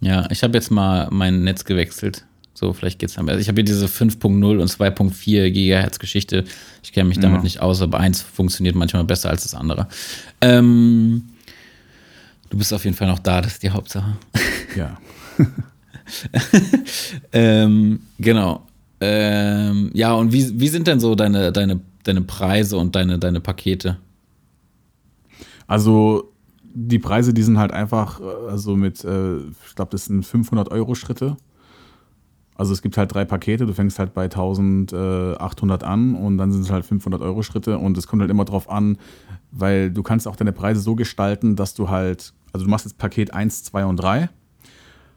Ja, 0.00 0.28
ich 0.30 0.42
habe 0.42 0.54
jetzt 0.54 0.70
mal 0.70 1.08
mein 1.10 1.42
Netz 1.44 1.64
gewechselt. 1.64 2.26
So, 2.60 2.74
vielleicht 2.74 2.98
geht's 2.98 3.14
dann 3.14 3.24
besser. 3.24 3.38
Ich 3.40 3.48
habe 3.48 3.56
hier 3.56 3.64
diese 3.64 3.86
5.0 3.86 4.58
und 4.58 4.70
2.4 4.70 5.50
Gigahertz 5.50 5.98
Geschichte. 5.98 6.44
Ich 6.82 6.92
kenne 6.92 7.08
mich 7.08 7.18
damit 7.18 7.38
Ja. 7.38 7.42
nicht 7.44 7.60
aus, 7.62 7.80
aber 7.80 7.98
eins 8.00 8.20
funktioniert 8.20 8.76
manchmal 8.76 9.02
besser 9.04 9.30
als 9.30 9.44
das 9.44 9.54
andere. 9.54 9.88
Ähm, 10.42 11.24
du 12.50 12.58
bist 12.58 12.74
auf 12.74 12.84
jeden 12.84 12.94
Fall 12.94 13.08
noch 13.08 13.18
da, 13.18 13.40
das 13.40 13.52
ist 13.52 13.62
die 13.62 13.70
Hauptsache. 13.70 14.14
Ja. 14.76 14.98
Ähm, 17.32 18.00
genau. 18.18 18.66
Ähm, 19.00 19.90
ja, 19.94 20.12
und 20.14 20.32
wie, 20.32 20.58
wie 20.58 20.66
sind 20.66 20.88
denn 20.88 20.98
so 20.98 21.14
deine, 21.14 21.52
deine, 21.52 21.80
deine 22.02 22.22
Preise 22.22 22.76
und 22.78 22.96
deine, 22.96 23.20
deine 23.20 23.40
Pakete? 23.40 23.96
Also 25.68 26.32
die 26.74 26.98
Preise, 26.98 27.32
die 27.32 27.44
sind 27.44 27.58
halt 27.58 27.70
einfach, 27.70 28.20
also 28.48 28.74
mit, 28.74 29.04
äh, 29.04 29.36
ich 29.38 29.74
glaube, 29.76 29.92
das 29.92 30.06
sind 30.06 30.26
500 30.26 30.72
Euro 30.72 30.96
Schritte. 30.96 31.36
Also 32.60 32.74
es 32.74 32.82
gibt 32.82 32.98
halt 32.98 33.14
drei 33.14 33.24
Pakete, 33.24 33.64
du 33.64 33.72
fängst 33.72 33.98
halt 33.98 34.12
bei 34.12 34.24
1800 34.24 35.82
an 35.82 36.14
und 36.14 36.36
dann 36.36 36.52
sind 36.52 36.60
es 36.60 36.70
halt 36.70 36.84
500 36.84 37.22
Euro 37.22 37.42
Schritte 37.42 37.78
und 37.78 37.96
es 37.96 38.06
kommt 38.06 38.20
halt 38.20 38.30
immer 38.30 38.44
drauf 38.44 38.68
an, 38.68 38.98
weil 39.50 39.90
du 39.90 40.02
kannst 40.02 40.28
auch 40.28 40.36
deine 40.36 40.52
Preise 40.52 40.82
so 40.82 40.94
gestalten, 40.94 41.56
dass 41.56 41.72
du 41.72 41.88
halt, 41.88 42.34
also 42.52 42.66
du 42.66 42.70
machst 42.70 42.84
jetzt 42.84 42.98
Paket 42.98 43.32
1, 43.32 43.62
2 43.62 43.86
und 43.86 43.96
3, 43.96 44.28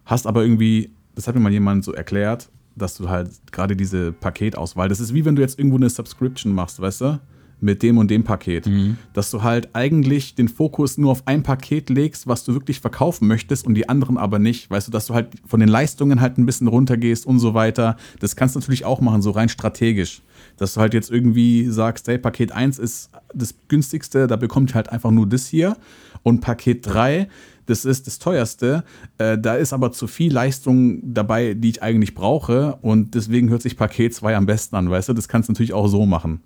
hast 0.05 0.25
aber 0.25 0.41
irgendwie, 0.43 0.91
das 1.15 1.27
hat 1.27 1.35
mir 1.35 1.41
mal 1.41 1.51
jemand 1.51 1.83
so 1.83 1.91
erklärt, 1.91 2.49
dass 2.77 2.95
du 2.95 3.09
halt 3.09 3.29
gerade 3.51 3.75
diese 3.75 4.13
Paketauswahl, 4.13 4.87
das 4.87 5.01
ist 5.01 5.13
wie 5.13 5.25
wenn 5.25 5.35
du 5.35 5.41
jetzt 5.41 5.59
irgendwo 5.59 5.75
eine 5.75 5.89
Subscription 5.89 6.53
machst, 6.53 6.79
weißt 6.79 7.01
du? 7.01 7.19
Mit 7.63 7.81
dem 7.81 7.97
und 7.97 8.11
dem 8.11 8.23
Paket. 8.25 8.67
Dass 9.13 9.31
du 9.31 9.41
halt 9.41 9.69
eigentlich 9.73 10.35
den 10.35 10.49
Fokus 10.49 10.97
nur 10.97 11.11
auf 11.11 11.23
ein 11.27 11.43
Paket 11.43 11.89
legst, 11.89 12.27
was 12.27 12.43
du 12.43 12.53
wirklich 12.53 12.81
verkaufen 12.81 13.25
möchtest 13.27 13.65
und 13.65 13.73
die 13.73 13.87
anderen 13.87 14.17
aber 14.17 14.37
nicht. 14.37 14.69
Weißt 14.69 14.87
du, 14.87 14.91
dass 14.91 15.07
du 15.07 15.13
halt 15.13 15.29
von 15.45 15.61
den 15.61 15.69
Leistungen 15.69 16.19
halt 16.19 16.37
ein 16.37 16.45
bisschen 16.45 16.67
runtergehst 16.67 17.25
und 17.25 17.39
so 17.39 17.53
weiter. 17.53 17.95
Das 18.19 18.35
kannst 18.35 18.55
du 18.55 18.59
natürlich 18.59 18.83
auch 18.83 18.99
machen, 18.99 19.21
so 19.21 19.31
rein 19.31 19.47
strategisch. 19.47 20.21
Dass 20.57 20.73
du 20.73 20.81
halt 20.81 20.93
jetzt 20.93 21.09
irgendwie 21.09 21.69
sagst, 21.69 22.07
hey, 22.09 22.17
Paket 22.17 22.51
1 22.51 22.79
ist 22.79 23.09
das 23.33 23.55
günstigste, 23.69 24.27
da 24.27 24.35
bekommt 24.35 24.71
ihr 24.71 24.75
halt 24.75 24.89
einfach 24.89 25.11
nur 25.11 25.25
das 25.25 25.47
hier. 25.47 25.77
Und 26.21 26.41
Paket 26.41 26.85
3, 26.85 27.27
das 27.65 27.85
ist 27.85 28.07
das 28.07 28.19
teuerste. 28.19 28.83
Äh, 29.17 29.37
da 29.37 29.55
ist 29.55 29.73
aber 29.73 29.91
zu 29.91 30.07
viel 30.07 30.33
Leistung 30.33 31.13
dabei, 31.13 31.53
die 31.53 31.69
ich 31.69 31.83
eigentlich 31.83 32.13
brauche. 32.13 32.77
Und 32.81 33.15
deswegen 33.15 33.49
hört 33.49 33.61
sich 33.61 33.77
Paket 33.77 34.13
2 34.13 34.35
am 34.35 34.45
besten 34.45 34.75
an, 34.75 34.89
weißt 34.89 35.09
du? 35.09 35.13
Das 35.13 35.27
kannst 35.27 35.49
du 35.49 35.53
natürlich 35.53 35.73
auch 35.73 35.87
so 35.87 36.05
machen. 36.05 36.41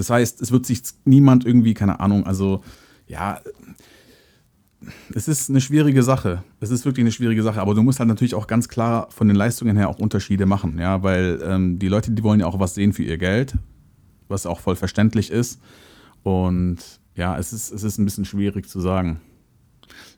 Das 0.00 0.08
heißt, 0.08 0.40
es 0.40 0.50
wird 0.50 0.64
sich 0.64 0.80
niemand 1.04 1.44
irgendwie, 1.44 1.74
keine 1.74 2.00
Ahnung, 2.00 2.24
also 2.24 2.64
ja, 3.06 3.38
es 5.14 5.28
ist 5.28 5.50
eine 5.50 5.60
schwierige 5.60 6.02
Sache. 6.02 6.42
Es 6.58 6.70
ist 6.70 6.86
wirklich 6.86 7.04
eine 7.04 7.12
schwierige 7.12 7.42
Sache, 7.42 7.60
aber 7.60 7.74
du 7.74 7.82
musst 7.82 7.98
halt 7.98 8.08
natürlich 8.08 8.34
auch 8.34 8.46
ganz 8.46 8.70
klar 8.70 9.08
von 9.10 9.28
den 9.28 9.36
Leistungen 9.36 9.76
her 9.76 9.90
auch 9.90 9.98
Unterschiede 9.98 10.46
machen, 10.46 10.78
ja, 10.78 11.02
weil 11.02 11.38
ähm, 11.44 11.78
die 11.78 11.88
Leute, 11.88 12.12
die 12.12 12.22
wollen 12.22 12.40
ja 12.40 12.46
auch 12.46 12.58
was 12.58 12.74
sehen 12.74 12.94
für 12.94 13.02
ihr 13.02 13.18
Geld, 13.18 13.58
was 14.28 14.46
auch 14.46 14.60
voll 14.60 14.74
verständlich 14.74 15.30
ist. 15.30 15.60
Und 16.22 16.78
ja, 17.14 17.36
es 17.36 17.52
ist, 17.52 17.70
es 17.70 17.82
ist 17.82 17.98
ein 17.98 18.06
bisschen 18.06 18.24
schwierig 18.24 18.70
zu 18.70 18.80
sagen. 18.80 19.20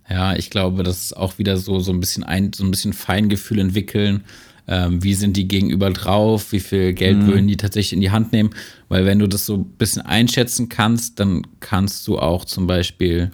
Ja, 0.09 0.37
ich 0.37 0.49
glaube, 0.49 0.85
das 0.85 1.07
ist 1.07 1.17
auch 1.17 1.39
wieder 1.39 1.57
so, 1.57 1.81
so 1.81 1.91
ein 1.91 1.99
bisschen 1.99 2.23
ein, 2.23 2.53
so 2.53 2.63
ein 2.63 2.71
bisschen 2.71 2.93
Feingefühl 2.93 3.59
entwickeln. 3.59 4.23
Ähm, 4.69 5.03
wie 5.03 5.15
sind 5.15 5.37
die 5.37 5.49
gegenüber 5.49 5.91
drauf? 5.91 6.53
Wie 6.53 6.61
viel 6.61 6.93
Geld 6.93 7.27
würden 7.27 7.49
die 7.49 7.57
tatsächlich 7.57 7.95
in 7.95 8.01
die 8.01 8.11
Hand 8.11 8.33
nehmen? 8.33 8.51
Weil 8.89 9.05
wenn 9.05 9.19
du 9.19 9.27
das 9.27 9.47
so 9.47 9.57
ein 9.57 9.65
bisschen 9.65 10.03
einschätzen 10.03 10.69
kannst, 10.69 11.19
dann 11.19 11.43
kannst 11.61 12.07
du 12.07 12.19
auch 12.19 12.45
zum 12.45 12.69
Beispiel, 12.69 13.33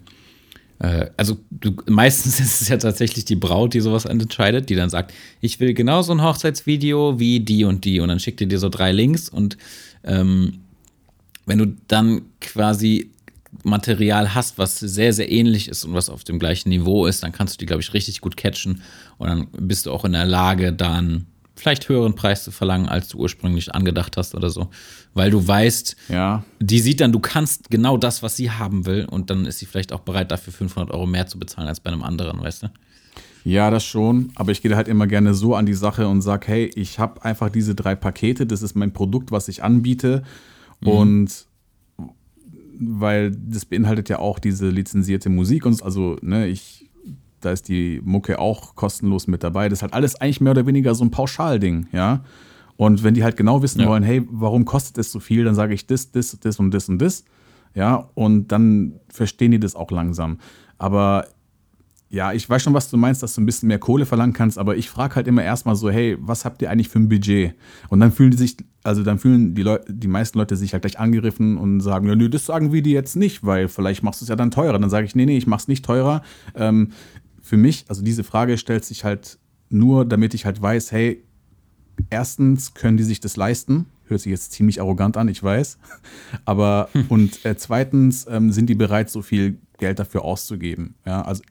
äh, 0.78 1.06
also 1.16 1.38
du, 1.50 1.72
meistens 1.86 2.40
ist 2.40 2.62
es 2.62 2.68
ja 2.68 2.78
tatsächlich 2.78 3.26
die 3.26 3.36
Braut, 3.36 3.74
die 3.74 3.80
sowas 3.80 4.06
entscheidet, 4.06 4.70
die 4.70 4.74
dann 4.74 4.88
sagt, 4.88 5.12
ich 5.40 5.60
will 5.60 5.74
genauso 5.74 6.12
ein 6.12 6.22
Hochzeitsvideo 6.22 7.18
wie 7.18 7.40
die 7.40 7.64
und 7.64 7.84
die 7.84 8.00
und 8.00 8.08
dann 8.08 8.20
schickt 8.20 8.40
die 8.40 8.48
dir 8.48 8.58
so 8.58 8.70
drei 8.70 8.92
Links 8.92 9.28
und 9.28 9.58
ähm, 10.04 10.60
wenn 11.44 11.58
du 11.58 11.66
dann 11.88 12.22
quasi 12.40 13.10
Material 13.68 14.34
hast, 14.34 14.58
was 14.58 14.78
sehr, 14.78 15.12
sehr 15.12 15.30
ähnlich 15.30 15.68
ist 15.68 15.84
und 15.84 15.94
was 15.94 16.10
auf 16.10 16.24
dem 16.24 16.38
gleichen 16.38 16.68
Niveau 16.68 17.06
ist, 17.06 17.22
dann 17.22 17.32
kannst 17.32 17.54
du 17.54 17.58
die, 17.58 17.66
glaube 17.66 17.82
ich, 17.82 17.94
richtig 17.94 18.20
gut 18.20 18.36
catchen 18.36 18.82
und 19.18 19.28
dann 19.28 19.48
bist 19.52 19.86
du 19.86 19.92
auch 19.92 20.04
in 20.04 20.12
der 20.12 20.26
Lage, 20.26 20.72
dann 20.72 21.26
vielleicht 21.54 21.88
höheren 21.88 22.14
Preis 22.14 22.44
zu 22.44 22.50
verlangen, 22.50 22.88
als 22.88 23.08
du 23.08 23.18
ursprünglich 23.18 23.74
angedacht 23.74 24.16
hast 24.16 24.34
oder 24.34 24.48
so. 24.50 24.68
Weil 25.14 25.30
du 25.30 25.46
weißt, 25.46 25.96
Ja, 26.08 26.44
die 26.60 26.78
sieht 26.78 27.00
dann, 27.00 27.12
du 27.12 27.18
kannst 27.18 27.70
genau 27.70 27.96
das, 27.96 28.22
was 28.22 28.36
sie 28.36 28.50
haben 28.50 28.86
will 28.86 29.06
und 29.10 29.30
dann 29.30 29.44
ist 29.44 29.58
sie 29.58 29.66
vielleicht 29.66 29.92
auch 29.92 30.00
bereit, 30.00 30.30
dafür 30.30 30.52
500 30.52 30.92
Euro 30.92 31.06
mehr 31.06 31.26
zu 31.26 31.38
bezahlen 31.38 31.68
als 31.68 31.80
bei 31.80 31.90
einem 31.90 32.04
anderen, 32.04 32.40
weißt 32.40 32.64
du? 32.64 32.66
Ja, 33.44 33.70
das 33.70 33.84
schon, 33.84 34.30
aber 34.34 34.52
ich 34.52 34.62
gehe 34.62 34.74
halt 34.76 34.88
immer 34.88 35.06
gerne 35.06 35.32
so 35.34 35.54
an 35.54 35.66
die 35.66 35.74
Sache 35.74 36.06
und 36.06 36.22
sage, 36.22 36.46
hey, 36.48 36.70
ich 36.74 36.98
habe 36.98 37.24
einfach 37.24 37.48
diese 37.48 37.74
drei 37.74 37.94
Pakete, 37.94 38.46
das 38.46 38.62
ist 38.62 38.74
mein 38.74 38.92
Produkt, 38.92 39.32
was 39.32 39.48
ich 39.48 39.62
anbiete 39.62 40.22
und 40.80 41.47
weil 42.80 43.30
das 43.30 43.64
beinhaltet 43.64 44.08
ja 44.08 44.18
auch 44.18 44.38
diese 44.38 44.68
lizenzierte 44.68 45.28
Musik 45.28 45.66
und 45.66 45.82
also, 45.82 46.16
ne, 46.22 46.46
ich, 46.46 46.88
da 47.40 47.52
ist 47.52 47.68
die 47.68 48.00
Mucke 48.04 48.38
auch 48.38 48.74
kostenlos 48.74 49.26
mit 49.26 49.42
dabei. 49.42 49.68
Das 49.68 49.78
ist 49.78 49.82
halt 49.82 49.94
alles 49.94 50.16
eigentlich 50.16 50.40
mehr 50.40 50.52
oder 50.52 50.66
weniger 50.66 50.94
so 50.94 51.04
ein 51.04 51.10
Pauschalding, 51.10 51.86
ja. 51.92 52.24
Und 52.76 53.02
wenn 53.02 53.14
die 53.14 53.24
halt 53.24 53.36
genau 53.36 53.62
wissen 53.62 53.80
Ja. 53.80 53.88
wollen, 53.88 54.04
hey, 54.04 54.22
warum 54.30 54.64
kostet 54.64 54.98
es 54.98 55.10
so 55.10 55.18
viel, 55.20 55.44
dann 55.44 55.54
sage 55.54 55.74
ich 55.74 55.86
das, 55.86 56.12
das, 56.12 56.38
das 56.40 56.60
und 56.60 56.72
das 56.72 56.88
und 56.88 56.98
das, 57.00 57.24
ja, 57.74 58.08
und 58.14 58.48
dann 58.48 58.94
verstehen 59.08 59.50
die 59.50 59.60
das 59.60 59.74
auch 59.74 59.90
langsam. 59.90 60.38
Aber 60.78 61.26
ja, 62.10 62.32
ich 62.32 62.48
weiß 62.48 62.62
schon, 62.62 62.72
was 62.72 62.88
du 62.90 62.96
meinst, 62.96 63.22
dass 63.22 63.34
du 63.34 63.42
ein 63.42 63.46
bisschen 63.46 63.68
mehr 63.68 63.78
Kohle 63.78 64.06
verlangen 64.06 64.32
kannst, 64.32 64.58
aber 64.58 64.76
ich 64.76 64.88
frage 64.88 65.16
halt 65.16 65.28
immer 65.28 65.44
erstmal 65.44 65.76
so, 65.76 65.90
hey, 65.90 66.16
was 66.18 66.46
habt 66.46 66.62
ihr 66.62 66.70
eigentlich 66.70 66.88
für 66.88 66.98
ein 66.98 67.08
Budget? 67.08 67.54
Und 67.90 68.00
dann 68.00 68.12
fühlen 68.12 68.30
die 68.30 68.38
sich, 68.38 68.56
also 68.82 69.02
dann 69.02 69.18
fühlen 69.18 69.54
die 69.54 69.62
Leute, 69.62 69.92
die 69.92 70.08
meisten 70.08 70.38
Leute 70.38 70.56
sich 70.56 70.72
halt 70.72 70.82
gleich 70.82 70.98
angegriffen 70.98 71.58
und 71.58 71.80
sagen, 71.80 72.08
ja, 72.08 72.16
nö, 72.16 72.30
das 72.30 72.46
sagen 72.46 72.72
wir 72.72 72.82
dir 72.82 72.94
jetzt 72.94 73.14
nicht, 73.14 73.44
weil 73.44 73.68
vielleicht 73.68 74.02
machst 74.02 74.22
du 74.22 74.24
es 74.24 74.30
ja 74.30 74.36
dann 74.36 74.50
teurer. 74.50 74.78
Dann 74.78 74.88
sage 74.88 75.04
ich, 75.04 75.14
nee, 75.14 75.26
nee, 75.26 75.36
ich 75.36 75.46
mach's 75.46 75.68
nicht 75.68 75.84
teurer. 75.84 76.22
Ähm, 76.54 76.92
für 77.42 77.58
mich, 77.58 77.84
also 77.88 78.02
diese 78.02 78.24
Frage 78.24 78.56
stellt 78.56 78.86
sich 78.86 79.04
halt 79.04 79.38
nur, 79.68 80.06
damit 80.06 80.32
ich 80.32 80.46
halt 80.46 80.62
weiß, 80.62 80.92
hey, 80.92 81.22
erstens 82.08 82.72
können 82.72 82.96
die 82.96 83.04
sich 83.04 83.20
das 83.20 83.36
leisten. 83.36 83.84
Hört 84.06 84.22
sich 84.22 84.30
jetzt 84.30 84.52
ziemlich 84.52 84.80
arrogant 84.80 85.18
an, 85.18 85.28
ich 85.28 85.42
weiß. 85.42 85.78
Aber 86.46 86.88
und 87.10 87.44
äh, 87.44 87.54
zweitens 87.58 88.26
ähm, 88.30 88.50
sind 88.50 88.70
die 88.70 88.74
bereit, 88.74 89.10
so 89.10 89.20
viel 89.20 89.58
Geld 89.76 89.98
dafür 89.98 90.24
auszugeben. 90.24 90.94
Ja, 91.04 91.20
also 91.22 91.42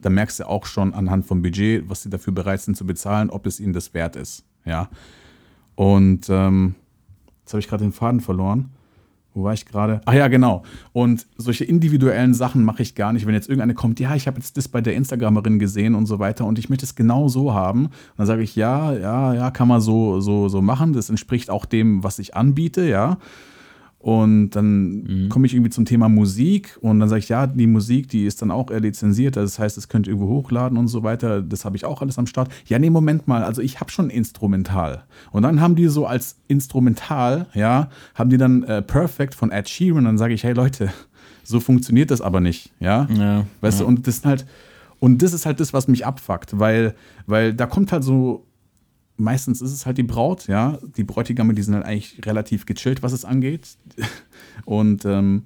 da 0.00 0.10
merkst 0.10 0.40
du 0.40 0.48
auch 0.48 0.66
schon 0.66 0.94
anhand 0.94 1.26
vom 1.26 1.42
Budget, 1.42 1.88
was 1.88 2.02
sie 2.02 2.10
dafür 2.10 2.32
bereit 2.32 2.60
sind 2.60 2.76
zu 2.76 2.86
bezahlen, 2.86 3.30
ob 3.30 3.46
es 3.46 3.60
ihnen 3.60 3.72
das 3.72 3.94
wert 3.94 4.16
ist. 4.16 4.44
Ja. 4.64 4.88
Und 5.74 6.28
ähm, 6.28 6.74
jetzt 7.40 7.52
habe 7.52 7.60
ich 7.60 7.68
gerade 7.68 7.84
den 7.84 7.92
Faden 7.92 8.20
verloren. 8.20 8.70
Wo 9.34 9.44
war 9.44 9.52
ich 9.52 9.66
gerade? 9.66 10.00
Ah 10.04 10.14
ja, 10.14 10.26
genau. 10.26 10.64
Und 10.92 11.26
solche 11.36 11.64
individuellen 11.64 12.34
Sachen 12.34 12.64
mache 12.64 12.82
ich 12.82 12.96
gar 12.96 13.12
nicht. 13.12 13.26
Wenn 13.26 13.34
jetzt 13.34 13.48
irgendeine 13.48 13.74
kommt, 13.74 14.00
ja, 14.00 14.16
ich 14.16 14.26
habe 14.26 14.38
jetzt 14.38 14.56
das 14.56 14.66
bei 14.66 14.80
der 14.80 14.94
Instagramerin 14.94 15.60
gesehen 15.60 15.94
und 15.94 16.06
so 16.06 16.18
weiter 16.18 16.44
und 16.44 16.58
ich 16.58 16.68
möchte 16.68 16.84
es 16.84 16.96
genau 16.96 17.28
so 17.28 17.54
haben, 17.54 17.90
dann 18.16 18.26
sage 18.26 18.42
ich, 18.42 18.56
ja, 18.56 18.92
ja, 18.94 19.34
ja, 19.34 19.50
kann 19.52 19.68
man 19.68 19.80
so, 19.80 20.20
so, 20.20 20.48
so 20.48 20.60
machen. 20.60 20.92
Das 20.92 21.08
entspricht 21.08 21.50
auch 21.50 21.66
dem, 21.66 22.02
was 22.02 22.18
ich 22.18 22.34
anbiete, 22.34 22.88
ja. 22.88 23.18
Und 24.00 24.50
dann 24.50 25.26
komme 25.28 25.46
ich 25.46 25.54
irgendwie 25.54 25.70
zum 25.70 25.84
Thema 25.84 26.08
Musik 26.08 26.78
und 26.80 27.00
dann 27.00 27.08
sage 27.08 27.18
ich, 27.18 27.28
ja, 27.28 27.48
die 27.48 27.66
Musik, 27.66 28.08
die 28.08 28.26
ist 28.26 28.40
dann 28.40 28.52
auch 28.52 28.70
eher 28.70 28.78
lizenziert. 28.78 29.36
Also 29.36 29.46
das 29.46 29.58
heißt, 29.58 29.76
das 29.76 29.88
könnt 29.88 30.06
ihr 30.06 30.12
irgendwo 30.12 30.32
hochladen 30.32 30.78
und 30.78 30.86
so 30.86 31.02
weiter. 31.02 31.42
Das 31.42 31.64
habe 31.64 31.76
ich 31.76 31.84
auch 31.84 32.00
alles 32.00 32.16
am 32.16 32.26
Start. 32.26 32.48
Ja, 32.66 32.78
nee, 32.78 32.90
Moment 32.90 33.26
mal, 33.26 33.42
also 33.42 33.60
ich 33.60 33.80
habe 33.80 33.90
schon 33.90 34.08
Instrumental. 34.08 35.02
Und 35.32 35.42
dann 35.42 35.60
haben 35.60 35.74
die 35.74 35.88
so 35.88 36.06
als 36.06 36.36
Instrumental, 36.46 37.46
ja, 37.54 37.90
haben 38.14 38.30
die 38.30 38.38
dann 38.38 38.62
äh, 38.62 38.82
Perfect 38.82 39.34
von 39.34 39.50
Ed 39.50 39.68
Sheeran. 39.68 39.98
Und 39.98 40.04
dann 40.04 40.18
sage 40.18 40.32
ich, 40.32 40.44
hey 40.44 40.52
Leute, 40.52 40.90
so 41.42 41.58
funktioniert 41.58 42.12
das 42.12 42.20
aber 42.20 42.40
nicht, 42.40 42.70
ja. 42.78 43.08
Ja, 43.12 43.46
Weißt 43.62 43.80
du, 43.80 43.86
und 43.86 44.06
das 44.06 44.18
sind 44.18 44.26
halt, 44.26 44.46
und 45.00 45.22
das 45.22 45.32
ist 45.32 45.44
halt 45.44 45.58
das, 45.58 45.72
was 45.72 45.88
mich 45.88 46.06
abfuckt, 46.06 46.58
weil, 46.58 46.94
weil 47.26 47.52
da 47.52 47.66
kommt 47.66 47.90
halt 47.90 48.04
so, 48.04 48.46
meistens 49.18 49.60
ist 49.60 49.72
es 49.72 49.84
halt 49.86 49.98
die 49.98 50.02
Braut, 50.02 50.46
ja. 50.48 50.78
Die 50.96 51.04
Bräutigame, 51.04 51.54
die 51.54 51.62
sind 51.62 51.74
halt 51.74 51.84
eigentlich 51.84 52.20
relativ 52.24 52.66
gechillt, 52.66 53.02
was 53.02 53.12
es 53.12 53.24
angeht. 53.24 53.76
Und 54.64 55.04
ähm, 55.04 55.44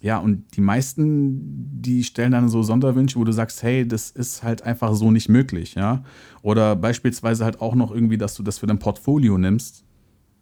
ja, 0.00 0.18
und 0.18 0.44
die 0.54 0.60
meisten, 0.60 1.80
die 1.80 2.04
stellen 2.04 2.32
dann 2.32 2.50
so 2.50 2.62
Sonderwünsche, 2.62 3.18
wo 3.18 3.24
du 3.24 3.32
sagst, 3.32 3.62
hey, 3.62 3.88
das 3.88 4.10
ist 4.10 4.42
halt 4.42 4.62
einfach 4.62 4.94
so 4.94 5.10
nicht 5.10 5.30
möglich, 5.30 5.76
ja. 5.76 6.04
Oder 6.42 6.76
beispielsweise 6.76 7.42
halt 7.42 7.62
auch 7.62 7.74
noch 7.74 7.90
irgendwie, 7.90 8.18
dass 8.18 8.34
du 8.34 8.42
das 8.42 8.58
für 8.58 8.66
dein 8.66 8.78
Portfolio 8.78 9.38
nimmst. 9.38 9.82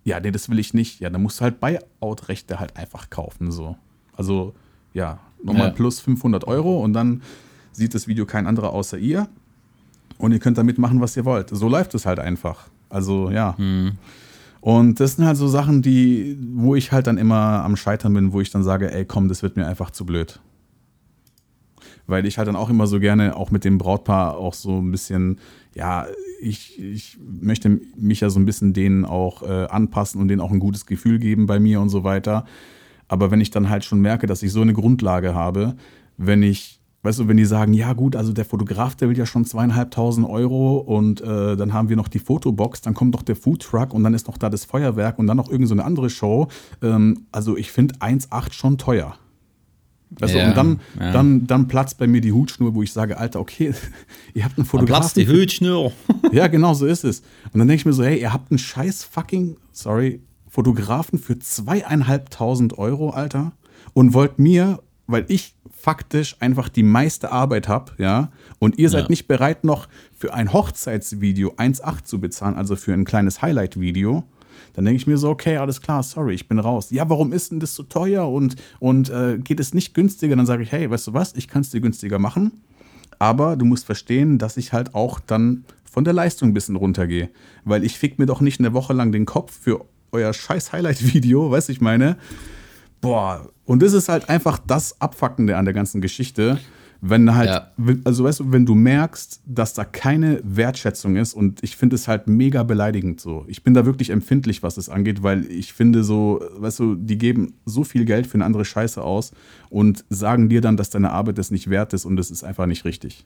Ja, 0.02 0.18
nee, 0.18 0.32
das 0.32 0.48
will 0.48 0.58
ich 0.58 0.74
nicht. 0.74 0.98
Ja, 0.98 1.10
dann 1.10 1.22
musst 1.22 1.38
du 1.38 1.44
halt 1.44 1.60
Buyout-Rechte 1.60 2.58
halt 2.58 2.76
einfach 2.76 3.08
kaufen, 3.08 3.52
so. 3.52 3.76
Also, 4.16 4.52
ja, 4.94 5.20
nochmal 5.44 5.68
Ja. 5.68 5.74
plus 5.74 6.00
500 6.00 6.44
Euro 6.48 6.82
und 6.82 6.92
dann 6.92 7.22
sieht 7.70 7.94
das 7.94 8.08
Video 8.08 8.26
kein 8.26 8.48
anderer 8.48 8.72
außer 8.72 8.98
ihr. 8.98 9.28
Und 10.22 10.30
ihr 10.30 10.38
könnt 10.38 10.56
damit 10.56 10.78
machen, 10.78 11.00
was 11.00 11.16
ihr 11.16 11.24
wollt. 11.24 11.48
So 11.50 11.68
läuft 11.68 11.96
es 11.96 12.06
halt 12.06 12.20
einfach. 12.20 12.68
Also 12.88 13.30
ja. 13.30 13.58
Hm. 13.58 13.98
Und 14.60 15.00
das 15.00 15.16
sind 15.16 15.26
halt 15.26 15.36
so 15.36 15.48
Sachen, 15.48 15.82
die, 15.82 16.38
wo 16.52 16.76
ich 16.76 16.92
halt 16.92 17.08
dann 17.08 17.18
immer 17.18 17.64
am 17.64 17.74
Scheitern 17.74 18.14
bin, 18.14 18.32
wo 18.32 18.40
ich 18.40 18.52
dann 18.52 18.62
sage, 18.62 18.92
ey, 18.92 19.04
komm, 19.04 19.26
das 19.26 19.42
wird 19.42 19.56
mir 19.56 19.66
einfach 19.66 19.90
zu 19.90 20.06
blöd. 20.06 20.38
Weil 22.06 22.24
ich 22.24 22.38
halt 22.38 22.46
dann 22.46 22.54
auch 22.54 22.70
immer 22.70 22.86
so 22.86 23.00
gerne 23.00 23.34
auch 23.34 23.50
mit 23.50 23.64
dem 23.64 23.78
Brautpaar 23.78 24.36
auch 24.36 24.54
so 24.54 24.78
ein 24.78 24.92
bisschen, 24.92 25.40
ja, 25.74 26.06
ich, 26.40 26.80
ich 26.80 27.18
möchte 27.20 27.80
mich 27.96 28.20
ja 28.20 28.30
so 28.30 28.38
ein 28.38 28.46
bisschen 28.46 28.74
denen 28.74 29.04
auch 29.04 29.42
äh, 29.42 29.66
anpassen 29.66 30.20
und 30.20 30.28
denen 30.28 30.40
auch 30.40 30.52
ein 30.52 30.60
gutes 30.60 30.86
Gefühl 30.86 31.18
geben 31.18 31.46
bei 31.46 31.58
mir 31.58 31.80
und 31.80 31.88
so 31.88 32.04
weiter. 32.04 32.44
Aber 33.08 33.32
wenn 33.32 33.40
ich 33.40 33.50
dann 33.50 33.68
halt 33.68 33.84
schon 33.84 34.00
merke, 34.00 34.28
dass 34.28 34.44
ich 34.44 34.52
so 34.52 34.60
eine 34.60 34.72
Grundlage 34.72 35.34
habe, 35.34 35.74
wenn 36.16 36.44
ich 36.44 36.78
Weißt 37.04 37.18
du, 37.18 37.26
wenn 37.26 37.36
die 37.36 37.44
sagen, 37.44 37.72
ja 37.72 37.94
gut, 37.94 38.14
also 38.14 38.32
der 38.32 38.44
Fotograf, 38.44 38.94
der 38.94 39.08
will 39.08 39.18
ja 39.18 39.26
schon 39.26 39.44
zweieinhalbtausend 39.44 40.28
Euro 40.28 40.76
und 40.78 41.20
äh, 41.20 41.56
dann 41.56 41.72
haben 41.72 41.88
wir 41.88 41.96
noch 41.96 42.06
die 42.06 42.20
Fotobox, 42.20 42.80
dann 42.80 42.94
kommt 42.94 43.12
noch 43.12 43.22
der 43.22 43.34
Foodtruck 43.34 43.92
und 43.92 44.04
dann 44.04 44.14
ist 44.14 44.28
noch 44.28 44.38
da 44.38 44.48
das 44.48 44.64
Feuerwerk 44.64 45.18
und 45.18 45.26
dann 45.26 45.36
noch 45.36 45.50
irgendeine 45.50 45.80
so 45.80 45.84
andere 45.86 46.10
Show. 46.10 46.46
Ähm, 46.80 47.26
also 47.32 47.56
ich 47.56 47.72
finde 47.72 47.96
1,8 47.96 48.52
schon 48.52 48.78
teuer. 48.78 49.16
Weißt 50.10 50.34
Ja, 50.34 50.42
du, 50.42 50.48
und 50.50 50.56
dann, 50.56 50.80
ja. 51.00 51.12
dann, 51.12 51.46
dann 51.46 51.68
platzt 51.68 51.98
bei 51.98 52.06
mir 52.06 52.20
die 52.20 52.32
Hutschnur, 52.32 52.74
wo 52.74 52.82
ich 52.82 52.92
sage, 52.92 53.18
Alter, 53.18 53.40
okay, 53.40 53.74
ihr 54.34 54.44
habt 54.44 54.56
einen 54.58 54.68
Dann 54.70 54.84
platzt 54.84 55.16
die 55.16 55.22
Fotografen. 55.22 55.40
Hütschnur. 55.42 55.92
Ja, 56.32 56.46
genau, 56.46 56.72
so 56.74 56.86
ist 56.86 57.04
es. 57.04 57.20
Und 57.52 57.58
dann 57.58 57.68
denke 57.68 57.80
ich 57.80 57.86
mir 57.86 57.92
so, 57.92 58.04
hey, 58.04 58.20
ihr 58.20 58.32
habt 58.32 58.50
einen 58.50 58.58
scheiß 58.58 59.04
fucking, 59.04 59.56
sorry, 59.72 60.20
Fotografen 60.48 61.18
für 61.18 61.38
zweieinhalbtausend 61.38 62.78
Euro, 62.78 63.10
Alter, 63.10 63.52
und 63.92 64.14
wollt 64.14 64.38
mir, 64.38 64.80
weil 65.06 65.24
ich 65.28 65.54
faktisch 65.70 66.36
einfach 66.40 66.68
die 66.68 66.82
meiste 66.82 67.32
Arbeit 67.32 67.68
habe, 67.68 67.92
ja, 67.98 68.30
und 68.58 68.78
ihr 68.78 68.88
seid 68.88 69.04
Ja. 69.04 69.08
nicht 69.10 69.26
bereit, 69.28 69.64
noch 69.64 69.88
für 70.16 70.32
ein 70.34 70.52
Hochzeitsvideo 70.52 71.54
1,8 71.56 72.04
zu 72.04 72.20
bezahlen, 72.20 72.56
also 72.56 72.76
für 72.76 72.92
ein 72.92 73.04
kleines 73.04 73.42
Highlight-Video, 73.42 74.24
dann 74.74 74.84
denke 74.84 74.96
ich 74.96 75.06
mir 75.06 75.18
so, 75.18 75.28
okay, 75.30 75.56
alles 75.58 75.80
klar, 75.80 76.02
sorry, 76.02 76.34
ich 76.34 76.48
bin 76.48 76.58
raus. 76.58 76.90
Ja, 76.90 77.08
warum 77.10 77.32
ist 77.32 77.50
denn 77.50 77.60
das 77.60 77.74
so 77.74 77.82
teuer 77.82 78.28
und, 78.30 78.56
und 78.78 79.10
äh, 79.10 79.38
geht 79.38 79.60
es 79.60 79.74
nicht 79.74 79.92
günstiger? 79.94 80.36
Dann 80.36 80.46
sage 80.46 80.62
ich, 80.62 80.72
hey, 80.72 80.88
weißt 80.90 81.08
du 81.08 81.14
was, 81.14 81.34
ich 81.34 81.48
kann 81.48 81.60
es 81.62 81.70
dir 81.70 81.80
günstiger 81.80 82.18
machen. 82.18 82.62
Aber 83.18 83.56
du 83.56 83.64
musst 83.64 83.84
verstehen, 83.84 84.38
dass 84.38 84.56
ich 84.56 84.72
halt 84.72 84.94
auch 84.94 85.20
dann 85.20 85.64
von 85.84 86.04
der 86.04 86.12
Leistung 86.14 86.50
ein 86.50 86.54
bisschen 86.54 86.76
runtergehe. 86.76 87.28
Weil 87.64 87.84
ich 87.84 87.98
fick 87.98 88.18
mir 88.18 88.26
doch 88.26 88.40
nicht 88.40 88.60
eine 88.60 88.72
Woche 88.72 88.94
lang 88.94 89.12
den 89.12 89.26
Kopf 89.26 89.52
für 89.60 89.84
euer 90.10 90.32
scheiß 90.32 90.72
Highlight-Video, 90.72 91.50
weißt 91.50 91.68
du, 91.68 91.72
ich 91.72 91.80
meine. 91.80 92.16
Boah, 93.00 93.50
und 93.72 93.80
das 93.82 93.94
ist 93.94 94.10
halt 94.10 94.28
einfach 94.28 94.58
das 94.58 95.00
Abfuckende 95.00 95.56
an 95.56 95.64
der 95.64 95.72
ganzen 95.72 96.02
Geschichte. 96.02 96.58
Wenn 97.00 97.34
halt, 97.34 97.48
Ja. 97.48 97.72
also 98.04 98.22
weißt 98.24 98.40
du, 98.40 98.52
wenn 98.52 98.66
du 98.66 98.74
merkst, 98.74 99.40
dass 99.46 99.72
da 99.72 99.84
keine 99.84 100.40
Wertschätzung 100.44 101.16
ist 101.16 101.32
und 101.32 101.58
ich 101.64 101.74
finde 101.74 101.96
es 101.96 102.06
halt 102.06 102.28
mega 102.28 102.64
beleidigend 102.64 103.18
so. 103.18 103.44
Ich 103.48 103.64
bin 103.64 103.72
da 103.72 103.86
wirklich 103.86 104.10
empfindlich, 104.10 104.62
was 104.62 104.74
das 104.74 104.90
angeht, 104.90 105.22
weil 105.22 105.50
ich 105.50 105.72
finde 105.72 106.04
so, 106.04 106.40
weißt 106.58 106.78
du, 106.80 106.94
die 106.96 107.16
geben 107.16 107.54
so 107.64 107.82
viel 107.82 108.04
Geld 108.04 108.26
für 108.26 108.34
eine 108.34 108.44
andere 108.44 108.66
Scheiße 108.66 109.02
aus 109.02 109.32
und 109.70 110.04
sagen 110.10 110.48
dir 110.50 110.60
dann, 110.60 110.76
dass 110.76 110.90
deine 110.90 111.10
Arbeit 111.10 111.38
das 111.38 111.50
nicht 111.50 111.70
wert 111.70 111.94
ist 111.94 112.04
und 112.04 112.16
das 112.16 112.30
ist 112.30 112.44
einfach 112.44 112.66
nicht 112.66 112.84
richtig. 112.84 113.24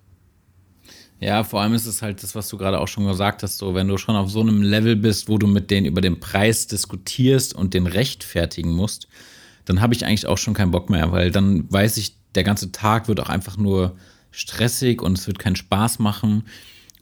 Ja, 1.18 1.44
vor 1.44 1.60
allem 1.60 1.74
ist 1.74 1.86
es 1.86 2.02
halt 2.02 2.22
das, 2.22 2.34
was 2.34 2.48
du 2.48 2.56
gerade 2.56 2.78
auch 2.78 2.88
schon 2.88 3.06
gesagt 3.06 3.42
hast, 3.42 3.58
so 3.58 3.74
wenn 3.74 3.88
du 3.88 3.98
schon 3.98 4.14
auf 4.16 4.30
so 4.30 4.40
einem 4.42 4.62
Level 4.62 4.96
bist, 4.96 5.28
wo 5.28 5.38
du 5.38 5.46
mit 5.48 5.70
denen 5.70 5.86
über 5.86 6.00
den 6.00 6.20
Preis 6.20 6.66
diskutierst 6.66 7.52
und 7.54 7.74
den 7.74 7.86
rechtfertigen 7.86 8.70
musst, 8.70 9.08
dann 9.66 9.80
habe 9.80 9.94
ich 9.94 10.06
eigentlich 10.06 10.26
auch 10.26 10.38
schon 10.38 10.54
keinen 10.54 10.70
Bock 10.70 10.88
mehr, 10.88 11.12
weil 11.12 11.30
dann 11.30 11.70
weiß 11.70 11.98
ich, 11.98 12.14
der 12.34 12.44
ganze 12.44 12.72
Tag 12.72 13.08
wird 13.08 13.20
auch 13.20 13.28
einfach 13.28 13.56
nur 13.56 13.96
stressig 14.30 15.02
und 15.02 15.18
es 15.18 15.26
wird 15.26 15.38
keinen 15.38 15.56
Spaß 15.56 15.98
machen 15.98 16.44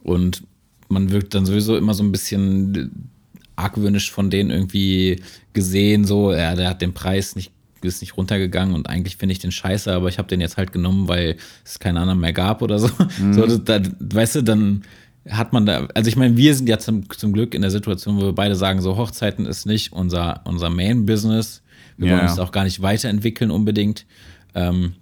und 0.03 0.43
man 0.89 1.11
wirkt 1.11 1.33
dann 1.33 1.45
sowieso 1.45 1.77
immer 1.77 1.93
so 1.93 2.03
ein 2.03 2.11
bisschen 2.11 3.09
argwöhnisch 3.55 4.11
von 4.11 4.29
denen 4.29 4.51
irgendwie 4.51 5.21
gesehen, 5.53 6.05
so, 6.05 6.33
ja, 6.33 6.55
der 6.55 6.69
hat 6.69 6.81
den 6.81 6.93
Preis 6.93 7.35
nicht, 7.35 7.51
ist 7.81 8.01
nicht 8.01 8.17
runtergegangen 8.17 8.73
und 8.73 8.89
eigentlich 8.89 9.15
finde 9.17 9.33
ich 9.33 9.39
den 9.39 9.51
scheiße, 9.51 9.93
aber 9.93 10.09
ich 10.09 10.17
habe 10.17 10.27
den 10.27 10.41
jetzt 10.41 10.57
halt 10.57 10.71
genommen, 10.71 11.07
weil 11.07 11.37
es 11.63 11.79
keinen 11.79 11.97
anderen 11.97 12.19
mehr 12.19 12.33
gab 12.33 12.61
oder 12.61 12.79
so. 12.79 12.89
so 13.31 13.45
das, 13.45 13.63
da, 13.63 13.79
weißt 13.99 14.35
du, 14.35 14.41
dann 14.43 14.83
hat 15.29 15.53
man 15.53 15.65
da, 15.65 15.87
also 15.93 16.07
ich 16.07 16.15
meine, 16.15 16.35
wir 16.35 16.55
sind 16.55 16.67
ja 16.67 16.79
zum, 16.79 17.09
zum 17.09 17.33
Glück 17.33 17.53
in 17.53 17.61
der 17.61 17.71
Situation, 17.71 18.17
wo 18.17 18.21
wir 18.21 18.33
beide 18.33 18.55
sagen, 18.55 18.81
so 18.81 18.97
Hochzeiten 18.97 19.45
ist 19.45 19.65
nicht 19.65 19.93
unser, 19.93 20.41
unser 20.45 20.69
Main-Business. 20.69 21.61
Wir 21.97 22.07
Ja, 22.07 22.17
wollen 22.17 22.27
uns 22.29 22.39
auch 22.39 22.51
gar 22.51 22.63
nicht 22.63 22.81
weiterentwickeln 22.81 23.51
unbedingt. 23.51 24.05
Ähm, 24.53 24.93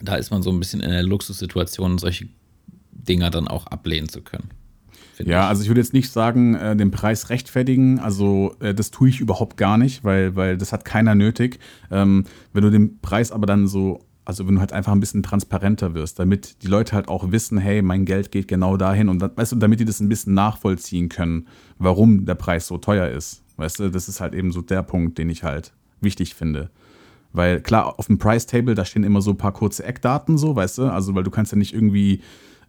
da 0.00 0.16
ist 0.16 0.30
man 0.30 0.42
so 0.42 0.50
ein 0.50 0.58
bisschen 0.58 0.80
in 0.80 0.90
der 0.90 1.02
Luxussituation, 1.02 1.98
solche 1.98 2.28
Dinger 2.90 3.30
dann 3.30 3.48
auch 3.48 3.66
ablehnen 3.66 4.08
zu 4.08 4.22
können. 4.22 4.50
Ja, 5.18 5.42
ich. 5.44 5.48
also 5.48 5.62
ich 5.62 5.68
würde 5.68 5.80
jetzt 5.80 5.92
nicht 5.92 6.10
sagen, 6.10 6.54
äh, 6.54 6.76
den 6.76 6.90
Preis 6.90 7.30
rechtfertigen. 7.30 7.98
Also 8.00 8.54
äh, 8.60 8.74
das 8.74 8.90
tue 8.90 9.08
ich 9.08 9.20
überhaupt 9.20 9.56
gar 9.56 9.78
nicht, 9.78 10.04
weil, 10.04 10.34
weil 10.36 10.56
das 10.56 10.72
hat 10.72 10.84
keiner 10.84 11.14
nötig. 11.14 11.58
Ähm, 11.90 12.24
wenn 12.52 12.62
du 12.62 12.70
den 12.70 13.00
Preis 13.00 13.30
aber 13.30 13.46
dann 13.46 13.68
so, 13.68 14.00
also 14.24 14.46
wenn 14.46 14.54
du 14.54 14.60
halt 14.60 14.72
einfach 14.72 14.92
ein 14.92 15.00
bisschen 15.00 15.22
transparenter 15.22 15.94
wirst, 15.94 16.18
damit 16.18 16.62
die 16.62 16.68
Leute 16.68 16.92
halt 16.94 17.08
auch 17.08 17.30
wissen, 17.30 17.58
hey, 17.58 17.82
mein 17.82 18.04
Geld 18.04 18.30
geht 18.32 18.48
genau 18.48 18.76
dahin 18.76 19.08
und 19.08 19.20
dann, 19.20 19.36
weißt 19.36 19.52
du, 19.52 19.56
damit 19.56 19.80
die 19.80 19.84
das 19.84 20.00
ein 20.00 20.08
bisschen 20.08 20.34
nachvollziehen 20.34 21.08
können, 21.08 21.46
warum 21.78 22.24
der 22.24 22.34
Preis 22.34 22.66
so 22.66 22.78
teuer 22.78 23.08
ist. 23.08 23.42
Weißt 23.56 23.80
du, 23.80 23.90
das 23.90 24.08
ist 24.08 24.20
halt 24.20 24.34
eben 24.34 24.50
so 24.50 24.62
der 24.62 24.82
Punkt, 24.82 25.18
den 25.18 25.28
ich 25.28 25.44
halt 25.44 25.72
wichtig 26.02 26.34
finde. 26.34 26.70
Weil 27.32 27.60
klar, 27.62 27.98
auf 27.98 28.06
dem 28.08 28.18
Price 28.18 28.46
Table, 28.46 28.74
da 28.74 28.84
stehen 28.84 29.04
immer 29.04 29.22
so 29.22 29.30
ein 29.30 29.38
paar 29.38 29.52
kurze 29.52 29.84
Eckdaten, 29.84 30.36
so, 30.36 30.54
weißt 30.54 30.78
du? 30.78 30.82
Also, 30.84 31.14
weil 31.14 31.22
du 31.24 31.30
kannst 31.30 31.52
ja 31.52 31.58
nicht 31.58 31.72
irgendwie 31.74 32.20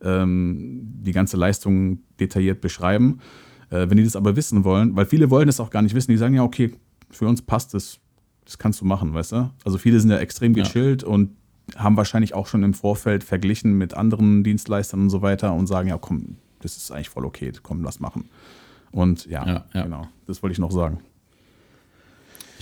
ähm, 0.02 0.80
die 1.04 1.12
ganze 1.12 1.38
Leistung 1.38 2.00
detailliert 2.20 2.62
beschreiben. 2.62 3.20
Äh, 3.70 3.90
wenn 3.90 3.98
die 3.98 4.04
das 4.04 4.16
aber 4.16 4.36
wissen 4.36 4.64
wollen, 4.64 4.96
weil 4.96 5.06
viele 5.06 5.30
wollen 5.30 5.48
das 5.48 5.60
auch 5.60 5.70
gar 5.70 5.82
nicht 5.82 5.96
wissen, 5.96 6.12
die 6.12 6.18
sagen 6.18 6.36
ja, 6.36 6.44
okay, 6.44 6.74
für 7.10 7.28
uns 7.28 7.42
passt 7.42 7.74
das, 7.74 8.00
das 8.46 8.58
kannst 8.58 8.82
du 8.82 8.86
machen, 8.86 9.14
weißt 9.14 9.34
du? 9.34 9.50
Also 9.66 9.78
viele 9.78 10.00
sind 10.00 10.10
ja 10.12 10.18
extrem 10.18 10.54
Ja. 10.56 10.64
gechillt 10.64 11.04
und 11.04 11.32
haben 11.76 11.96
wahrscheinlich 11.98 12.34
auch 12.34 12.48
schon 12.48 12.64
im 12.64 12.74
Vorfeld 12.74 13.24
verglichen 13.24 13.78
mit 13.78 13.94
anderen 13.94 14.44
Dienstleistern 14.44 15.02
und 15.02 15.10
so 15.10 15.22
weiter 15.22 15.54
und 15.54 15.68
sagen, 15.68 15.88
ja, 15.90 15.98
komm, 15.98 16.36
das 16.60 16.76
ist 16.78 16.92
eigentlich 16.92 17.10
voll 17.10 17.26
okay, 17.26 17.52
komm, 17.62 17.84
lass 17.84 18.00
machen. 18.00 18.30
Und 18.92 19.26
ja, 19.26 19.46
Ja, 19.48 19.66
ja. 19.74 19.84
genau, 19.84 20.08
das 20.28 20.44
wollte 20.44 20.52
ich 20.54 20.60
noch 20.60 20.72
sagen. 20.72 21.00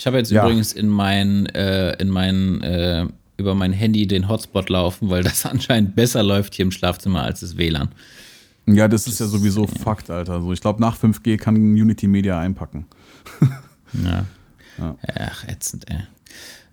Ich 0.02 0.08
habe 0.08 0.18
jetzt 0.18 0.32
Ja. 0.32 0.42
übrigens 0.44 0.74
in 0.74 0.88
mein, 0.90 1.46
äh, 1.46 1.92
in 2.02 2.10
mein, 2.10 2.60
äh, 2.64 3.06
über 3.38 3.54
mein 3.54 3.72
Handy 3.72 4.08
den 4.08 4.28
Hotspot 4.30 4.68
laufen, 4.70 5.12
weil 5.12 5.22
das 5.22 5.46
anscheinend 5.46 5.96
besser 5.96 6.24
läuft 6.24 6.56
hier 6.56 6.64
im 6.66 6.72
Schlafzimmer 6.72 7.22
als 7.22 7.42
das 7.42 7.56
WLAN. 7.56 7.90
Ja, 8.66 8.88
das 8.88 9.06
ist 9.06 9.20
ja 9.20 9.28
sowieso 9.28 9.68
Fakt, 9.68 10.10
Alter. 10.10 10.34
Also 10.34 10.52
ich 10.54 10.60
glaube, 10.60 10.82
nach 10.82 10.98
5G 10.98 11.38
kann 11.38 11.56
Unity 11.56 12.08
Media 12.08 12.40
einpacken. 12.40 12.88
Ja. 14.04 14.26
Ach, 14.80 15.48
ätzend, 15.48 15.86
ey. 15.92 16.00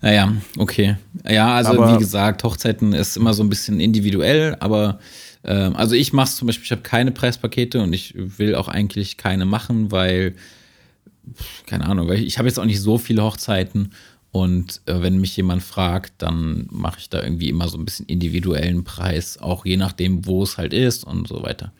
Naja, 0.00 0.32
okay. 0.56 0.96
Ja, 1.28 1.56
also 1.56 1.72
Aber- 1.72 1.92
wie 1.94 1.98
gesagt, 1.98 2.44
Hochzeiten 2.44 2.94
ist 2.94 3.16
immer 3.18 3.34
so 3.34 3.42
ein 3.42 3.50
bisschen 3.50 3.78
individuell, 3.80 4.56
aber 4.60 5.00
ähm, 5.44 5.74
also 5.76 5.94
ich 5.96 6.12
mache 6.14 6.30
zum 6.32 6.46
Beispiel, 6.46 6.64
ich 6.64 6.70
habe 6.70 6.80
keine 6.82 7.10
Preispakete 7.10 7.82
und 7.82 7.92
ich 7.92 8.14
will 8.16 8.54
auch 8.54 8.68
eigentlich 8.68 9.16
keine 9.18 9.44
machen, 9.44 9.90
weil, 9.90 10.34
keine 11.66 11.86
Ahnung, 11.86 12.08
weil 12.08 12.18
ich, 12.18 12.26
ich 12.26 12.38
habe 12.38 12.48
jetzt 12.48 12.58
auch 12.58 12.64
nicht 12.64 12.80
so 12.80 12.98
viele 12.98 13.22
Hochzeiten 13.22 13.92
und 14.30 14.82
äh, 14.86 15.00
wenn 15.00 15.20
mich 15.20 15.36
jemand 15.36 15.62
fragt, 15.62 16.14
dann 16.18 16.66
mache 16.70 16.98
ich 16.98 17.08
da 17.08 17.22
irgendwie 17.22 17.48
immer 17.48 17.68
so 17.68 17.78
ein 17.78 17.84
bisschen 17.84 18.06
individuellen 18.06 18.84
Preis, 18.84 19.38
auch 19.38 19.64
je 19.64 19.76
nachdem, 19.76 20.26
wo 20.26 20.42
es 20.42 20.58
halt 20.58 20.72
ist 20.74 21.04
und 21.04 21.28
so 21.28 21.42
weiter. 21.42 21.72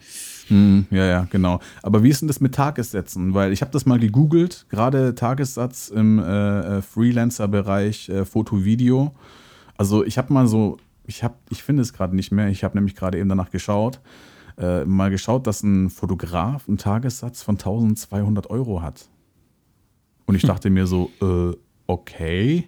Hm, 0.47 0.87
ja, 0.89 1.05
ja, 1.05 1.27
genau. 1.29 1.59
Aber 1.83 2.03
wie 2.03 2.09
ist 2.09 2.21
denn 2.21 2.27
das 2.27 2.39
mit 2.39 2.55
Tagessätzen? 2.55 3.35
Weil 3.35 3.53
ich 3.53 3.61
habe 3.61 3.71
das 3.71 3.85
mal 3.85 3.99
gegoogelt, 3.99 4.65
gerade 4.69 5.13
Tagessatz 5.13 5.89
im 5.89 6.17
äh, 6.17 6.77
äh, 6.77 6.81
Freelancer-Bereich 6.81 8.09
äh, 8.09 8.25
Foto-Video. 8.25 9.13
Also 9.77 10.03
ich 10.03 10.17
habe 10.17 10.33
mal 10.33 10.47
so, 10.47 10.77
ich 11.05 11.23
habe, 11.23 11.35
ich 11.51 11.61
finde 11.61 11.83
es 11.83 11.93
gerade 11.93 12.15
nicht 12.15 12.31
mehr, 12.31 12.47
ich 12.47 12.63
habe 12.63 12.75
nämlich 12.75 12.95
gerade 12.95 13.19
eben 13.19 13.29
danach 13.29 13.51
geschaut, 13.51 13.99
äh, 14.57 14.85
mal 14.85 15.11
geschaut, 15.11 15.45
dass 15.45 15.61
ein 15.61 15.91
Fotograf 15.91 16.67
einen 16.67 16.77
Tagessatz 16.77 17.43
von 17.43 17.55
1200 17.55 18.49
Euro 18.49 18.81
hat. 18.81 19.07
Und 20.29 20.35
ich 20.35 20.43
dachte 20.43 20.69
mir 20.69 20.85
so, 20.85 21.09
äh, 21.23 21.57
okay. 21.87 22.67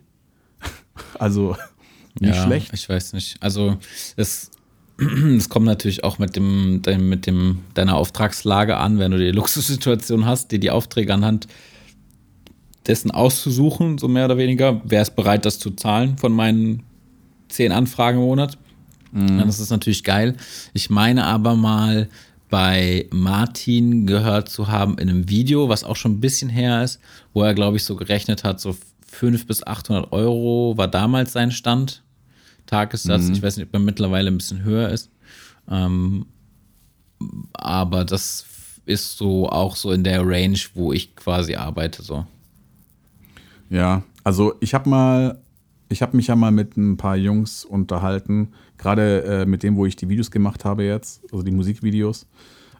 also 1.20 1.56
nicht 2.20 2.36
ja, 2.36 2.44
schlecht. 2.44 2.74
Ich 2.74 2.90
weiß 2.90 3.14
nicht. 3.14 3.38
Also 3.40 3.78
es, 4.16 4.50
es 4.98 5.48
kommt 5.48 5.68
natürlich 5.68 6.04
auch 6.04 6.18
mit 6.18 6.36
dem, 6.36 6.80
dein, 6.82 7.08
mit 7.08 7.28
dem 7.28 7.60
deiner 7.76 7.98
Auftragslage 7.98 8.78
an, 8.78 8.98
wenn 8.98 9.12
du 9.12 9.20
die 9.20 9.30
Luxussituation 9.30 10.26
hast, 10.26 10.52
dir 10.52 10.58
die 10.58 10.72
Aufträge 10.72 11.14
anhand 11.14 11.48
dessen 12.88 13.12
auszusuchen, 13.12 14.00
so 14.00 14.08
mehr 14.08 14.26
oder 14.26 14.38
weniger. 14.40 14.82
Wer 14.84 15.04
ist 15.04 15.16
bereit, 15.16 15.46
das 15.46 15.60
zu 15.60 15.70
zahlen 15.70 16.18
von 16.18 16.34
meinen 16.34 16.82
zehn 17.48 17.72
Anfragen 17.72 18.18
im 18.18 18.24
Monat? 18.24 18.58
Dann 19.14 19.48
ist 19.48 19.62
das 19.62 19.70
natürlich 19.70 20.04
geil. 20.04 20.36
Ich 20.74 20.90
meine 20.90 21.26
aber 21.26 21.56
mal 21.56 22.10
bei 22.52 23.08
Martin 23.12 24.06
gehört 24.06 24.50
zu 24.50 24.68
haben 24.68 24.98
in 25.00 25.10
einem 25.10 25.30
Video, 25.30 25.70
was 25.70 25.84
auch 25.84 25.96
schon 25.96 26.12
ein 26.12 26.20
bisschen 26.20 26.50
her 26.50 26.84
ist, 26.84 27.00
wo 27.34 27.42
er, 27.42 27.56
glaube 27.56 27.78
ich, 27.78 27.86
so 27.86 27.96
gerechnet 27.96 28.44
hat, 28.44 28.60
so 28.60 28.76
500 29.08 29.48
bis 29.48 29.66
800 29.66 30.12
Euro 30.12 30.74
war 30.78 30.88
damals 30.88 31.34
sein 31.34 31.52
Stand. 31.52 32.04
Tagessatz. 32.68 33.30
Ich 33.30 33.42
weiß 33.42 33.58
nicht, 33.58 33.68
ob 33.68 33.74
er 33.74 33.80
mittlerweile 33.80 34.30
ein 34.30 34.38
bisschen 34.38 34.64
höher 34.64 34.90
ist. 34.90 35.10
Ähm, 35.70 36.26
aber 37.54 38.06
das 38.06 38.46
ist 38.86 39.18
so 39.18 39.50
auch 39.50 39.76
so 39.76 39.92
in 39.92 40.04
der 40.04 40.26
Range, 40.26 40.60
wo 40.74 40.94
ich 40.94 41.16
quasi 41.16 41.56
arbeite. 41.56 42.04
So. 42.04 42.26
Ja, 43.70 44.04
also 44.24 44.56
ich 44.60 44.74
habe 44.74 44.90
mal, 44.90 45.42
ich 45.90 46.02
habe 46.02 46.18
mich 46.18 46.28
ja 46.28 46.36
mal 46.36 46.52
mit 46.52 46.78
ein 46.78 46.98
paar 46.98 47.16
Jungs 47.16 47.66
unterhalten, 47.66 48.54
gerade 48.82 49.24
äh, 49.24 49.46
mit 49.46 49.64
dem, 49.64 49.78
wo 49.78 49.86
ich 49.86 49.96
die 49.96 50.10
Videos 50.10 50.32
gemacht 50.32 50.66
habe 50.66 50.84
jetzt, 50.84 51.22
also 51.32 51.44
die 51.44 51.52
Musikvideos. 51.52 52.28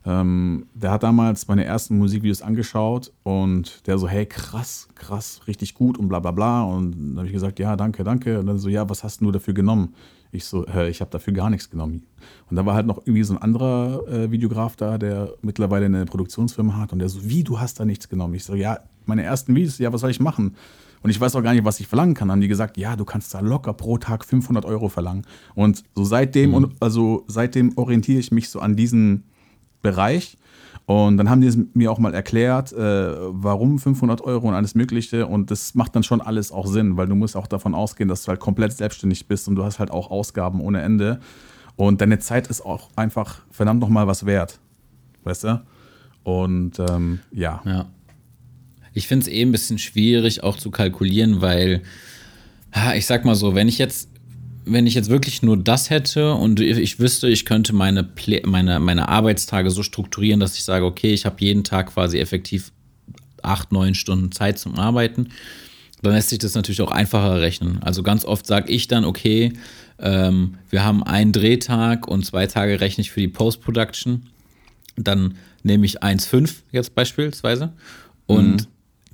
Ähm, 0.04 0.66
der 0.74 0.90
hat 0.92 1.04
damals 1.04 1.48
meine 1.48 1.64
ersten 1.64 2.00
Musikvideos 2.00 2.42
angeschaut 2.42 3.14
und 3.22 3.86
der 3.86 4.00
so, 4.00 4.08
hey, 4.08 4.26
krass, 4.26 4.88
krass, 4.96 5.42
richtig 5.48 5.76
gut 5.76 6.00
und 6.00 6.08
bla 6.10 6.20
bla 6.20 6.32
bla. 6.32 6.64
Und 6.64 6.94
dann 6.94 7.18
habe 7.18 7.28
ich 7.28 7.34
gesagt, 7.34 7.60
ja, 7.60 7.76
danke, 7.76 8.04
danke. 8.04 8.40
Und 8.40 8.48
dann 8.48 8.58
so, 8.58 8.68
ja, 8.68 8.90
was 8.90 9.04
hast 9.04 9.22
du 9.22 9.32
dafür 9.32 9.54
genommen? 9.54 9.94
Ich 10.32 10.46
so, 10.46 10.66
äh, 10.66 10.90
ich 10.90 11.02
habe 11.02 11.12
dafür 11.12 11.34
gar 11.34 11.52
nichts 11.52 11.70
genommen. 11.70 12.08
Und 12.50 12.56
da 12.56 12.66
war 12.66 12.74
halt 12.74 12.88
noch 12.88 12.98
irgendwie 13.06 13.24
so 13.24 13.36
ein 13.36 13.42
anderer 13.42 14.08
äh, 14.08 14.32
Videograf 14.32 14.76
da, 14.76 14.98
der 14.98 15.34
mittlerweile 15.44 15.86
eine 15.86 16.06
Produktionsfirma 16.06 16.78
hat 16.78 16.94
und 16.94 17.00
der 17.00 17.10
so, 17.10 17.24
wie, 17.24 17.44
du 17.44 17.60
hast 17.60 17.80
da 17.80 17.86
nichts 17.86 18.10
genommen? 18.10 18.34
Ich 18.34 18.46
so, 18.46 18.56
ja, 18.56 18.80
meine 19.06 19.22
ersten 19.22 19.54
Videos, 19.54 19.78
ja, 19.78 19.94
was 19.94 20.02
soll 20.02 20.10
ich 20.10 20.20
machen? 20.20 20.56
Und 21.04 21.10
ich 21.10 21.20
weiß 21.20 21.36
auch 21.36 21.42
gar 21.42 21.54
nicht, 21.54 21.66
was 21.66 21.80
ich 21.80 21.88
verlangen 21.88 22.14
kann. 22.14 22.28
Dann 22.28 22.36
haben 22.36 22.42
die 22.42 22.48
gesagt, 22.48 22.78
ja, 22.78 22.96
du 22.96 23.06
kannst 23.06 23.34
da 23.34 23.40
locker 23.40 23.74
pro 23.74 23.98
Tag 23.98 24.24
500 24.24 24.66
Euro 24.66 24.90
verlangen. 24.90 25.24
Und 25.56 25.84
so 25.96 26.04
seitdem, 26.04 26.52
mhm. 26.52 26.72
also 26.80 27.24
seitdem 27.28 27.76
orientiere 27.78 28.20
ich 28.20 28.32
mich 28.32 28.50
so 28.50 28.60
an 28.60 28.76
diesen 28.76 29.24
Bereich. 29.82 30.38
Und 30.86 31.18
dann 31.18 31.30
haben 31.30 31.42
die 31.42 31.48
es 31.48 31.58
mir 31.74 31.92
auch 31.92 32.00
mal 32.00 32.14
erklärt, 32.14 32.74
äh, 32.74 33.16
warum 33.30 33.80
500 33.80 34.22
Euro 34.22 34.48
und 34.48 34.54
alles 34.54 34.76
Mögliche. 34.76 35.26
Und 35.26 35.50
das 35.50 35.74
macht 35.74 35.96
dann 35.96 36.04
schon 36.04 36.22
alles 36.22 36.52
auch 36.52 36.68
Sinn, 36.68 36.98
weil 36.98 37.08
du 37.08 37.16
musst 37.16 37.36
auch 37.36 37.48
davon 37.48 37.74
ausgehen, 37.74 38.10
dass 38.10 38.24
du 38.24 38.30
halt 38.30 38.40
komplett 38.40 38.74
selbstständig 38.74 39.28
bist 39.28 39.48
und 39.48 39.56
du 39.56 39.64
hast 39.64 39.80
halt 39.80 39.92
auch 39.92 40.12
Ausgaben 40.12 40.60
ohne 40.62 40.82
Ende. 40.82 41.20
Und 41.78 42.02
deine 42.02 42.20
Zeit 42.20 42.48
ist 42.48 42.62
auch 42.62 42.90
einfach 42.96 43.42
verdammt 43.50 43.80
nochmal 43.80 44.06
was 44.08 44.26
wert. 44.26 44.60
Weißt 45.24 45.46
du? 45.46 45.62
Und 46.24 46.80
ähm, 46.80 47.20
ja. 47.32 47.62
Ja. 47.66 47.86
Ich 48.94 49.08
finde 49.08 49.26
es 49.26 49.32
eh 49.32 49.42
ein 49.42 49.52
bisschen 49.52 49.78
schwierig 49.78 50.44
auch 50.44 50.58
zu 50.58 50.72
kalkulieren, 50.72 51.42
weil, 51.42 51.82
ich 52.96 53.06
sag 53.06 53.26
mal 53.26 53.36
so, 53.36 53.56
wenn 53.56 53.68
ich 53.68 53.78
jetzt, 53.78 54.10
wenn 54.66 54.86
ich 54.86 54.94
jetzt 54.94 55.10
wirklich 55.10 55.42
nur 55.42 55.58
das 55.58 55.90
hätte 55.90 56.34
und 56.34 56.60
ich 56.60 57.00
wüsste, 57.00 57.30
ich 57.30 57.46
könnte 57.46 57.74
meine, 57.74 58.08
meine, 58.46 58.80
meine 58.80 59.10
Arbeitstage 59.10 59.72
so 59.72 59.82
strukturieren, 59.82 60.40
dass 60.40 60.56
ich 60.56 60.64
sage, 60.64 60.86
okay, 60.86 61.14
ich 61.14 61.26
habe 61.26 61.38
jeden 61.40 61.64
Tag 61.64 61.94
quasi 61.94 62.20
effektiv 62.20 62.72
acht, 63.42 63.72
neun 63.72 63.96
Stunden 63.96 64.32
Zeit 64.32 64.60
zum 64.60 64.76
Arbeiten, 64.76 65.30
dann 66.04 66.14
lässt 66.14 66.30
sich 66.30 66.40
das 66.40 66.54
natürlich 66.54 66.82
auch 66.82 66.92
einfacher 66.92 67.42
rechnen. 67.42 67.80
Also 67.82 68.04
ganz 68.04 68.26
oft 68.26 68.46
sage 68.46 68.72
ich 68.72 68.88
dann, 68.88 69.06
okay, 69.06 69.54
ähm, 70.00 70.56
wir 70.70 70.84
haben 70.84 71.04
einen 71.04 71.32
Drehtag 71.32 72.08
und 72.08 72.26
zwei 72.26 72.48
Tage 72.48 72.82
rechne 72.82 73.04
ich 73.04 73.12
für 73.12 73.20
die 73.20 73.28
Post-Production. 73.28 74.28
Dann 74.96 75.36
nehme 75.64 75.86
ich 75.86 76.04
1,5 76.04 76.56
jetzt 76.72 76.96
beispielsweise 76.96 77.74
und 78.26 78.62
mhm 78.62 78.68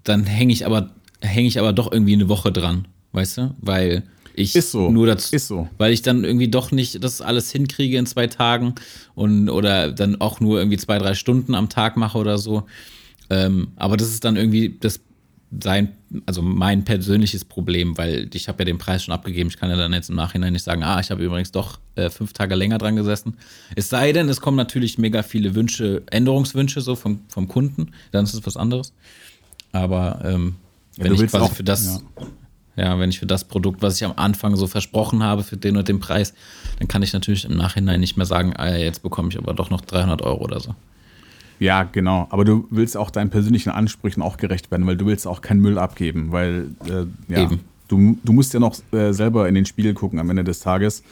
dann 0.08 0.26
hänge 0.26 0.54
ich 0.54 0.65
aber 0.65 0.91
hänge 1.22 1.48
ich 1.48 1.60
aber 1.60 1.74
doch 1.74 1.91
irgendwie 1.91 2.13
eine 2.13 2.30
Woche 2.30 2.52
dran, 2.52 2.88
weißt 3.13 3.38
du? 3.38 3.56
Weil 3.60 4.04
ich 4.36 4.56
ist 4.56 4.72
so, 4.72 4.91
nur 4.91 5.08
dazu, 5.08 5.36
ist 5.36 5.48
so. 5.48 5.67
weil 5.78 5.91
ich 5.91 6.04
dann 6.04 6.24
irgendwie 6.24 6.48
doch 6.48 6.72
nicht 6.72 7.04
das 7.04 7.22
alles 7.22 7.52
hinkriege 7.52 7.98
in 7.98 8.06
zwei 8.06 8.28
Tagen 8.28 8.76
und 9.15 9.50
oder 9.50 9.91
dann 9.91 10.22
auch 10.22 10.39
nur 10.39 10.60
irgendwie 10.60 10.78
zwei 10.78 11.00
drei 11.00 11.15
Stunden 11.15 11.56
am 11.56 11.70
Tag 11.70 11.98
mache 11.98 12.17
oder 12.17 12.38
so. 12.38 12.63
Ähm, 13.30 13.70
aber 13.76 13.98
das 13.98 14.10
ist 14.10 14.24
dann 14.24 14.36
irgendwie 14.36 14.78
das 14.80 15.02
sein, 15.62 15.93
also 16.26 16.41
mein 16.41 16.84
persönliches 16.84 17.46
Problem, 17.46 17.98
weil 17.98 18.30
ich 18.34 18.48
habe 18.48 18.60
ja 18.60 18.65
den 18.65 18.78
Preis 18.78 19.04
schon 19.04 19.13
abgegeben. 19.13 19.50
Ich 19.50 19.58
kann 19.58 19.70
ja 19.70 19.78
dann 19.78 19.93
jetzt 19.93 20.10
im 20.10 20.15
Nachhinein 20.15 20.54
nicht 20.54 20.63
sagen, 20.63 20.84
ah, 20.84 21.00
ich 21.00 21.10
habe 21.10 21.24
übrigens 21.24 21.52
doch 21.52 21.80
äh, 21.96 22.10
fünf 22.10 22.34
Tage 22.34 22.56
länger 22.56 22.78
dran 22.78 22.96
gesessen. 22.96 23.38
Es 23.76 23.89
sei 23.89 24.12
denn, 24.12 24.28
es 24.30 24.41
kommen 24.41 24.58
natürlich 24.58 24.98
mega 24.98 25.24
viele 25.24 25.56
Wünsche, 25.56 26.04
Änderungswünsche 26.12 26.82
so 26.82 26.96
vom, 26.96 27.22
vom 27.30 27.48
Kunden, 27.48 27.91
dann 28.12 28.26
ist 28.26 28.34
es 28.34 28.46
was 28.46 28.58
anderes. 28.58 28.93
Aber 29.77 30.19
ähm, 30.23 30.55
wenn 30.97 31.13
ja, 31.13 31.23
ich 31.23 31.31
quasi 31.31 31.45
auch, 31.45 31.53
für 31.53 31.63
das, 31.63 32.03
ja. 32.75 32.85
ja. 32.85 32.99
wenn 32.99 33.09
ich 33.09 33.19
für 33.19 33.25
das 33.25 33.43
Produkt, 33.43 33.81
was 33.81 33.95
ich 33.97 34.05
am 34.05 34.13
Anfang 34.15 34.55
so 34.55 34.67
versprochen 34.67 35.23
habe, 35.23 35.43
für 35.43 35.57
den 35.57 35.77
und 35.77 35.87
den 35.87 35.99
Preis, 35.99 36.33
dann 36.79 36.87
kann 36.87 37.03
ich 37.03 37.13
natürlich 37.13 37.45
im 37.45 37.55
Nachhinein 37.55 37.99
nicht 37.99 38.17
mehr 38.17 38.25
sagen, 38.25 38.53
ah, 38.55 38.75
jetzt 38.75 39.03
bekomme 39.03 39.29
ich 39.29 39.37
aber 39.37 39.53
doch 39.53 39.69
noch 39.69 39.81
300 39.81 40.21
Euro 40.21 40.43
oder 40.43 40.59
so. 40.59 40.75
Ja, 41.59 41.83
genau. 41.83 42.27
Aber 42.29 42.45
du 42.45 42.67
willst 42.69 42.97
auch 42.97 43.09
deinen 43.09 43.29
persönlichen 43.29 43.69
Ansprüchen 43.71 44.21
auch 44.21 44.37
gerecht 44.37 44.69
werden, 44.69 44.85
weil 44.85 44.97
du 44.97 45.05
willst 45.05 45.25
auch 45.25 45.41
keinen 45.41 45.61
Müll 45.61 45.79
abgeben, 45.79 46.31
weil 46.31 46.69
äh, 46.85 47.33
ja. 47.33 47.49
Du, 47.87 48.17
du 48.21 48.33
musst 48.33 48.53
ja 48.53 48.59
noch 48.59 48.75
äh, 48.91 49.13
selber 49.13 49.47
in 49.47 49.55
den 49.55 49.65
Spiegel 49.65 49.93
gucken 49.93 50.19
am 50.19 50.29
Ende 50.29 50.43
des 50.43 50.59
Tages. 50.59 51.03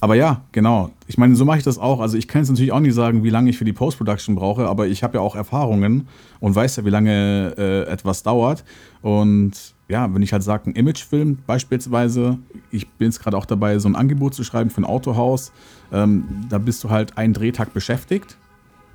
Aber 0.00 0.14
ja, 0.14 0.42
genau. 0.52 0.90
Ich 1.06 1.18
meine, 1.18 1.36
so 1.36 1.44
mache 1.44 1.58
ich 1.58 1.64
das 1.64 1.78
auch. 1.78 2.00
Also 2.00 2.16
ich 2.16 2.26
kann 2.26 2.40
jetzt 2.40 2.48
natürlich 2.48 2.72
auch 2.72 2.80
nicht 2.80 2.94
sagen, 2.94 3.22
wie 3.22 3.30
lange 3.30 3.50
ich 3.50 3.58
für 3.58 3.66
die 3.66 3.74
Post-Production 3.74 4.34
brauche, 4.34 4.66
aber 4.66 4.86
ich 4.86 5.02
habe 5.02 5.18
ja 5.18 5.20
auch 5.20 5.36
Erfahrungen 5.36 6.08
und 6.40 6.54
weiß 6.54 6.76
ja, 6.76 6.84
wie 6.86 6.90
lange 6.90 7.54
äh, 7.58 7.82
etwas 7.82 8.22
dauert. 8.22 8.64
Und 9.02 9.74
ja, 9.88 10.12
wenn 10.14 10.22
ich 10.22 10.32
halt 10.32 10.42
sage, 10.42 10.70
ein 10.70 10.74
Imagefilm 10.74 11.38
beispielsweise, 11.46 12.38
ich 12.70 12.88
bin 12.88 13.08
jetzt 13.08 13.22
gerade 13.22 13.36
auch 13.36 13.44
dabei, 13.44 13.78
so 13.78 13.88
ein 13.88 13.96
Angebot 13.96 14.34
zu 14.34 14.44
schreiben 14.44 14.70
für 14.70 14.80
ein 14.80 14.86
Autohaus, 14.86 15.52
ähm, 15.92 16.46
da 16.48 16.58
bist 16.58 16.82
du 16.82 16.90
halt 16.90 17.18
einen 17.18 17.34
Drehtag 17.34 17.74
beschäftigt 17.74 18.38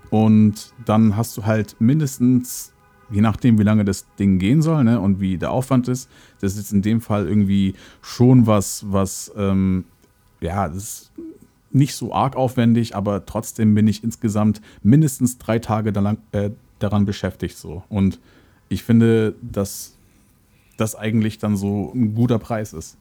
und 0.10 0.74
dann 0.86 1.18
hast 1.18 1.38
du 1.38 1.46
halt 1.46 1.76
mindestens, 1.80 2.74
je 3.12 3.22
nachdem, 3.22 3.60
wie 3.60 3.64
lange 3.64 3.86
das 3.86 4.08
Ding 4.18 4.40
gehen 4.40 4.62
soll 4.62 4.84
ne, 4.84 5.00
und 5.00 5.20
wie 5.20 5.38
der 5.38 5.52
Aufwand 5.52 5.88
ist, 5.88 6.10
das 6.40 6.54
ist 6.54 6.60
jetzt 6.60 6.72
in 6.72 6.82
dem 6.82 7.02
Fall 7.02 7.28
irgendwie 7.28 7.76
schon 8.02 8.48
was, 8.48 8.86
was 8.90 9.32
ähm, 9.38 9.86
ja, 10.46 10.68
das 10.68 10.78
ist 10.78 11.12
nicht 11.72 11.96
so 11.96 12.14
arg 12.14 12.36
aufwendig, 12.36 12.96
aber 12.96 13.26
trotzdem 13.26 13.76
bin 13.76 13.88
ich 13.88 14.04
insgesamt 14.04 14.62
mindestens 14.82 15.38
drei 15.38 15.60
Tage 15.60 15.92
daran, 15.92 16.18
äh, 16.32 16.52
daran 16.80 17.06
beschäftigt. 17.06 17.58
So. 17.58 17.84
Und 17.90 18.20
ich 18.70 18.84
finde, 18.84 19.36
dass 19.42 19.96
das 20.78 20.96
eigentlich 20.96 21.38
dann 21.38 21.58
so 21.58 21.92
ein 21.94 22.16
guter 22.16 22.40
Preis 22.40 22.74
ist. 22.74 22.98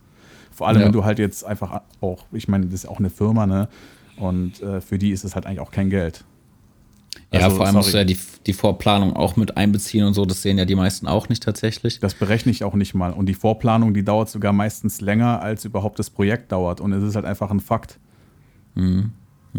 Vor 0.50 0.68
allem, 0.68 0.80
ja. 0.80 0.86
wenn 0.86 0.92
du 0.92 1.04
halt 1.04 1.18
jetzt 1.18 1.44
einfach 1.44 1.82
auch, 2.00 2.26
ich 2.32 2.48
meine, 2.48 2.66
das 2.66 2.74
ist 2.74 2.84
ja 2.84 2.90
auch 2.90 2.98
eine 2.98 3.10
Firma, 3.10 3.46
ne? 3.46 3.68
Und 4.16 4.62
äh, 4.62 4.80
für 4.80 4.98
die 4.98 5.10
ist 5.10 5.24
es 5.24 5.34
halt 5.34 5.46
eigentlich 5.46 5.60
auch 5.60 5.72
kein 5.72 5.90
Geld. 5.90 6.24
Ja, 7.32 7.40
also, 7.40 7.56
vor 7.56 7.66
allem 7.66 7.72
sorry. 7.72 7.84
musst 7.84 7.94
du 7.94 7.98
ja 7.98 8.04
die, 8.04 8.18
die 8.46 8.52
Vorplanung 8.52 9.14
auch 9.14 9.36
mit 9.36 9.56
einbeziehen 9.56 10.04
und 10.04 10.14
so. 10.14 10.24
Das 10.24 10.42
sehen 10.42 10.58
ja 10.58 10.64
die 10.64 10.74
meisten 10.74 11.06
auch 11.06 11.28
nicht 11.28 11.42
tatsächlich. 11.42 12.00
Das 12.00 12.14
berechne 12.14 12.52
ich 12.52 12.64
auch 12.64 12.74
nicht 12.74 12.94
mal. 12.94 13.12
Und 13.12 13.26
die 13.26 13.34
Vorplanung, 13.34 13.94
die 13.94 14.04
dauert 14.04 14.30
sogar 14.30 14.52
meistens 14.52 15.00
länger, 15.00 15.42
als 15.42 15.64
überhaupt 15.64 15.98
das 15.98 16.10
Projekt 16.10 16.52
dauert. 16.52 16.80
Und 16.80 16.92
es 16.92 17.02
ist 17.02 17.16
halt 17.16 17.24
einfach 17.24 17.50
ein 17.50 17.60
Fakt. 17.60 17.98
Mhm. 18.74 19.12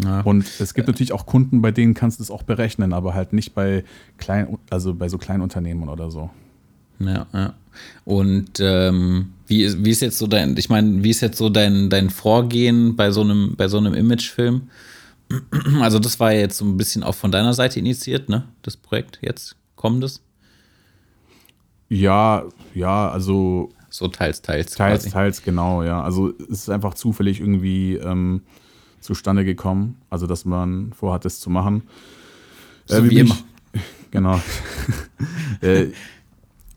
Ja. 0.04 0.22
Und 0.22 0.46
es 0.60 0.74
gibt 0.74 0.88
natürlich 0.88 1.14
auch 1.14 1.26
Kunden, 1.26 1.62
bei 1.62 1.72
denen 1.72 1.94
kannst 1.94 2.20
du 2.20 2.24
es 2.24 2.30
auch 2.30 2.44
berechnen, 2.44 2.92
aber 2.92 3.14
halt 3.14 3.32
nicht 3.32 3.56
bei 3.56 3.84
klein, 4.18 4.58
also 4.70 4.94
bei 4.94 5.08
so 5.08 5.18
kleinen 5.18 5.42
Unternehmen 5.42 5.88
oder 5.88 6.12
so. 6.12 6.30
Ja, 7.00 7.28
ja. 7.34 7.54
Und 8.04 8.60
ähm, 8.60 9.34
wie, 9.48 9.64
ist, 9.64 9.84
wie 9.84 9.90
ist 9.90 10.02
jetzt 10.02 10.18
so 10.18 10.28
dein, 10.28 10.56
ich 10.58 10.70
meine, 10.70 11.04
wie 11.04 11.10
ist 11.10 11.22
jetzt 11.22 11.38
so 11.38 11.50
dein, 11.50 11.90
dein 11.90 12.10
Vorgehen 12.10 12.96
bei 12.96 13.12
so 13.12 13.22
einem, 13.22 13.56
bei 13.56 13.68
so 13.68 13.78
einem 13.78 13.94
Imagefilm? 13.94 14.70
Also 15.82 16.00
das 16.00 16.20
war 16.20 16.32
jetzt 16.32 16.58
so 16.58 16.66
ein 16.66 16.78
bisschen 16.78 17.04
auch 17.04 17.16
von 17.16 17.32
deiner 17.32 17.54
Seite 17.54 17.80
initiiert, 17.80 18.30
ne? 18.30 18.48
Das 18.62 18.78
Projekt 18.78 19.20
jetzt 19.22 19.56
kommendes? 19.76 20.22
Ja, 21.90 22.44
ja, 22.74 23.10
also 23.10 23.72
so 23.90 24.08
teils, 24.08 24.42
teils. 24.42 24.74
Teils, 24.74 25.04
quasi. 25.04 25.14
teils, 25.14 25.44
genau, 25.44 25.84
ja. 25.84 26.02
Also 26.02 26.34
es 26.40 26.50
ist 26.50 26.70
einfach 26.70 26.96
zufällig 26.96 27.40
irgendwie 27.40 27.96
ähm, 27.96 28.42
zustande 29.00 29.46
gekommen, 29.46 29.98
also 30.10 30.28
dass 30.28 30.46
man 30.46 30.94
vorhat, 30.94 31.26
das 31.26 31.40
zu 31.40 31.50
machen. 31.50 31.84
So 32.86 32.98
äh, 32.98 33.04
wie, 33.06 33.10
wie 33.12 33.20
immer. 33.20 33.38
Ich, 33.74 33.82
genau. 34.12 34.42
äh, 35.62 35.88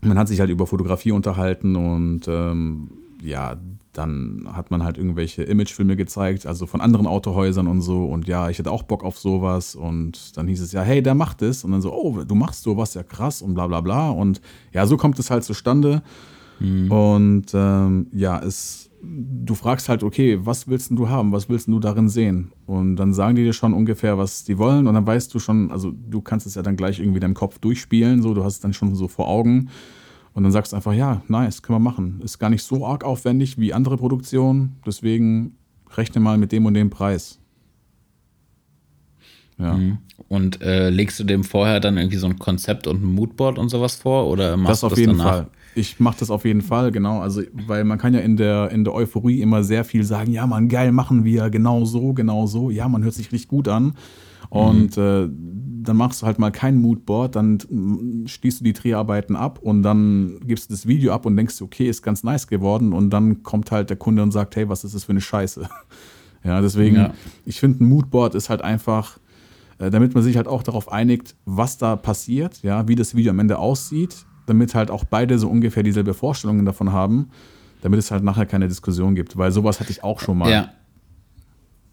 man 0.01 0.19
hat 0.19 0.29
sich 0.29 0.41
halt 0.41 0.51
über 0.51 0.67
Fotografie 0.67 1.13
unterhalten 1.13 1.75
und 1.75 2.29
ähm, 2.29 2.91
ja, 3.23 3.57
dann 3.99 4.49
hat 4.53 4.71
man 4.71 4.85
halt 4.85 4.97
irgendwelche 4.97 5.43
Imagefilme 5.43 5.97
gezeigt, 5.97 6.47
also 6.47 6.67
von 6.67 6.81
anderen 6.81 7.07
Autohäusern 7.07 7.67
und 7.67 7.83
so. 7.83 8.05
Und 8.05 8.29
ja, 8.29 8.49
ich 8.49 8.59
hätte 8.59 8.71
auch 8.71 8.85
Bock 8.85 9.03
auf 9.03 9.19
sowas. 9.19 9.75
Und 9.75 10.37
dann 10.37 10.47
hieß 10.47 10.61
es 10.61 10.71
ja, 10.71 10.83
hey, 10.83 11.03
der 11.03 11.17
macht 11.17 11.43
es. 11.43 11.65
Und 11.65 11.73
dann 11.73 11.83
so, 11.83 11.93
oh, 11.93 12.23
du 12.23 12.35
machst 12.37 12.63
sowas, 12.63 12.95
ja 12.95 13.03
krass 13.03 13.43
und 13.43 13.55
bla 13.55 13.67
bla 13.67 13.81
bla. 13.81 14.11
Und 14.11 14.41
ja, 14.73 14.87
so 14.87 14.97
kommt 14.97 15.19
es 15.19 15.31
halt 15.31 15.43
zustande. 15.43 16.03
Mhm. 16.61 16.93
Und 16.93 17.47
ähm, 17.55 18.07
ja, 18.13 18.39
es, 18.39 18.89
du 19.03 19.55
fragst 19.57 19.89
halt, 19.89 20.05
okay, 20.05 20.39
was 20.41 20.69
willst 20.69 20.93
du 20.93 21.09
haben? 21.09 21.33
Was 21.33 21.49
willst 21.49 21.67
du 21.67 21.81
darin 21.81 22.09
sehen? 22.09 22.53
Und 22.67 22.97
dann 22.97 23.13
sagen 23.13 23.35
die 23.35 23.43
dir 23.43 23.53
schon 23.53 23.75
ungefähr, 23.75 24.17
was 24.17 24.45
die 24.45 24.59
wollen. 24.59 24.87
Und 24.87 24.95
dann 24.95 25.07
weißt 25.07 25.35
du 25.35 25.41
schon, 25.41 25.73
also 25.73 25.91
du 25.91 26.21
kannst 26.21 26.47
es 26.47 26.55
ja 26.55 26.63
dann 26.63 26.77
gleich 26.77 27.01
irgendwie 27.01 27.21
deinem 27.21 27.35
Kopf 27.35 27.59
durchspielen. 27.59 28.23
So, 28.23 28.33
du 28.33 28.45
hast 28.45 28.55
es 28.55 28.61
dann 28.61 28.75
schon 28.75 28.95
so 28.95 29.09
vor 29.09 29.27
Augen. 29.27 29.71
Und 30.39 30.45
dann 30.45 30.53
sagst 30.53 30.71
du 30.71 30.77
einfach, 30.77 30.93
ja, 30.93 31.21
nice, 31.27 31.63
können 31.63 31.81
wir 31.81 31.91
machen. 31.91 32.21
Ist 32.23 32.39
gar 32.39 32.49
nicht 32.49 32.63
so 32.63 32.87
arg 32.87 33.03
aufwendig 33.03 33.59
wie 33.59 33.75
andere 33.75 33.97
Produktionen, 33.97 34.77
deswegen 34.87 35.57
rechne 35.97 36.21
mal 36.21 36.39
mit 36.39 36.53
dem 36.53 36.65
und 36.65 36.75
dem 36.75 36.91
Preis. 36.91 37.41
Ja. 39.59 39.75
Mhm. 39.75 39.99
Und 40.29 40.63
äh, 40.63 40.91
legst 40.91 41.19
du 41.19 41.25
dem 41.25 41.43
vorher 41.43 41.81
dann 41.81 41.99
irgendwie 41.99 42.19
so 42.19 42.29
ein 42.29 42.39
Konzept 42.39 42.87
und 42.87 43.03
ein 43.03 43.15
Moodboard 43.17 43.59
und 43.59 43.69
sowas 43.69 43.97
vor 43.97 44.29
oder 44.29 44.57
machst 44.57 44.75
das 44.75 44.85
auf 44.85 44.91
das 44.91 45.01
jeden 45.01 45.19
danach? 45.19 45.31
Fall. 45.33 45.47
Ich 45.75 45.99
mache 45.99 46.21
das 46.21 46.31
auf 46.31 46.45
jeden 46.45 46.63
Fall, 46.63 46.93
genau. 46.93 47.21
Also, 47.21 47.43
weil 47.67 47.83
man 47.83 47.99
kann 47.99 48.15
ja 48.15 48.21
in 48.21 48.37
der, 48.37 48.71
in 48.71 48.85
der 48.85 48.95
Euphorie 48.95 49.43
immer 49.43 49.65
sehr 49.65 49.85
viel 49.85 50.05
sagen, 50.05 50.31
ja, 50.31 50.47
man, 50.47 50.69
geil, 50.69 50.93
machen 50.93 51.25
wir 51.25 51.51
genau 51.51 51.85
so, 51.85 52.13
genau 52.13 52.47
so. 52.47 52.71
Ja, 52.71 52.89
man 52.89 53.03
hört 53.03 53.15
sich 53.15 53.33
richtig 53.33 53.49
gut 53.49 53.67
an. 53.67 53.95
Und 54.51 54.97
mhm. 54.97 55.03
äh, 55.03 55.29
dann 55.83 55.97
machst 55.97 56.23
du 56.23 56.27
halt 56.27 56.39
mal 56.39 56.51
kein 56.51 56.77
Moodboard, 56.77 57.37
dann 57.37 57.59
schließt 58.27 58.61
du 58.61 58.65
die 58.65 58.73
Dreharbeiten 58.73 59.37
ab 59.37 59.59
und 59.61 59.83
dann 59.83 60.39
gibst 60.45 60.69
du 60.69 60.75
das 60.75 60.87
Video 60.87 61.13
ab 61.13 61.27
und 61.27 61.37
denkst, 61.37 61.63
okay, 61.63 61.89
ist 61.89 62.03
ganz 62.03 62.23
nice 62.23 62.47
geworden 62.47 62.93
und 62.93 63.11
dann 63.11 63.43
kommt 63.43 63.71
halt 63.71 63.91
der 63.91 63.97
Kunde 63.97 64.23
und 64.23 64.31
sagt, 64.31 64.57
hey, 64.57 64.69
was 64.69 64.85
ist 64.85 64.95
das 64.95 65.05
für 65.05 65.13
eine 65.13 65.21
Scheiße? 65.21 65.69
Ja, 66.45 66.61
deswegen, 66.61 66.95
ja. 66.95 67.15
ich 67.45 67.59
finde, 67.59 67.83
ein 67.83 67.89
Moodboard 67.89 68.37
ist 68.37 68.49
halt 68.49 68.63
einfach, 68.63 69.19
äh, 69.79 69.91
damit 69.91 70.15
man 70.15 70.23
sich 70.23 70.37
halt 70.37 70.47
auch 70.47 70.63
darauf 70.63 70.91
einigt, 70.91 71.35
was 71.45 71.79
da 71.79 71.97
passiert, 71.97 72.63
ja, 72.63 72.87
wie 72.87 72.95
das 72.95 73.17
Video 73.17 73.31
am 73.31 73.41
Ende 73.41 73.59
aussieht, 73.59 74.25
damit 74.47 74.73
halt 74.75 74.93
auch 74.93 75.03
beide 75.05 75.37
so 75.41 75.49
ungefähr 75.49 75.83
dieselbe 75.83 76.15
Vorstellungen 76.15 76.65
davon 76.65 76.93
haben, 76.93 77.31
damit 77.83 77.99
es 77.99 78.13
halt 78.13 78.23
nachher 78.23 78.47
keine 78.47 78.69
Diskussion 78.69 79.17
gibt, 79.17 79.37
weil 79.37 79.51
sowas 79.51 79.81
hatte 79.81 79.91
ich 79.91 80.05
auch 80.05 80.21
schon 80.21 80.39
mal. 80.39 80.51
Ja. 80.51 80.71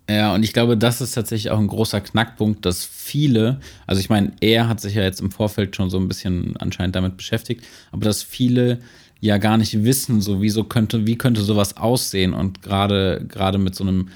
Ja, 0.10 0.36
und 0.36 0.44
ich 0.44 0.54
glaube, 0.54 0.78
das 0.78 1.02
ist 1.02 1.14
tatsächlich 1.14 1.52
auch 1.52 1.58
ein 1.58 1.68
großer 1.68 2.00
Knackpunkt, 2.00 2.64
dass 2.66 2.86
viele, 2.86 3.60
also 3.88 4.00
ich 4.00 4.10
meine, 4.10 4.34
er 4.40 4.68
hat 4.68 4.80
sich 4.80 4.94
ja 4.94 5.04
jetzt 5.04 5.20
im 5.20 5.32
Vorfeld 5.32 5.76
schon 5.76 5.90
so 5.90 5.98
ein 5.98 6.08
bisschen 6.08 6.56
anscheinend 6.58 6.96
damit 6.96 7.18
beschäftigt, 7.18 7.64
aber 7.92 8.06
dass 8.06 8.22
viele 8.22 8.80
ja 9.20 9.40
gar 9.40 9.58
nicht 9.58 9.84
wissen, 9.84 10.22
so 10.22 10.42
wieso 10.42 10.64
könnte, 10.64 11.08
wie 11.08 11.18
könnte 11.18 11.42
sowas 11.42 11.78
aussehen 11.78 12.34
und 12.34 12.62
gerade 12.62 13.26
gerade 13.28 13.58
mit 13.58 13.74
so 13.74 13.84
einem 13.84 14.10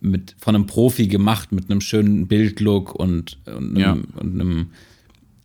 mit 0.00 0.34
von 0.38 0.54
einem 0.54 0.66
Profi 0.66 1.06
gemacht 1.06 1.52
mit 1.52 1.70
einem 1.70 1.80
schönen 1.80 2.26
Bildlook 2.26 2.94
und, 2.94 3.38
und 3.46 3.76
einem, 3.76 3.76
ja. 3.76 3.92
und 3.92 4.40
einem 4.40 4.70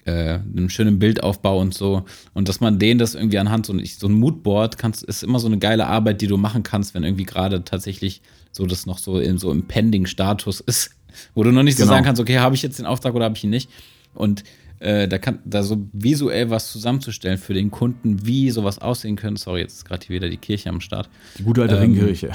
äh, 0.06 0.40
einem 0.40 0.70
schönen 0.70 0.98
Bildaufbau 0.98 1.60
und 1.60 1.76
so. 1.76 2.06
Und 2.34 2.50
dass 2.50 2.60
man 2.60 2.80
denen 2.80 3.00
das 3.00 3.14
irgendwie 3.14 3.38
anhand 3.38 3.68
so, 3.68 3.78
so 3.86 4.08
ein 4.08 4.14
Moodboard 4.14 4.80
kannst, 4.80 5.04
ist 5.04 5.24
immer 5.24 5.40
so 5.40 5.48
eine 5.48 5.60
geile 5.60 5.86
Arbeit, 5.86 6.22
die 6.22 6.28
du 6.28 6.38
machen 6.38 6.64
kannst, 6.64 6.96
wenn 6.96 7.04
irgendwie 7.04 7.26
gerade 7.26 7.64
tatsächlich 7.64 8.22
so 8.52 8.66
das 8.66 8.86
noch 8.86 8.98
so 8.98 9.20
in 9.20 9.38
so 9.38 9.52
im 9.52 9.64
Pending-Status 9.64 10.62
ist, 10.62 10.92
wo 11.34 11.44
du 11.44 11.52
noch 11.52 11.64
nicht 11.64 11.78
genau. 11.78 11.88
so 11.88 11.94
sagen 11.94 12.06
kannst, 12.06 12.22
okay, 12.22 12.40
habe 12.40 12.56
ich 12.56 12.62
jetzt 12.62 12.80
den 12.80 12.86
Auftrag 12.86 13.14
oder 13.16 13.26
habe 13.26 13.36
ich 13.36 13.44
ihn 13.44 13.50
nicht. 13.50 13.70
Und 14.14 14.44
äh, 14.80 15.08
da 15.08 15.18
kann 15.20 15.40
da 15.46 15.64
so 15.64 15.88
visuell 15.94 16.50
was 16.50 16.72
zusammenzustellen 16.72 17.38
für 17.38 17.54
den 17.54 17.70
Kunden, 17.72 18.26
wie 18.26 18.50
sowas 18.50 18.80
aussehen 18.80 19.16
könnte. 19.16 19.40
Sorry, 19.40 19.62
jetzt 19.62 19.74
ist 19.74 19.86
gerade 19.86 20.06
hier 20.06 20.16
wieder 20.16 20.30
die 20.30 20.38
Kirche 20.38 20.70
am 20.70 20.82
Start. 20.82 21.10
Die 21.38 21.44
gute 21.44 21.62
alte 21.62 21.76
ähm, 21.76 21.82
Ringkirche. 21.82 22.32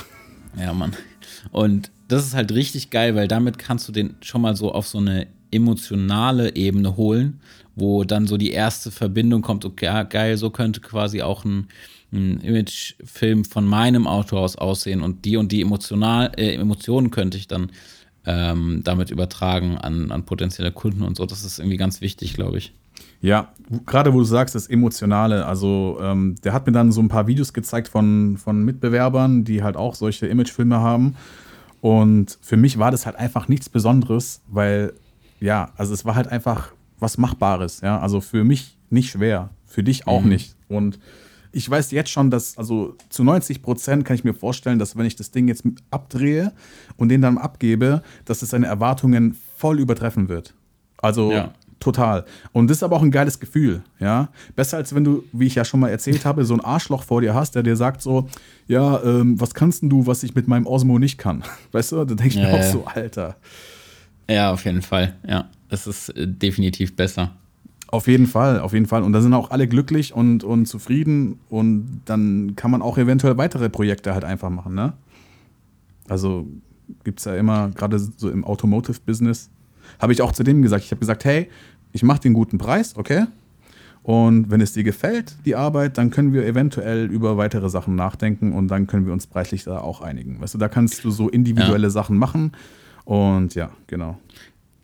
Ja, 0.59 0.73
Mann. 0.73 0.93
Und 1.51 1.91
das 2.09 2.25
ist 2.25 2.35
halt 2.35 2.53
richtig 2.53 2.91
geil, 2.91 3.15
weil 3.15 3.29
damit 3.29 3.59
kannst 3.59 3.89
du 3.89 3.93
den 3.93 4.15
schon 4.21 4.43
mal 4.43 4.57
so 4.57 4.73
auf 4.73 4.87
so 4.87 4.99
eine 4.99 5.27
emotionale 5.51 6.55
Ebene 6.55 6.97
holen, 6.97 7.41
wo 7.75 8.05
dann 8.05 8.27
so 8.27 8.37
die 8.37 8.51
erste 8.51 8.91
Verbindung 8.91 9.43
kommt, 9.43 9.65
okay, 9.65 9.87
ja, 9.87 10.03
geil, 10.03 10.37
so 10.37 10.51
könnte 10.51 10.81
quasi 10.81 11.23
auch 11.23 11.45
ein, 11.45 11.69
ein 12.17 12.41
Imagefilm 12.41 13.45
von 13.45 13.67
meinem 13.67 14.07
Auto 14.07 14.39
aus 14.39 14.57
aussehen 14.57 15.03
und 15.03 15.25
die 15.25 15.37
und 15.37 15.53
die 15.53 15.63
emotional, 15.63 16.33
äh, 16.37 16.55
Emotionen 16.55 17.11
könnte 17.11 17.39
ich 17.39 17.47
dann 17.47 17.71
ähm, 18.25 18.81
damit 18.85 19.11
übertragen 19.11 19.79
an, 19.79 20.11
an 20.11 20.25
potenzielle 20.25 20.73
Kunden 20.73 21.03
und 21.03 21.17
so. 21.17 21.27
Das 21.27 21.45
ist 21.45 21.59
irgendwie 21.59 21.77
ganz 21.77 22.01
wichtig, 22.01 22.35
glaube 22.35 22.59
ich. 22.59 22.75
Ja, 23.21 23.53
gerade 23.87 24.13
wo 24.13 24.19
du 24.19 24.25
sagst, 24.25 24.55
das 24.55 24.67
Emotionale. 24.67 25.47
Also, 25.47 25.99
ähm, 26.03 26.37
der 26.45 26.53
hat 26.53 26.67
mir 26.67 26.73
dann 26.73 26.93
so 26.93 27.01
ein 27.01 27.09
paar 27.09 27.27
Videos 27.27 27.53
gezeigt 27.53 27.89
von, 27.89 28.37
von 28.37 28.65
Mitbewerbern, 28.65 29.45
die 29.45 29.63
halt 29.63 29.77
auch 29.77 29.95
solche 29.95 30.27
Imagefilme 30.27 30.81
haben. 30.81 31.17
Und 31.81 32.39
für 32.41 32.57
mich 32.57 32.79
war 32.79 32.91
das 32.91 33.07
halt 33.07 33.17
einfach 33.17 33.49
nichts 33.49 33.69
Besonderes, 33.69 34.43
weil 34.49 34.93
ja, 35.41 35.73
also 35.77 35.95
es 35.95 36.05
war 36.05 36.15
halt 36.15 36.29
einfach 36.29 36.73
was 36.99 37.19
Machbares, 37.19 37.81
ja. 37.81 37.99
Also 38.01 38.21
für 38.21 38.45
mich 38.45 38.77
nicht 38.91 39.11
schwer, 39.11 39.51
für 39.65 39.83
dich 39.83 40.07
auch 40.07 40.23
mhm. 40.23 40.31
nicht. 40.31 40.57
Und 40.69 40.99
ich 41.57 41.71
weiß 41.71 41.91
jetzt 41.93 42.11
schon, 42.11 42.31
dass, 42.31 42.59
also 42.59 42.97
zu 43.09 43.25
90 43.25 43.63
Prozent 43.63 44.05
kann 44.05 44.15
ich 44.15 44.25
mir 44.25 44.35
vorstellen, 44.35 44.79
dass 44.79 44.95
wenn 44.95 45.07
ich 45.07 45.17
das 45.17 45.31
Ding 45.31 45.49
jetzt 45.49 45.65
abdrehe 45.91 46.53
und 46.99 47.09
den 47.09 47.23
dann 47.23 47.39
abgebe, 47.39 48.03
dass 48.27 48.43
es 48.43 48.51
seine 48.51 48.67
Erwartungen 48.67 49.35
voll 49.57 49.81
übertreffen 49.81 50.29
wird. 50.29 50.53
Also 50.99 51.33
ja. 51.33 51.55
total. 51.81 52.27
Und 52.53 52.69
das 52.69 52.79
ist 52.79 52.83
aber 52.83 52.97
auch 52.97 53.03
ein 53.03 53.11
geiles 53.11 53.41
Gefühl, 53.41 53.83
ja. 53.99 54.29
Besser 54.55 54.77
als 54.77 54.95
wenn 54.95 55.03
du, 55.03 55.25
wie 55.33 55.47
ich 55.47 55.55
ja 55.55 55.65
schon 55.65 55.81
mal 55.81 55.89
erzählt 55.89 56.27
habe, 56.27 56.45
so 56.45 56.53
ein 56.53 56.61
Arschloch 56.61 57.03
vor 57.03 57.23
dir 57.23 57.33
hast, 57.33 57.55
der 57.55 57.63
dir 57.63 57.77
sagt 57.77 58.03
so, 58.03 58.29
ja, 58.67 59.03
ähm, 59.03 59.41
was 59.41 59.55
kannst 59.55 59.81
denn 59.81 59.89
du, 59.89 60.07
was 60.07 60.23
ich 60.25 60.35
mit 60.35 60.49
meinem 60.49 60.67
Osmo 60.67 60.99
nicht 60.99 61.17
kann? 61.17 61.43
Weißt 61.73 61.93
du, 61.93 61.97
da 61.97 62.05
denke 62.05 62.27
ich 62.27 62.35
ja, 62.35 62.49
mir 62.49 62.53
auch 62.53 62.59
ja. 62.59 62.71
so, 62.71 62.85
Alter. 62.85 63.37
Ja, 64.29 64.53
auf 64.53 64.63
jeden 64.67 64.83
Fall. 64.83 65.17
Ja, 65.27 65.49
es 65.71 65.87
ist 65.87 66.11
äh, 66.11 66.29
definitiv 66.29 66.95
besser. 66.95 67.35
Auf 67.89 68.09
jeden 68.09 68.27
Fall, 68.27 68.61
auf 68.61 68.73
jeden 68.73 68.87
Fall. 68.87 69.03
Und 69.03 69.13
da 69.13 69.21
sind 69.21 69.33
auch 69.33 69.51
alle 69.51 69.69
glücklich 69.69 70.13
und, 70.13 70.43
und 70.43 70.67
zufrieden 70.67 71.39
und 71.49 72.03
dann 72.05 72.57
kann 72.57 72.71
man 72.71 72.83
auch 72.83 72.99
eventuell 72.99 73.37
weitere 73.37 73.69
Projekte 73.71 74.13
halt 74.13 74.25
einfach 74.25 74.51
machen, 74.51 74.75
ne? 74.75 74.95
Also 76.09 76.47
gibt 77.05 77.21
es 77.21 77.25
ja 77.25 77.35
immer, 77.35 77.71
gerade 77.71 77.99
so 77.99 78.31
im 78.31 78.45
Automotive-Business, 78.45 79.51
habe 80.01 80.13
ich 80.13 80.23
auch 80.23 80.33
zu 80.33 80.43
dem 80.43 80.63
gesagt. 80.63 80.85
Ich 80.85 80.91
habe 80.91 81.01
gesagt, 81.01 81.25
hey, 81.25 81.49
ich 81.93 82.03
mache 82.03 82.21
den 82.21 82.33
guten 82.33 82.59
Preis, 82.59 82.97
okay? 82.97 83.27
Und 84.03 84.51
wenn 84.51 84.61
es 84.61 84.73
dir 84.73 84.85
gefällt, 84.85 85.35
die 85.45 85.57
Arbeit, 85.57 85.99
dann 85.99 86.11
können 86.11 86.33
wir 86.33 86.47
eventuell 86.47 87.07
über 87.07 87.37
weitere 87.37 87.69
Sachen 87.69 87.97
nachdenken 87.97 88.53
und 88.53 88.69
dann 88.69 88.87
können 88.87 89.05
wir 89.05 89.13
uns 89.13 89.27
preislich 89.27 89.65
da 89.65 89.81
auch 89.81 90.01
einigen. 90.01 90.41
Weißt 90.41 90.55
du, 90.55 90.59
da 90.59 90.69
kannst 90.69 91.03
du 91.05 91.11
so 91.11 91.29
individuelle 91.29 91.89
ja. 91.89 91.91
Sachen 91.91 92.17
machen 92.17 92.53
und 93.05 93.57
ja, 93.57 93.71
genau. 93.89 94.19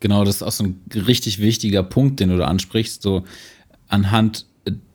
Genau, 0.03 0.25
das 0.25 0.35
ist 0.35 0.43
auch 0.43 0.51
so 0.51 0.65
ein 0.65 0.81
richtig 0.93 1.39
wichtiger 1.39 1.81
Punkt, 1.81 2.19
den 2.19 2.27
du 2.27 2.35
da 2.35 2.47
ansprichst. 2.47 3.01
So 3.01 3.23
anhand 3.87 4.45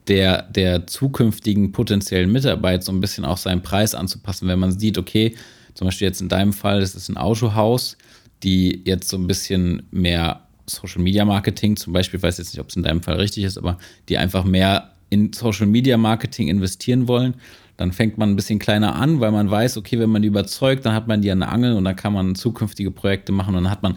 der, 0.07 0.43
der 0.43 0.87
zukünftigen 0.87 1.73
potenziellen 1.73 2.31
Mitarbeit 2.31 2.85
so 2.85 2.93
ein 2.93 3.01
bisschen 3.01 3.25
auch 3.25 3.39
seinen 3.39 3.63
Preis 3.63 3.95
anzupassen, 3.95 4.49
wenn 4.49 4.59
man 4.59 4.79
sieht, 4.79 4.99
okay, 4.99 5.35
zum 5.73 5.87
Beispiel 5.87 6.09
jetzt 6.09 6.21
in 6.21 6.29
deinem 6.29 6.53
Fall, 6.53 6.81
das 6.81 6.95
ist 6.95 7.09
ein 7.09 7.17
Autohaus, 7.17 7.97
die 8.43 8.83
jetzt 8.85 9.09
so 9.09 9.17
ein 9.17 9.27
bisschen 9.27 9.85
mehr 9.93 10.43
Social 10.67 11.01
Media 11.01 11.25
Marketing 11.25 11.77
zum 11.77 11.95
Beispiel, 11.95 12.19
ich 12.19 12.23
weiß 12.23 12.37
jetzt 12.37 12.53
nicht, 12.53 12.61
ob 12.61 12.69
es 12.69 12.77
in 12.77 12.83
deinem 12.83 13.03
Fall 13.03 13.17
richtig 13.17 13.45
ist, 13.45 13.57
aber 13.57 13.79
die 14.11 14.19
einfach 14.19 14.45
mehr 14.45 14.93
in 15.09 15.33
Social 15.33 15.69
Media 15.69 15.97
Marketing 15.97 16.49
investieren 16.49 17.09
wollen 17.09 17.35
dann 17.79 17.93
fängt 17.93 18.19
man 18.19 18.31
ein 18.31 18.37
bisschen 18.37 18.59
kleiner 18.59 18.97
an, 18.97 19.21
weil 19.21 19.31
man 19.31 19.49
weiß, 19.49 19.77
okay, 19.77 20.01
wenn 20.01 20.11
man 20.11 20.21
die 20.21 20.29
überzeugt, 20.29 20.85
dann 20.85 20.95
hat 20.95 21.07
man 21.07 21.23
die 21.23 21.31
an 21.31 21.39
der 21.39 21.53
Angel 21.53 21.75
und 21.75 21.85
dann 21.85 21.95
kann 21.95 22.13
man 22.13 22.35
zukünftige 22.35 22.91
Projekte 22.91 23.31
machen 23.31 23.55
und 23.55 23.63
dann 23.63 23.71
hat 23.71 23.85
man 23.85 23.97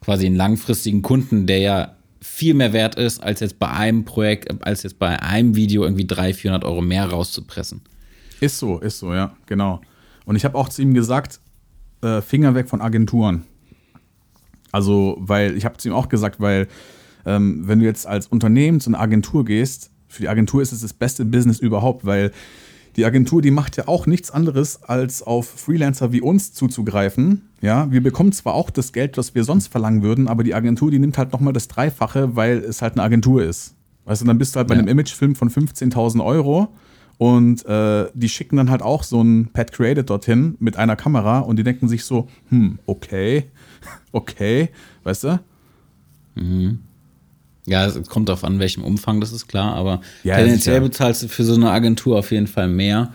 quasi 0.00 0.26
einen 0.26 0.36
langfristigen 0.36 1.02
Kunden, 1.02 1.46
der 1.46 1.58
ja 1.58 1.96
viel 2.20 2.54
mehr 2.54 2.72
wert 2.72 2.96
ist, 2.96 3.22
als 3.22 3.40
jetzt 3.40 3.58
bei 3.58 3.70
einem 3.70 4.04
Projekt, 4.04 4.64
als 4.64 4.82
jetzt 4.82 4.98
bei 4.98 5.20
einem 5.20 5.54
Video 5.54 5.84
irgendwie 5.84 6.06
300, 6.06 6.36
400 6.36 6.64
Euro 6.64 6.82
mehr 6.82 7.06
rauszupressen. 7.06 7.82
Ist 8.40 8.58
so, 8.58 8.78
ist 8.78 8.98
so, 8.98 9.14
ja, 9.14 9.34
genau. 9.46 9.80
Und 10.24 10.36
ich 10.36 10.44
habe 10.44 10.56
auch 10.56 10.68
zu 10.68 10.82
ihm 10.82 10.92
gesagt, 10.92 11.40
äh, 12.02 12.20
Finger 12.20 12.54
weg 12.54 12.68
von 12.68 12.80
Agenturen. 12.80 13.44
Also, 14.72 15.16
weil, 15.20 15.56
ich 15.56 15.64
habe 15.64 15.76
zu 15.78 15.88
ihm 15.88 15.94
auch 15.94 16.08
gesagt, 16.08 16.40
weil, 16.40 16.68
ähm, 17.24 17.66
wenn 17.66 17.78
du 17.78 17.84
jetzt 17.84 18.06
als 18.06 18.26
Unternehmen 18.26 18.80
zu 18.80 18.90
einer 18.90 19.00
Agentur 19.00 19.44
gehst, 19.44 19.90
für 20.08 20.22
die 20.22 20.28
Agentur 20.28 20.62
ist 20.62 20.72
es 20.72 20.80
das 20.80 20.92
beste 20.92 21.24
Business 21.24 21.58
überhaupt, 21.58 22.04
weil 22.04 22.32
die 22.96 23.04
Agentur, 23.04 23.42
die 23.42 23.50
macht 23.50 23.76
ja 23.76 23.88
auch 23.88 24.06
nichts 24.06 24.30
anderes, 24.30 24.82
als 24.82 25.22
auf 25.22 25.46
Freelancer 25.46 26.12
wie 26.12 26.22
uns 26.22 26.54
zuzugreifen. 26.54 27.42
Ja, 27.60 27.90
wir 27.90 28.02
bekommen 28.02 28.32
zwar 28.32 28.54
auch 28.54 28.70
das 28.70 28.92
Geld, 28.92 29.18
was 29.18 29.34
wir 29.34 29.44
sonst 29.44 29.68
verlangen 29.68 30.02
würden, 30.02 30.28
aber 30.28 30.42
die 30.44 30.54
Agentur, 30.54 30.90
die 30.90 30.98
nimmt 30.98 31.18
halt 31.18 31.32
nochmal 31.32 31.52
das 31.52 31.68
Dreifache, 31.68 32.36
weil 32.36 32.58
es 32.58 32.80
halt 32.80 32.94
eine 32.94 33.02
Agentur 33.02 33.42
ist. 33.42 33.74
Weißt 34.06 34.22
du, 34.22 34.26
dann 34.26 34.38
bist 34.38 34.54
du 34.54 34.58
halt 34.58 34.68
bei 34.68 34.74
ja. 34.74 34.80
einem 34.80 34.88
Imagefilm 34.88 35.34
von 35.34 35.50
15.000 35.50 36.24
Euro 36.24 36.68
und 37.18 37.64
äh, 37.66 38.06
die 38.14 38.28
schicken 38.28 38.56
dann 38.56 38.70
halt 38.70 38.82
auch 38.82 39.02
so 39.02 39.22
ein 39.22 39.48
Pad 39.52 39.72
Created 39.72 40.08
dorthin 40.08 40.56
mit 40.58 40.76
einer 40.76 40.96
Kamera 40.96 41.40
und 41.40 41.56
die 41.58 41.64
denken 41.64 41.88
sich 41.88 42.04
so, 42.04 42.28
hm, 42.48 42.78
okay, 42.86 43.46
okay, 44.12 44.70
weißt 45.02 45.24
du? 45.24 45.40
Mhm. 46.34 46.80
Ja, 47.66 47.84
es 47.84 48.08
kommt 48.08 48.28
darauf 48.28 48.44
an, 48.44 48.58
welchem 48.58 48.84
Umfang, 48.84 49.20
das 49.20 49.32
ist 49.32 49.48
klar, 49.48 49.74
aber 49.74 50.00
ja, 50.22 50.36
tendenziell 50.36 50.80
bezahlst 50.80 51.24
du 51.24 51.28
für 51.28 51.44
so 51.44 51.54
eine 51.54 51.70
Agentur 51.70 52.18
auf 52.18 52.30
jeden 52.30 52.46
Fall 52.46 52.68
mehr. 52.68 53.12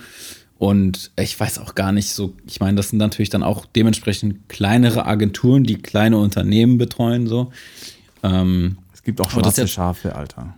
Und 0.58 1.10
ich 1.18 1.40
weiß 1.40 1.58
auch 1.58 1.74
gar 1.74 1.92
nicht 1.92 2.14
so, 2.14 2.36
ich 2.46 2.60
meine, 2.60 2.78
das 2.78 2.90
sind 2.90 3.00
natürlich 3.00 3.30
dann 3.30 3.42
auch 3.42 3.66
dementsprechend 3.66 4.48
kleinere 4.48 5.08
Agenturen, 5.08 5.64
die 5.64 5.78
kleine 5.82 6.20
Unternehmen 6.20 6.78
betreuen, 6.78 7.26
so. 7.26 7.52
Ähm, 8.22 8.78
es 8.94 9.02
gibt 9.02 9.20
auch 9.22 9.32
schwarze 9.32 9.62
jetzt, 9.62 9.72
Schafe, 9.72 10.16
Alter. 10.16 10.54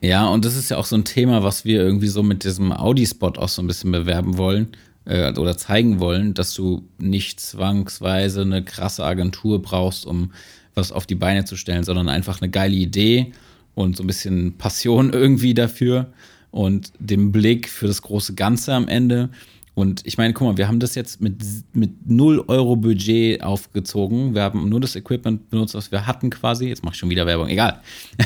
Ja, 0.00 0.26
und 0.28 0.44
das 0.44 0.56
ist 0.56 0.70
ja 0.70 0.76
auch 0.76 0.86
so 0.86 0.96
ein 0.96 1.04
Thema, 1.04 1.42
was 1.42 1.64
wir 1.64 1.82
irgendwie 1.82 2.08
so 2.08 2.22
mit 2.22 2.44
diesem 2.44 2.72
Audi-Spot 2.72 3.32
auch 3.36 3.48
so 3.48 3.60
ein 3.60 3.66
bisschen 3.66 3.90
bewerben 3.92 4.38
wollen 4.38 4.68
äh, 5.04 5.32
oder 5.34 5.56
zeigen 5.56 6.00
wollen, 6.00 6.34
dass 6.34 6.54
du 6.54 6.88
nicht 6.98 7.40
zwangsweise 7.40 8.42
eine 8.42 8.64
krasse 8.64 9.04
Agentur 9.04 9.60
brauchst, 9.60 10.06
um 10.06 10.32
was 10.74 10.92
auf 10.92 11.06
die 11.06 11.14
Beine 11.14 11.44
zu 11.44 11.56
stellen, 11.56 11.84
sondern 11.84 12.08
einfach 12.08 12.40
eine 12.40 12.50
geile 12.50 12.74
Idee 12.74 13.32
und 13.74 13.96
so 13.96 14.02
ein 14.02 14.06
bisschen 14.06 14.54
Passion 14.58 15.12
irgendwie 15.12 15.54
dafür 15.54 16.12
und 16.50 16.92
den 16.98 17.32
Blick 17.32 17.68
für 17.68 17.86
das 17.86 18.02
große 18.02 18.34
Ganze 18.34 18.74
am 18.74 18.88
Ende. 18.88 19.30
Und 19.74 20.04
ich 20.04 20.18
meine, 20.18 20.32
guck 20.32 20.48
mal, 20.48 20.56
wir 20.56 20.66
haben 20.66 20.80
das 20.80 20.96
jetzt 20.96 21.20
mit, 21.20 21.40
mit 21.72 22.10
0 22.10 22.44
Euro 22.48 22.74
Budget 22.74 23.44
aufgezogen. 23.44 24.34
Wir 24.34 24.42
haben 24.42 24.68
nur 24.68 24.80
das 24.80 24.96
Equipment 24.96 25.50
benutzt, 25.50 25.74
was 25.74 25.92
wir 25.92 26.04
hatten 26.04 26.30
quasi. 26.30 26.66
Jetzt 26.66 26.82
mache 26.82 26.94
ich 26.94 26.98
schon 26.98 27.10
wieder 27.10 27.26
Werbung, 27.26 27.46
egal. 27.48 27.80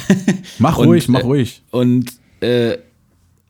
Mach 0.59 0.78
und, 0.78 0.86
ruhig, 0.86 1.09
mach 1.09 1.24
ruhig. 1.24 1.61
Und 1.70 2.11
äh, 2.40 2.78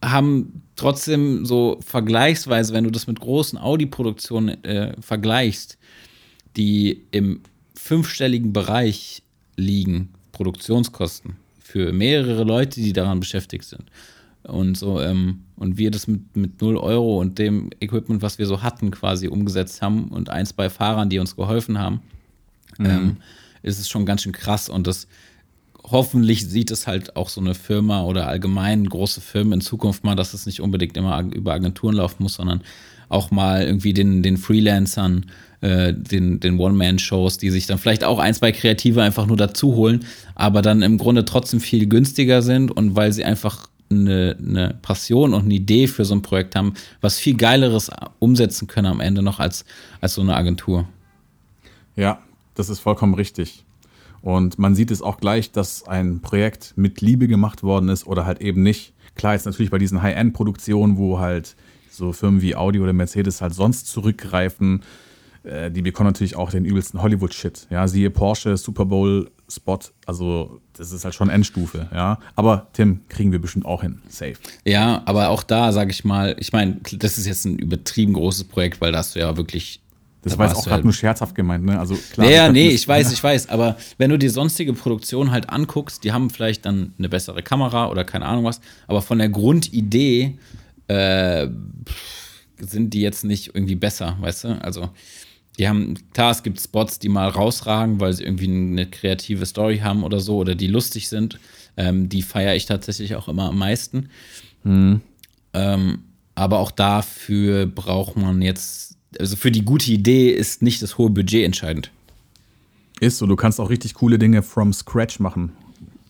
haben 0.04 0.62
trotzdem 0.74 1.46
so 1.46 1.78
vergleichsweise, 1.80 2.72
wenn 2.74 2.82
du 2.82 2.90
das 2.90 3.06
mit 3.06 3.20
großen 3.20 3.56
Audi-Produktionen 3.56 4.64
äh, 4.64 5.00
vergleichst, 5.00 5.78
die 6.56 7.02
im 7.12 7.40
fünfstelligen 7.82 8.52
Bereich 8.52 9.24
liegen, 9.56 10.10
Produktionskosten, 10.30 11.34
für 11.58 11.92
mehrere 11.92 12.44
Leute, 12.44 12.80
die 12.80 12.92
daran 12.92 13.18
beschäftigt 13.18 13.64
sind. 13.64 13.84
Und 14.44 14.76
so, 14.76 15.00
ähm, 15.00 15.42
und 15.56 15.78
wir 15.78 15.90
das 15.90 16.06
mit, 16.06 16.36
mit 16.36 16.60
0 16.60 16.76
Euro 16.76 17.20
und 17.20 17.40
dem 17.40 17.70
Equipment, 17.80 18.22
was 18.22 18.38
wir 18.38 18.46
so 18.46 18.62
hatten, 18.62 18.92
quasi 18.92 19.26
umgesetzt 19.26 19.82
haben 19.82 20.08
und 20.08 20.30
ein, 20.30 20.46
zwei 20.46 20.70
Fahrern, 20.70 21.08
die 21.08 21.18
uns 21.18 21.34
geholfen 21.34 21.78
haben, 21.78 22.02
mhm. 22.78 22.86
ähm, 22.86 23.16
ist 23.62 23.80
es 23.80 23.88
schon 23.88 24.06
ganz 24.06 24.22
schön 24.22 24.32
krass. 24.32 24.68
Und 24.68 24.86
das 24.86 25.08
hoffentlich 25.82 26.48
sieht 26.48 26.70
es 26.70 26.86
halt 26.86 27.16
auch 27.16 27.28
so 27.28 27.40
eine 27.40 27.54
Firma 27.54 28.04
oder 28.04 28.28
allgemein 28.28 28.88
große 28.88 29.20
Firmen 29.20 29.54
in 29.54 29.60
Zukunft 29.60 30.04
mal, 30.04 30.14
dass 30.14 30.34
es 30.34 30.46
nicht 30.46 30.60
unbedingt 30.60 30.96
immer 30.96 31.20
über 31.20 31.52
Agenturen 31.52 31.96
laufen 31.96 32.22
muss, 32.22 32.34
sondern 32.34 32.62
auch 33.08 33.32
mal 33.32 33.64
irgendwie 33.64 33.92
den, 33.92 34.22
den 34.22 34.36
Freelancern, 34.36 35.26
äh, 35.62 35.94
den, 35.94 36.40
den 36.40 36.58
One-Man-Shows, 36.58 37.38
die 37.38 37.50
sich 37.50 37.66
dann 37.66 37.78
vielleicht 37.78 38.04
auch 38.04 38.18
ein, 38.18 38.34
zwei 38.34 38.52
Kreative 38.52 39.02
einfach 39.02 39.26
nur 39.26 39.36
dazu 39.36 39.74
holen, 39.74 40.04
aber 40.34 40.60
dann 40.60 40.82
im 40.82 40.98
Grunde 40.98 41.24
trotzdem 41.24 41.60
viel 41.60 41.86
günstiger 41.86 42.42
sind 42.42 42.70
und 42.70 42.96
weil 42.96 43.12
sie 43.12 43.24
einfach 43.24 43.68
eine, 43.90 44.36
eine 44.38 44.78
Passion 44.82 45.34
und 45.34 45.44
eine 45.44 45.54
Idee 45.54 45.86
für 45.86 46.04
so 46.04 46.14
ein 46.14 46.22
Projekt 46.22 46.56
haben, 46.56 46.74
was 47.00 47.18
viel 47.18 47.36
Geileres 47.36 47.90
umsetzen 48.18 48.66
können 48.66 48.86
am 48.86 49.00
Ende 49.00 49.22
noch 49.22 49.38
als, 49.38 49.64
als 50.00 50.14
so 50.14 50.22
eine 50.22 50.34
Agentur. 50.34 50.88
Ja, 51.96 52.20
das 52.54 52.68
ist 52.68 52.80
vollkommen 52.80 53.14
richtig. 53.14 53.64
Und 54.22 54.58
man 54.58 54.74
sieht 54.74 54.90
es 54.90 55.02
auch 55.02 55.18
gleich, 55.18 55.50
dass 55.50 55.86
ein 55.86 56.20
Projekt 56.20 56.74
mit 56.76 57.00
Liebe 57.00 57.26
gemacht 57.28 57.62
worden 57.62 57.88
ist 57.88 58.06
oder 58.06 58.24
halt 58.24 58.40
eben 58.40 58.62
nicht. 58.62 58.94
Klar, 59.14 59.34
jetzt 59.34 59.46
natürlich 59.46 59.70
bei 59.70 59.78
diesen 59.78 60.00
High-End-Produktionen, 60.00 60.96
wo 60.96 61.18
halt 61.18 61.56
so 61.90 62.12
Firmen 62.12 62.40
wie 62.40 62.56
Audi 62.56 62.80
oder 62.80 62.92
Mercedes 62.92 63.42
halt 63.42 63.54
sonst 63.54 63.88
zurückgreifen, 63.88 64.82
äh, 65.44 65.70
die 65.70 65.82
bekommen 65.82 66.08
natürlich 66.08 66.36
auch 66.36 66.50
den 66.50 66.64
übelsten 66.64 67.02
Hollywood-Shit. 67.02 67.66
Ja, 67.70 67.88
siehe 67.88 68.10
Porsche, 68.10 68.56
Super 68.56 68.84
Bowl-Spot, 68.84 69.78
also 70.06 70.60
das 70.74 70.92
ist 70.92 71.04
halt 71.04 71.14
schon 71.14 71.30
Endstufe, 71.30 71.88
ja. 71.92 72.18
Aber 72.36 72.68
Tim, 72.72 73.00
kriegen 73.08 73.32
wir 73.32 73.40
bestimmt 73.40 73.66
auch 73.66 73.82
hin. 73.82 74.00
Safe. 74.08 74.34
Ja, 74.64 75.02
aber 75.04 75.30
auch 75.30 75.42
da 75.42 75.72
sage 75.72 75.90
ich 75.90 76.04
mal, 76.04 76.36
ich 76.38 76.52
meine, 76.52 76.80
das 76.92 77.18
ist 77.18 77.26
jetzt 77.26 77.44
ein 77.44 77.58
übertrieben 77.58 78.12
großes 78.12 78.44
Projekt, 78.44 78.80
weil 78.80 78.92
da 78.92 78.98
hast 78.98 79.14
du 79.14 79.20
ja 79.20 79.36
wirklich. 79.36 79.80
Das 80.22 80.34
da 80.34 80.38
war 80.38 80.46
jetzt 80.46 80.56
auch 80.56 80.62
gerade 80.62 80.74
halt 80.74 80.84
nur 80.84 80.92
scherzhaft 80.92 81.34
gemeint, 81.34 81.64
ne? 81.64 81.80
Also 81.80 81.98
klar. 82.12 82.30
Ja, 82.30 82.50
nee, 82.50 82.68
ich 82.68 82.86
weiß, 82.86 83.12
ich 83.12 83.22
weiß. 83.22 83.48
Aber 83.48 83.76
wenn 83.98 84.10
du 84.10 84.18
die 84.18 84.28
sonstige 84.28 84.72
Produktion 84.72 85.32
halt 85.32 85.50
anguckst, 85.50 86.04
die 86.04 86.12
haben 86.12 86.30
vielleicht 86.30 86.64
dann 86.64 86.94
eine 86.96 87.08
bessere 87.08 87.42
Kamera 87.42 87.90
oder 87.90 88.04
keine 88.04 88.26
Ahnung 88.26 88.44
was, 88.44 88.60
aber 88.86 89.02
von 89.02 89.18
der 89.18 89.28
Grundidee 89.28 90.38
äh, 90.86 91.48
sind 92.60 92.94
die 92.94 93.00
jetzt 93.00 93.24
nicht 93.24 93.54
irgendwie 93.54 93.74
besser, 93.74 94.16
weißt 94.20 94.44
du? 94.44 94.48
Also 94.62 94.90
die 95.58 95.68
haben, 95.68 95.94
klar, 96.12 96.30
es 96.30 96.42
gibt 96.42 96.60
Spots, 96.60 96.98
die 96.98 97.08
mal 97.08 97.28
rausragen, 97.28 98.00
weil 98.00 98.12
sie 98.12 98.24
irgendwie 98.24 98.48
eine 98.48 98.86
kreative 98.86 99.44
Story 99.46 99.78
haben 99.78 100.02
oder 100.02 100.20
so 100.20 100.36
oder 100.36 100.54
die 100.54 100.66
lustig 100.66 101.08
sind. 101.08 101.38
Ähm, 101.76 102.08
die 102.08 102.22
feiere 102.22 102.54
ich 102.54 102.66
tatsächlich 102.66 103.16
auch 103.16 103.28
immer 103.28 103.48
am 103.48 103.58
meisten. 103.58 104.08
Mhm. 104.64 105.00
Ähm, 105.52 106.04
aber 106.34 106.58
auch 106.58 106.70
dafür 106.70 107.66
braucht 107.66 108.16
man 108.16 108.40
jetzt, 108.40 108.96
also 109.18 109.36
für 109.36 109.50
die 109.50 109.64
gute 109.64 109.90
Idee 109.90 110.30
ist 110.30 110.62
nicht 110.62 110.82
das 110.82 110.96
hohe 110.96 111.10
Budget 111.10 111.44
entscheidend. 111.44 111.90
Ist 113.00 113.18
so, 113.18 113.26
du 113.26 113.36
kannst 113.36 113.60
auch 113.60 113.68
richtig 113.68 113.94
coole 113.94 114.18
Dinge 114.18 114.42
from 114.42 114.72
scratch 114.72 115.18
machen. 115.18 115.52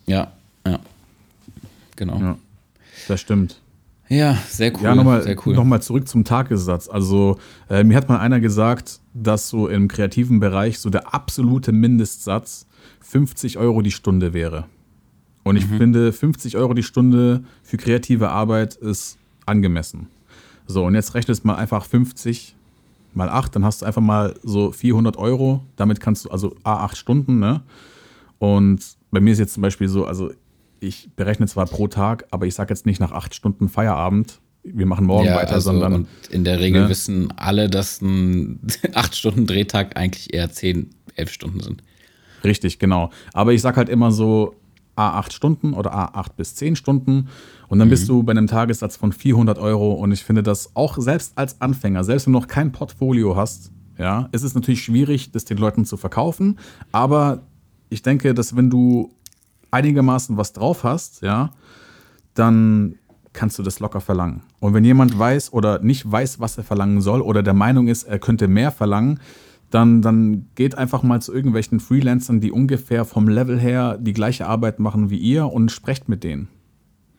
Ja, 0.05 0.31
ja. 0.65 0.79
Genau. 1.95 2.19
Ja, 2.19 2.37
das 3.07 3.19
stimmt. 3.19 3.59
Ja, 4.13 4.37
sehr 4.47 4.71
cool. 4.75 4.83
Ja, 4.83 4.95
nochmal 4.95 5.35
cool. 5.45 5.55
noch 5.55 5.79
zurück 5.79 6.07
zum 6.07 6.23
Tagessatz. 6.23 6.87
Also, 6.87 7.39
äh, 7.67 7.83
mir 7.83 7.97
hat 7.97 8.09
mal 8.09 8.19
einer 8.19 8.39
gesagt, 8.39 8.99
dass 9.15 9.49
so 9.49 9.67
im 9.67 9.87
kreativen 9.87 10.39
Bereich 10.39 10.79
so 10.79 10.91
der 10.91 11.13
absolute 11.13 11.71
Mindestsatz 11.71 12.67
50 13.01 13.57
Euro 13.57 13.81
die 13.81 13.91
Stunde 13.91 14.33
wäre. 14.33 14.65
Und 15.43 15.55
ich 15.55 15.67
mhm. 15.67 15.77
finde, 15.77 16.13
50 16.13 16.57
Euro 16.57 16.75
die 16.75 16.83
Stunde 16.83 17.43
für 17.63 17.77
kreative 17.77 18.29
Arbeit 18.29 18.75
ist 18.75 19.17
angemessen. 19.47 20.07
So, 20.67 20.85
und 20.85 20.93
jetzt 20.93 21.15
rechnest 21.15 21.43
mal 21.43 21.55
einfach 21.55 21.83
50 21.83 22.55
mal 23.13 23.29
8, 23.29 23.55
dann 23.55 23.65
hast 23.65 23.81
du 23.81 23.85
einfach 23.85 24.01
mal 24.01 24.35
so 24.43 24.71
400 24.71 25.17
Euro. 25.17 25.63
Damit 25.75 25.99
kannst 25.99 26.25
du, 26.25 26.29
also 26.29 26.55
A8 26.63 26.95
Stunden, 26.95 27.39
ne? 27.39 27.61
Und 28.37 28.79
bei 29.11 29.19
mir 29.19 29.33
ist 29.33 29.39
jetzt 29.39 29.53
zum 29.53 29.61
Beispiel 29.61 29.87
so, 29.87 30.05
also 30.05 30.31
ich 30.83 31.09
berechne 31.15 31.47
zwar 31.47 31.65
pro 31.65 31.87
Tag, 31.87 32.25
aber 32.31 32.45
ich 32.45 32.53
sage 32.53 32.73
jetzt 32.73 32.85
nicht 32.85 32.99
nach 32.99 33.11
acht 33.11 33.33
Stunden 33.33 33.69
Feierabend, 33.69 34.39
wir 34.63 34.85
machen 34.85 35.05
morgen 35.05 35.27
ja, 35.27 35.35
weiter, 35.35 35.55
also, 35.55 35.71
sondern. 35.71 35.93
Und 35.93 36.07
in 36.29 36.43
der 36.43 36.59
Regel 36.59 36.83
ne? 36.83 36.89
wissen 36.89 37.33
alle, 37.35 37.69
dass 37.69 38.01
ein 38.01 38.61
acht 38.93 39.15
Stunden 39.15 39.45
Drehtag 39.45 39.97
eigentlich 39.97 40.33
eher 40.33 40.49
zehn, 40.51 40.91
elf 41.15 41.31
Stunden 41.31 41.59
sind. 41.59 41.83
Richtig, 42.43 42.79
genau. 42.79 43.09
Aber 43.33 43.53
ich 43.53 43.61
sage 43.61 43.77
halt 43.77 43.89
immer 43.89 44.11
so 44.11 44.55
A8 44.95 45.33
Stunden 45.33 45.73
oder 45.73 45.93
A8 45.93 46.33
bis 46.37 46.55
10 46.55 46.75
Stunden 46.75 47.29
und 47.67 47.79
dann 47.79 47.87
mhm. 47.87 47.91
bist 47.91 48.07
du 48.07 48.23
bei 48.23 48.31
einem 48.31 48.47
Tagessatz 48.47 48.95
von 48.95 49.11
400 49.11 49.57
Euro 49.57 49.93
und 49.93 50.11
ich 50.11 50.23
finde 50.23 50.43
das 50.43 50.75
auch 50.75 50.97
selbst 50.97 51.37
als 51.37 51.59
Anfänger, 51.61 52.03
selbst 52.03 52.27
wenn 52.27 52.33
du 52.33 52.39
noch 52.39 52.47
kein 52.47 52.71
Portfolio 52.71 53.35
hast, 53.35 53.71
ja, 53.97 54.29
ist 54.31 54.43
es 54.43 54.53
natürlich 54.53 54.83
schwierig, 54.83 55.31
das 55.31 55.45
den 55.45 55.57
Leuten 55.57 55.85
zu 55.85 55.97
verkaufen, 55.97 56.59
aber 56.91 57.41
ich 57.89 58.03
denke, 58.03 58.33
dass 58.33 58.55
wenn 58.55 58.69
du 58.69 59.11
einigermaßen 59.73 60.37
was 60.37 60.53
drauf 60.53 60.83
hast, 60.83 61.21
ja, 61.21 61.51
dann 62.33 62.95
kannst 63.33 63.57
du 63.57 63.63
das 63.63 63.79
locker 63.79 63.99
verlangen. 63.99 64.43
Und 64.59 64.73
wenn 64.73 64.85
jemand 64.85 65.17
weiß 65.17 65.51
oder 65.53 65.79
nicht 65.79 66.09
weiß, 66.09 66.39
was 66.39 66.57
er 66.57 66.63
verlangen 66.63 67.01
soll 67.01 67.21
oder 67.21 67.43
der 67.43 67.53
Meinung 67.53 67.87
ist, 67.87 68.03
er 68.03 68.19
könnte 68.19 68.47
mehr 68.47 68.71
verlangen, 68.71 69.19
dann, 69.71 70.03
dann 70.03 70.45
geht 70.53 70.77
einfach 70.77 71.01
mal 71.01 71.21
zu 71.21 71.33
irgendwelchen 71.33 71.79
Freelancern, 71.79 72.39
die 72.39 72.51
ungefähr 72.51 73.05
vom 73.05 73.27
Level 73.27 73.59
her 73.59 73.97
die 73.99 74.13
gleiche 74.13 74.47
Arbeit 74.47 74.79
machen 74.79 75.09
wie 75.09 75.17
ihr 75.17 75.47
und 75.47 75.71
sprecht 75.71 76.07
mit 76.07 76.23
denen. 76.23 76.47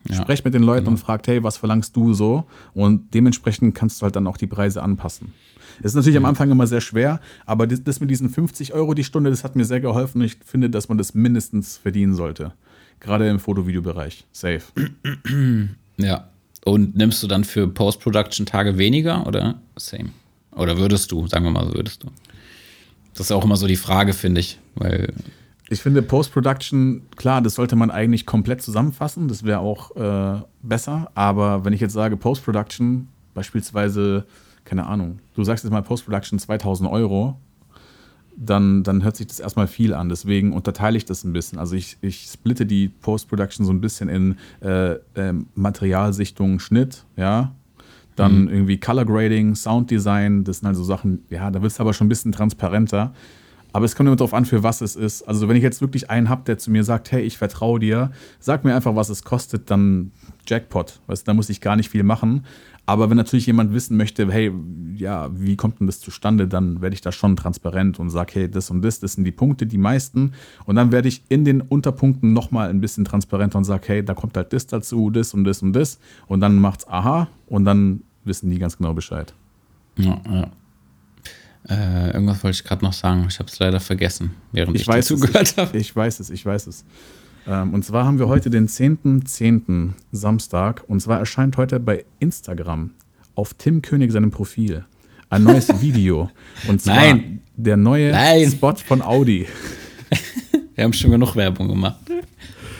Ja, 0.07 0.15
Sprecht 0.15 0.45
mit 0.45 0.53
den 0.53 0.63
Leuten 0.63 0.85
genau. 0.85 0.91
und 0.91 0.97
fragt, 0.97 1.27
hey, 1.27 1.43
was 1.43 1.57
verlangst 1.57 1.95
du 1.95 2.13
so? 2.13 2.45
Und 2.73 3.13
dementsprechend 3.13 3.73
kannst 3.73 4.01
du 4.01 4.03
halt 4.03 4.15
dann 4.15 4.27
auch 4.27 4.37
die 4.37 4.47
Preise 4.47 4.83
anpassen. 4.83 5.33
Es 5.79 5.87
ist 5.87 5.95
natürlich 5.95 6.19
mhm. 6.19 6.25
am 6.25 6.29
Anfang 6.29 6.51
immer 6.51 6.67
sehr 6.67 6.81
schwer, 6.81 7.19
aber 7.45 7.67
das, 7.67 7.83
das, 7.83 7.99
mit 7.99 8.09
diesen 8.09 8.29
50 8.29 8.73
Euro 8.73 8.93
die 8.93 9.03
Stunde, 9.03 9.29
das 9.29 9.43
hat 9.43 9.55
mir 9.55 9.65
sehr 9.65 9.79
geholfen. 9.79 10.21
Ich 10.21 10.37
finde, 10.45 10.69
dass 10.69 10.89
man 10.89 10.97
das 10.97 11.13
mindestens 11.13 11.77
verdienen 11.77 12.13
sollte. 12.13 12.53
Gerade 12.99 13.29
im 13.29 13.39
Foto-Video-Bereich. 13.39 14.25
Safe. 14.31 14.63
Ja. 15.97 16.27
Und 16.65 16.97
nimmst 16.97 17.21
du 17.23 17.27
dann 17.27 17.43
für 17.45 17.67
Post-Production-Tage 17.67 18.77
weniger 18.77 19.25
oder 19.27 19.61
same? 19.77 20.09
Oder 20.51 20.77
würdest 20.77 21.11
du, 21.11 21.27
sagen 21.27 21.45
wir 21.45 21.51
mal 21.51 21.67
so, 21.67 21.75
würdest 21.75 22.03
du? 22.03 22.07
Das 23.13 23.27
ist 23.27 23.31
auch 23.31 23.45
immer 23.45 23.55
so 23.55 23.67
die 23.67 23.75
Frage, 23.75 24.13
finde 24.13 24.41
ich, 24.41 24.59
weil. 24.75 25.13
Ich 25.69 25.81
finde 25.81 26.01
Post-Production, 26.01 27.03
klar, 27.15 27.41
das 27.41 27.55
sollte 27.55 27.75
man 27.75 27.89
eigentlich 27.89 28.25
komplett 28.25 28.61
zusammenfassen, 28.61 29.27
das 29.27 29.43
wäre 29.43 29.59
auch 29.59 29.95
äh, 29.95 30.41
besser, 30.61 31.09
aber 31.15 31.65
wenn 31.65 31.73
ich 31.73 31.81
jetzt 31.81 31.93
sage 31.93 32.17
Post-Production, 32.17 33.07
beispielsweise 33.33 34.25
keine 34.65 34.87
Ahnung, 34.87 35.19
du 35.35 35.43
sagst 35.43 35.63
jetzt 35.63 35.71
mal 35.71 35.83
Post-Production 35.83 36.39
2000 36.39 36.89
Euro, 36.89 37.39
dann, 38.35 38.83
dann 38.83 39.03
hört 39.03 39.15
sich 39.15 39.27
das 39.27 39.39
erstmal 39.39 39.67
viel 39.67 39.93
an. 39.93 40.09
Deswegen 40.09 40.51
unterteile 40.51 40.97
ich 40.97 41.05
das 41.05 41.23
ein 41.23 41.31
bisschen. 41.31 41.57
Also 41.57 41.75
ich, 41.75 41.97
ich 42.01 42.27
splitte 42.31 42.65
die 42.65 42.89
Post-Production 42.89 43.65
so 43.65 43.71
ein 43.71 43.79
bisschen 43.79 44.09
in 44.09 44.35
äh, 44.61 44.93
äh, 45.13 45.33
Materialsichtung, 45.53 46.59
Schnitt, 46.59 47.05
ja. 47.15 47.55
Dann 48.17 48.43
mhm. 48.43 48.49
irgendwie 48.49 48.79
Color 48.79 49.05
Grading, 49.05 49.55
Sound 49.55 49.91
Design, 49.91 50.43
das 50.43 50.59
sind 50.59 50.67
halt 50.67 50.77
so 50.77 50.83
Sachen, 50.83 51.23
ja, 51.29 51.51
da 51.51 51.61
wird 51.61 51.71
es 51.71 51.79
aber 51.79 51.93
schon 51.93 52.07
ein 52.07 52.09
bisschen 52.09 52.31
transparenter. 52.31 53.13
Aber 53.75 53.83
es 53.83 53.93
kommt 53.93 54.07
immer 54.07 54.15
darauf 54.15 54.33
an, 54.33 54.45
für 54.45 54.63
was 54.63 54.79
es 54.79 54.95
ist. 54.95 55.23
Also 55.23 55.49
wenn 55.49 55.57
ich 55.57 55.61
jetzt 55.61 55.81
wirklich 55.81 56.09
einen 56.09 56.29
habe, 56.29 56.43
der 56.45 56.57
zu 56.57 56.71
mir 56.71 56.85
sagt, 56.85 57.11
hey, 57.11 57.23
ich 57.23 57.37
vertraue 57.37 57.77
dir, 57.77 58.09
sag 58.39 58.63
mir 58.63 58.73
einfach, 58.73 58.95
was 58.95 59.09
es 59.09 59.25
kostet, 59.25 59.69
dann 59.69 60.13
Jackpot. 60.47 61.01
Weißt, 61.07 61.27
da 61.27 61.33
muss 61.33 61.49
ich 61.49 61.59
gar 61.59 61.75
nicht 61.75 61.89
viel 61.89 62.03
machen. 62.03 62.45
Aber 62.85 63.09
wenn 63.09 63.17
natürlich 63.17 63.47
jemand 63.47 63.73
wissen 63.73 63.97
möchte, 63.97 64.31
hey, 64.31 64.53
ja, 64.95 65.27
wie 65.33 65.57
kommt 65.57 65.81
denn 65.81 65.87
das 65.87 65.99
zustande, 65.99 66.47
dann 66.47 66.79
werde 66.79 66.93
ich 66.93 67.01
da 67.01 67.11
schon 67.11 67.35
transparent 67.35 67.99
und 67.99 68.11
sage, 68.11 68.31
hey, 68.35 68.49
das 68.49 68.69
und 68.69 68.81
das, 68.81 69.01
das 69.01 69.11
sind 69.11 69.25
die 69.25 69.33
Punkte, 69.33 69.67
die 69.67 69.77
meisten. 69.77 70.31
Und 70.63 70.77
dann 70.77 70.93
werde 70.93 71.09
ich 71.09 71.23
in 71.27 71.43
den 71.43 71.59
Unterpunkten 71.59 72.31
nochmal 72.31 72.69
ein 72.69 72.79
bisschen 72.79 73.03
transparenter 73.03 73.57
und 73.57 73.65
sage, 73.65 73.83
hey, 73.87 74.05
da 74.05 74.13
kommt 74.13 74.37
halt 74.37 74.53
das 74.53 74.67
dazu, 74.67 75.09
das 75.09 75.33
und 75.33 75.43
das 75.43 75.61
und 75.61 75.73
das. 75.73 75.99
Und 76.27 76.39
dann 76.39 76.55
macht's 76.61 76.87
aha 76.87 77.27
und 77.47 77.65
dann 77.65 78.03
wissen 78.23 78.49
die 78.49 78.57
ganz 78.57 78.77
genau 78.77 78.93
Bescheid. 78.93 79.33
Ja, 79.97 80.21
ja. 80.31 80.47
Äh, 81.69 82.11
irgendwas 82.11 82.43
wollte 82.43 82.57
ich 82.57 82.63
gerade 82.63 82.83
noch 82.83 82.93
sagen. 82.93 83.25
Ich 83.27 83.39
habe 83.39 83.49
es 83.49 83.57
leider 83.59 83.79
vergessen, 83.79 84.31
während 84.51 84.75
ich, 84.75 84.83
ich 84.83 84.87
weiß 84.87 85.07
zugehört 85.07 85.57
habe. 85.57 85.77
Ich 85.77 85.95
weiß 85.95 86.19
es, 86.19 86.29
ich 86.29 86.45
weiß 86.45 86.67
es. 86.67 86.85
Ähm, 87.47 87.73
und 87.73 87.83
zwar 87.83 88.05
haben 88.05 88.19
wir 88.19 88.27
heute 88.27 88.49
den 88.49 88.67
10.10. 88.67 89.23
.10. 89.23 89.89
Samstag. 90.11 90.83
Und 90.87 91.01
zwar 91.01 91.19
erscheint 91.19 91.57
heute 91.57 91.79
bei 91.79 92.05
Instagram 92.19 92.91
auf 93.35 93.53
Tim 93.55 93.81
König 93.81 94.11
seinem 94.11 94.31
Profil 94.31 94.85
ein 95.29 95.43
neues 95.43 95.69
Video. 95.81 96.29
Und 96.67 96.81
zwar 96.81 96.95
Nein. 96.95 97.41
der 97.55 97.77
neue 97.77 98.11
Nein. 98.11 98.49
Spot 98.51 98.75
von 98.75 99.01
Audi. 99.01 99.47
wir 100.75 100.83
haben 100.83 100.93
schon 100.93 101.11
genug 101.11 101.35
Werbung 101.35 101.67
gemacht. 101.67 101.99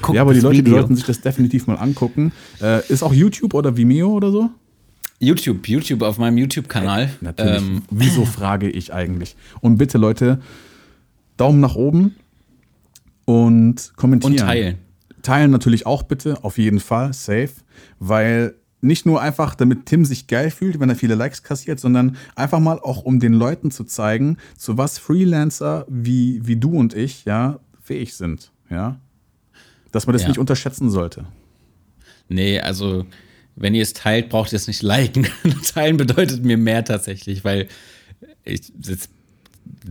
Guck 0.01 0.15
ja, 0.15 0.21
aber 0.21 0.33
die 0.33 0.39
Leute 0.39 0.61
die 0.61 0.69
sollten 0.71 0.95
sich 0.95 1.05
das 1.05 1.21
definitiv 1.21 1.65
mal 1.67 1.75
angucken. 1.75 2.31
Äh, 2.61 2.85
ist 2.91 3.01
auch 3.01 3.13
YouTube 3.13 3.53
oder 3.53 3.75
Vimeo 3.75 4.09
oder 4.11 4.31
so? 4.31 4.49
YouTube, 5.25 5.67
YouTube 5.67 6.01
auf 6.01 6.17
meinem 6.17 6.37
YouTube-Kanal. 6.37 7.09
Natürlich. 7.21 7.57
Ähm. 7.57 7.83
Wieso 7.89 8.25
frage 8.37 8.69
ich 8.69 8.93
eigentlich? 8.93 9.35
Und 9.61 9.77
bitte, 9.77 9.97
Leute, 9.97 10.39
Daumen 11.37 11.59
nach 11.59 11.75
oben 11.75 12.15
und 13.25 13.93
kommentieren. 13.95 14.33
Und 14.33 14.39
teilen. 14.39 14.77
Teilen 15.21 15.51
natürlich 15.51 15.85
auch 15.85 16.03
bitte, 16.03 16.43
auf 16.43 16.57
jeden 16.57 16.79
Fall, 16.79 17.11
safe, 17.13 17.49
weil 17.99 18.53
nicht 18.81 19.07
nur 19.07 19.19
einfach, 19.19 19.55
damit 19.55 19.87
Tim 19.87 20.05
sich 20.05 20.27
geil 20.27 20.51
fühlt, 20.51 20.79
wenn 20.79 20.89
er 20.89 20.95
viele 20.95 21.15
Likes 21.15 21.41
kassiert, 21.41 21.79
sondern 21.79 22.17
einfach 22.35 22.59
mal 22.59 22.77
auch, 22.79 23.01
um 23.03 23.19
den 23.19 23.33
Leuten 23.33 23.71
zu 23.71 23.83
zeigen, 23.85 24.37
zu 24.55 24.77
was 24.77 24.99
Freelancer 24.99 25.85
wie, 25.89 26.45
wie 26.45 26.55
du 26.57 26.77
und 26.77 26.93
ich, 26.93 27.25
ja, 27.25 27.59
fähig 27.81 28.13
sind, 28.13 28.51
ja. 28.69 28.99
Dass 29.91 30.05
man 30.05 30.13
das 30.13 30.23
Ja. 30.23 30.27
nicht 30.27 30.37
unterschätzen 30.37 30.91
sollte. 30.91 31.25
Nee, 32.29 32.59
also 32.59 33.05
wenn 33.55 33.73
ihr 33.75 33.83
es 33.83 33.93
teilt, 33.93 34.29
braucht 34.29 34.51
ihr 34.51 34.57
es 34.57 34.67
nicht 34.67 34.81
liken. 34.81 35.27
Teilen 35.73 35.97
bedeutet 35.97 36.43
mir 36.43 36.57
mehr 36.57 36.83
tatsächlich, 36.83 37.43
weil 37.43 37.67
ich 38.43 38.71
jetzt 38.81 39.09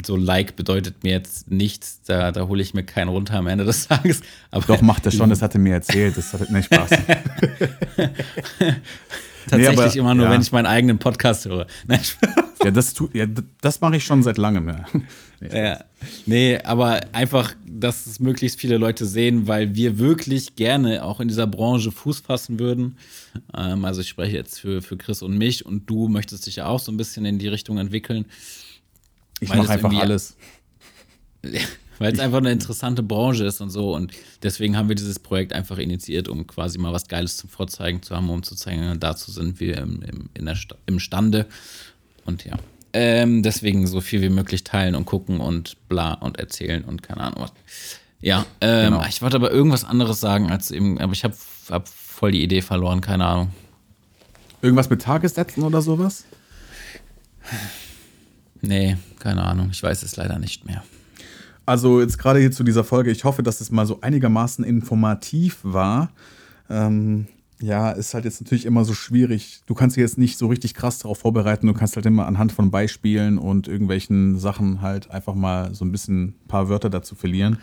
so 0.04 0.16
Like 0.16 0.56
bedeutet 0.56 1.02
mir 1.02 1.12
jetzt 1.12 1.50
nichts, 1.50 2.00
da, 2.06 2.32
da 2.32 2.46
hole 2.46 2.62
ich 2.62 2.74
mir 2.74 2.84
keinen 2.84 3.08
runter 3.08 3.34
am 3.34 3.46
Ende 3.46 3.64
des 3.64 3.88
Tages. 3.88 4.20
Aber 4.50 4.64
Doch, 4.66 4.82
macht 4.82 5.06
das 5.06 5.14
schon, 5.14 5.30
das 5.34 5.42
hat 5.42 5.54
er 5.54 5.60
mir 5.60 5.74
erzählt. 5.74 6.16
Das 6.16 6.32
hat 6.32 6.50
nicht 6.50 6.66
Spaß. 6.66 6.90
tatsächlich 9.48 9.78
aber- 9.78 9.96
immer 9.96 10.14
nur, 10.14 10.26
ja. 10.26 10.32
wenn 10.32 10.40
ich 10.40 10.52
meinen 10.52 10.66
eigenen 10.66 10.98
Podcast 10.98 11.46
höre. 11.46 11.66
Nein, 11.86 12.00
ja, 12.62 12.70
das, 12.70 12.94
tu, 12.94 13.08
ja, 13.12 13.26
das 13.60 13.80
mache 13.80 13.96
ich 13.96 14.04
schon 14.04 14.22
seit 14.22 14.38
langem. 14.38 14.68
Ja. 14.68 14.84
Ja. 15.52 15.84
Nee, 16.24 16.58
aber 16.64 17.02
einfach, 17.12 17.54
dass 17.66 18.06
es 18.06 18.18
möglichst 18.18 18.58
viele 18.58 18.78
Leute 18.78 19.04
sehen, 19.04 19.46
weil 19.46 19.74
wir 19.74 19.98
wirklich 19.98 20.56
gerne 20.56 21.04
auch 21.04 21.20
in 21.20 21.28
dieser 21.28 21.46
Branche 21.46 21.92
Fuß 21.92 22.20
fassen 22.20 22.58
würden. 22.58 22.96
Ähm, 23.54 23.84
also 23.84 24.00
ich 24.00 24.08
spreche 24.08 24.34
jetzt 24.34 24.58
für, 24.60 24.80
für 24.80 24.96
Chris 24.96 25.20
und 25.20 25.36
mich 25.36 25.66
und 25.66 25.90
du 25.90 26.08
möchtest 26.08 26.46
dich 26.46 26.56
ja 26.56 26.66
auch 26.66 26.80
so 26.80 26.90
ein 26.90 26.96
bisschen 26.96 27.26
in 27.26 27.38
die 27.38 27.48
Richtung 27.48 27.76
entwickeln, 27.76 28.24
Ich 29.40 29.50
mache 29.50 29.68
einfach 29.68 29.92
alles. 29.92 30.36
weil 31.98 32.12
es 32.12 32.18
einfach 32.18 32.38
eine 32.38 32.52
interessante 32.52 33.02
Branche 33.02 33.44
ist 33.44 33.60
und 33.60 33.70
so. 33.70 33.94
Und 33.94 34.12
deswegen 34.42 34.76
haben 34.76 34.88
wir 34.88 34.96
dieses 34.96 35.18
Projekt 35.18 35.52
einfach 35.52 35.78
initiiert, 35.78 36.28
um 36.28 36.46
quasi 36.46 36.78
mal 36.78 36.92
was 36.92 37.08
Geiles 37.08 37.36
zum 37.36 37.48
Vorzeigen 37.50 38.02
zu 38.02 38.14
haben, 38.16 38.28
um 38.30 38.42
zu 38.42 38.54
zeigen, 38.54 38.98
dazu 39.00 39.30
sind 39.30 39.60
wir 39.60 39.78
im, 39.78 40.02
im, 40.02 40.28
in 40.34 40.46
der 40.46 40.54
Sta- 40.56 40.76
imstande. 40.86 41.46
Und 42.24 42.44
ja. 42.44 42.56
Ähm, 42.92 43.42
deswegen 43.42 43.86
so 43.88 44.00
viel 44.00 44.22
wie 44.22 44.28
möglich 44.28 44.62
teilen 44.62 44.94
und 44.94 45.04
gucken 45.04 45.40
und 45.40 45.76
bla 45.88 46.14
und 46.14 46.38
erzählen 46.38 46.84
und 46.84 47.02
keine 47.02 47.22
Ahnung 47.22 47.42
was. 47.42 47.52
Ja, 48.20 48.46
ähm, 48.60 48.92
Genau. 48.92 49.04
ich 49.08 49.20
wollte 49.20 49.36
aber 49.36 49.50
irgendwas 49.50 49.84
anderes 49.84 50.20
sagen 50.20 50.50
als 50.50 50.70
eben, 50.70 50.98
aber 51.00 51.12
ich 51.12 51.24
habe 51.24 51.34
hab 51.70 51.88
voll 51.88 52.30
die 52.32 52.42
Idee 52.42 52.62
verloren, 52.62 53.00
keine 53.00 53.26
Ahnung. 53.26 53.50
Irgendwas 54.62 54.88
mit 54.90 55.02
Tagessätzen 55.02 55.62
oder 55.64 55.82
sowas? 55.82 56.24
Nee, 58.62 58.96
keine 59.18 59.42
Ahnung, 59.44 59.68
ich 59.72 59.82
weiß 59.82 60.02
es 60.04 60.16
leider 60.16 60.38
nicht 60.38 60.64
mehr. 60.64 60.82
Also 61.66 62.00
jetzt 62.00 62.18
gerade 62.18 62.40
hier 62.40 62.50
zu 62.50 62.62
dieser 62.62 62.84
Folge, 62.84 63.10
ich 63.10 63.24
hoffe, 63.24 63.42
dass 63.42 63.60
es 63.60 63.70
mal 63.70 63.86
so 63.86 64.00
einigermaßen 64.00 64.64
informativ 64.64 65.58
war. 65.62 66.10
Ähm, 66.68 67.26
ja, 67.60 67.90
ist 67.92 68.12
halt 68.12 68.24
jetzt 68.24 68.42
natürlich 68.42 68.66
immer 68.66 68.84
so 68.84 68.92
schwierig. 68.92 69.62
Du 69.66 69.74
kannst 69.74 69.96
dich 69.96 70.02
jetzt 70.02 70.18
nicht 70.18 70.36
so 70.36 70.48
richtig 70.48 70.74
krass 70.74 70.98
darauf 70.98 71.18
vorbereiten. 71.18 71.66
Du 71.66 71.72
kannst 71.72 71.96
halt 71.96 72.04
immer 72.04 72.26
anhand 72.26 72.52
von 72.52 72.70
Beispielen 72.70 73.38
und 73.38 73.68
irgendwelchen 73.68 74.38
Sachen 74.38 74.82
halt 74.82 75.10
einfach 75.10 75.34
mal 75.34 75.74
so 75.74 75.84
ein 75.84 75.92
bisschen 75.92 76.22
ein 76.24 76.48
paar 76.48 76.68
Wörter 76.68 76.90
dazu 76.90 77.14
verlieren. 77.14 77.58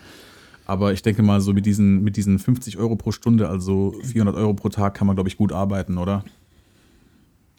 Aber 0.66 0.92
ich 0.92 1.02
denke 1.02 1.22
mal, 1.22 1.40
so 1.40 1.52
mit 1.52 1.66
diesen, 1.66 2.02
mit 2.02 2.16
diesen 2.16 2.38
50 2.38 2.78
Euro 2.78 2.96
pro 2.96 3.12
Stunde, 3.12 3.48
also 3.48 3.94
400 4.02 4.34
Euro 4.36 4.54
pro 4.54 4.68
Tag, 4.68 4.94
kann 4.94 5.06
man, 5.06 5.16
glaube 5.16 5.28
ich, 5.28 5.36
gut 5.36 5.52
arbeiten, 5.52 5.98
oder? 5.98 6.24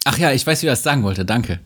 Ach 0.04 0.18
ja, 0.18 0.32
ich 0.32 0.46
weiß, 0.46 0.62
wie 0.62 0.66
er 0.66 0.74
es 0.74 0.82
sagen 0.82 1.02
wollte, 1.02 1.24
danke. 1.24 1.60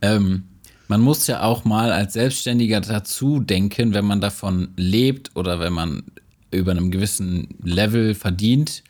Ähm, 0.00 0.44
man 0.88 1.00
muss 1.00 1.26
ja 1.26 1.42
auch 1.42 1.64
mal 1.64 1.92
als 1.92 2.12
Selbstständiger 2.12 2.80
dazu 2.80 3.40
denken, 3.40 3.94
wenn 3.94 4.04
man 4.04 4.20
davon 4.20 4.68
lebt 4.76 5.34
oder 5.34 5.60
wenn 5.60 5.72
man 5.72 6.04
über 6.50 6.70
einem 6.70 6.90
gewissen 6.90 7.48
Level 7.62 8.14
verdient 8.14 8.82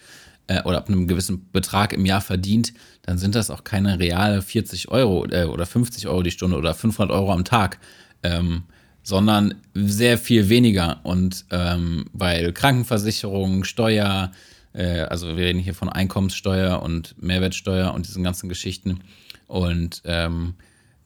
äh, 0.47 0.63
oder 0.63 0.79
ab 0.79 0.89
einem 0.89 1.07
gewissen 1.07 1.49
Betrag 1.53 1.93
im 1.93 2.05
Jahr 2.05 2.21
verdient, 2.21 2.73
dann 3.03 3.19
sind 3.19 3.35
das 3.35 3.51
auch 3.51 3.65
keine 3.65 3.99
reale 3.99 4.43
40 4.43 4.89
Euro 4.89 5.27
äh, 5.27 5.45
oder 5.45 5.67
50 5.67 6.07
Euro 6.09 6.23
die 6.23 6.31
Stunde 6.31 6.57
oder 6.57 6.75
500 6.75 7.15
Euro 7.15 7.33
am 7.33 7.45
Tag, 7.45 7.79
ähm, 8.23 8.65
sondern 9.03 9.55
sehr 9.75 10.19
viel 10.19 10.49
weniger. 10.49 11.01
Und 11.03 11.45
ähm, 11.51 12.07
weil 12.13 12.53
Krankenversicherung, 12.53 13.65
Steuer, 13.65 14.33
äh, 14.73 15.01
also 15.03 15.29
wir 15.29 15.45
reden 15.45 15.61
hier 15.61 15.75
von 15.75 15.89
Einkommenssteuer 15.89 16.83
und 16.83 17.21
Mehrwertsteuer 17.23 17.95
und 17.95 18.07
diesen 18.07 18.23
ganzen 18.23 18.49
Geschichten. 18.49 19.01
Und 19.47 20.03
ähm, 20.05 20.55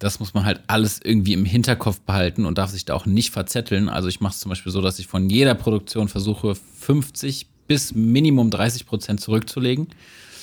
das 0.01 0.19
muss 0.19 0.35
man 0.35 0.45
halt 0.45 0.61
alles 0.67 0.99
irgendwie 1.05 1.35
im 1.35 1.45
Hinterkopf 1.45 2.01
behalten 2.01 2.47
und 2.47 2.59
darf 2.59 2.71
sich 2.71 2.85
da 2.87 2.95
auch 2.95 3.07
nicht 3.07 3.31
verzetteln. 3.31 3.89
Also 3.89 4.09
ich 4.09 4.21
mache 4.21 4.33
es 4.33 4.41
zum 4.41 4.49
Beispiel 4.49 4.73
so, 4.73 4.81
dass 4.81 4.99
ich 4.99 5.07
von 5.07 5.31
jeder 5.31 5.55
Produktion 5.55 6.09
versuche, 6.09 6.55
50 6.55 7.47
bis 7.69 7.95
Minimum 7.95 8.51
30 8.51 8.87
Prozent 8.87 9.21
zurückzulegen 9.21 9.89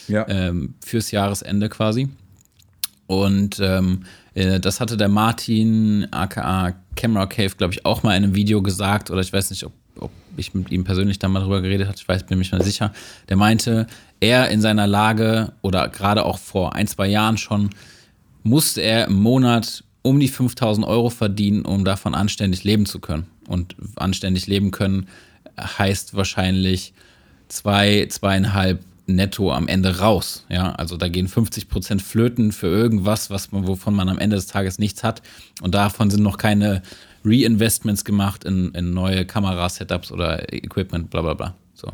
Ja. 0.07 0.25
ähm, 0.29 0.75
fürs 0.85 1.11
Jahresende 1.11 1.67
quasi. 1.69 2.07
Und 3.07 3.59
ähm, 3.61 4.03
äh, 4.35 4.59
das 4.59 4.79
hatte 4.79 4.95
der 4.95 5.09
Martin, 5.09 6.07
aka 6.11 6.73
Camera 6.95 7.25
Cave, 7.25 7.55
glaube 7.57 7.73
ich, 7.73 7.85
auch 7.85 8.03
mal 8.03 8.15
in 8.15 8.23
einem 8.23 8.35
Video 8.35 8.61
gesagt, 8.61 9.09
oder 9.11 9.21
ich 9.21 9.31
weiß 9.33 9.49
nicht, 9.49 9.63
ob, 9.65 9.71
ob 9.97 10.11
ich 10.35 10.53
mit 10.53 10.71
ihm 10.71 10.83
persönlich 10.83 11.17
da 11.19 11.27
mal 11.27 11.39
drüber 11.41 11.61
geredet 11.61 11.87
habe, 11.87 11.97
ich 11.97 12.07
weiß, 12.07 12.23
bin 12.25 12.37
mir 12.37 12.41
nicht 12.41 12.51
mehr 12.51 12.63
sicher. 12.63 12.93
Der 13.29 13.37
meinte, 13.37 13.87
er 14.19 14.49
in 14.49 14.61
seiner 14.61 14.87
Lage 14.87 15.53
oder 15.61 15.87
gerade 15.89 16.25
auch 16.25 16.37
vor 16.37 16.75
ein, 16.75 16.87
zwei 16.87 17.07
Jahren 17.07 17.37
schon, 17.37 17.69
musste 18.47 18.81
er 18.81 19.07
im 19.07 19.21
Monat 19.21 19.83
um 20.01 20.19
die 20.19 20.29
5000 20.29 20.87
Euro 20.87 21.09
verdienen, 21.09 21.65
um 21.65 21.83
davon 21.83 22.15
anständig 22.15 22.63
leben 22.63 22.85
zu 22.85 22.99
können. 22.99 23.27
Und 23.47 23.75
anständig 23.95 24.47
leben 24.47 24.71
können 24.71 25.07
heißt 25.59 26.15
wahrscheinlich 26.15 26.93
zwei, 27.49 28.07
zweieinhalb 28.09 28.83
netto 29.05 29.51
am 29.51 29.67
Ende 29.67 29.99
raus. 29.99 30.45
Ja, 30.49 30.73
also 30.73 30.97
da 30.97 31.07
gehen 31.07 31.27
50 31.27 31.69
Prozent 31.69 32.01
flöten 32.01 32.51
für 32.51 32.67
irgendwas, 32.67 33.29
was 33.29 33.51
man, 33.51 33.67
wovon 33.67 33.95
man 33.95 34.09
am 34.09 34.19
Ende 34.19 34.35
des 34.35 34.47
Tages 34.47 34.79
nichts 34.79 35.03
hat. 35.03 35.21
Und 35.61 35.75
davon 35.75 36.09
sind 36.09 36.23
noch 36.23 36.37
keine 36.37 36.81
Reinvestments 37.23 38.05
gemacht 38.05 38.43
in, 38.43 38.71
in 38.71 38.93
neue 38.93 39.25
Kamerasetups 39.25 40.11
oder 40.11 40.53
Equipment, 40.53 41.09
bla 41.09 41.21
bla 41.21 41.33
bla. 41.33 41.55
So. 41.73 41.91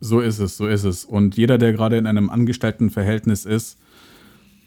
So 0.00 0.20
ist 0.20 0.38
es, 0.38 0.56
so 0.56 0.66
ist 0.66 0.84
es. 0.84 1.04
Und 1.04 1.36
jeder, 1.36 1.58
der 1.58 1.72
gerade 1.72 1.96
in 1.96 2.06
einem 2.06 2.30
Angestelltenverhältnis 2.30 3.44
ist, 3.44 3.78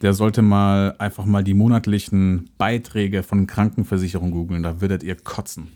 der 0.01 0.13
sollte 0.13 0.41
mal 0.41 0.95
einfach 0.97 1.25
mal 1.25 1.43
die 1.43 1.53
monatlichen 1.53 2.49
Beiträge 2.57 3.23
von 3.23 3.47
Krankenversicherung 3.47 4.31
googeln. 4.31 4.63
Da 4.63 4.81
würdet 4.81 5.03
ihr 5.03 5.15
kotzen. 5.15 5.67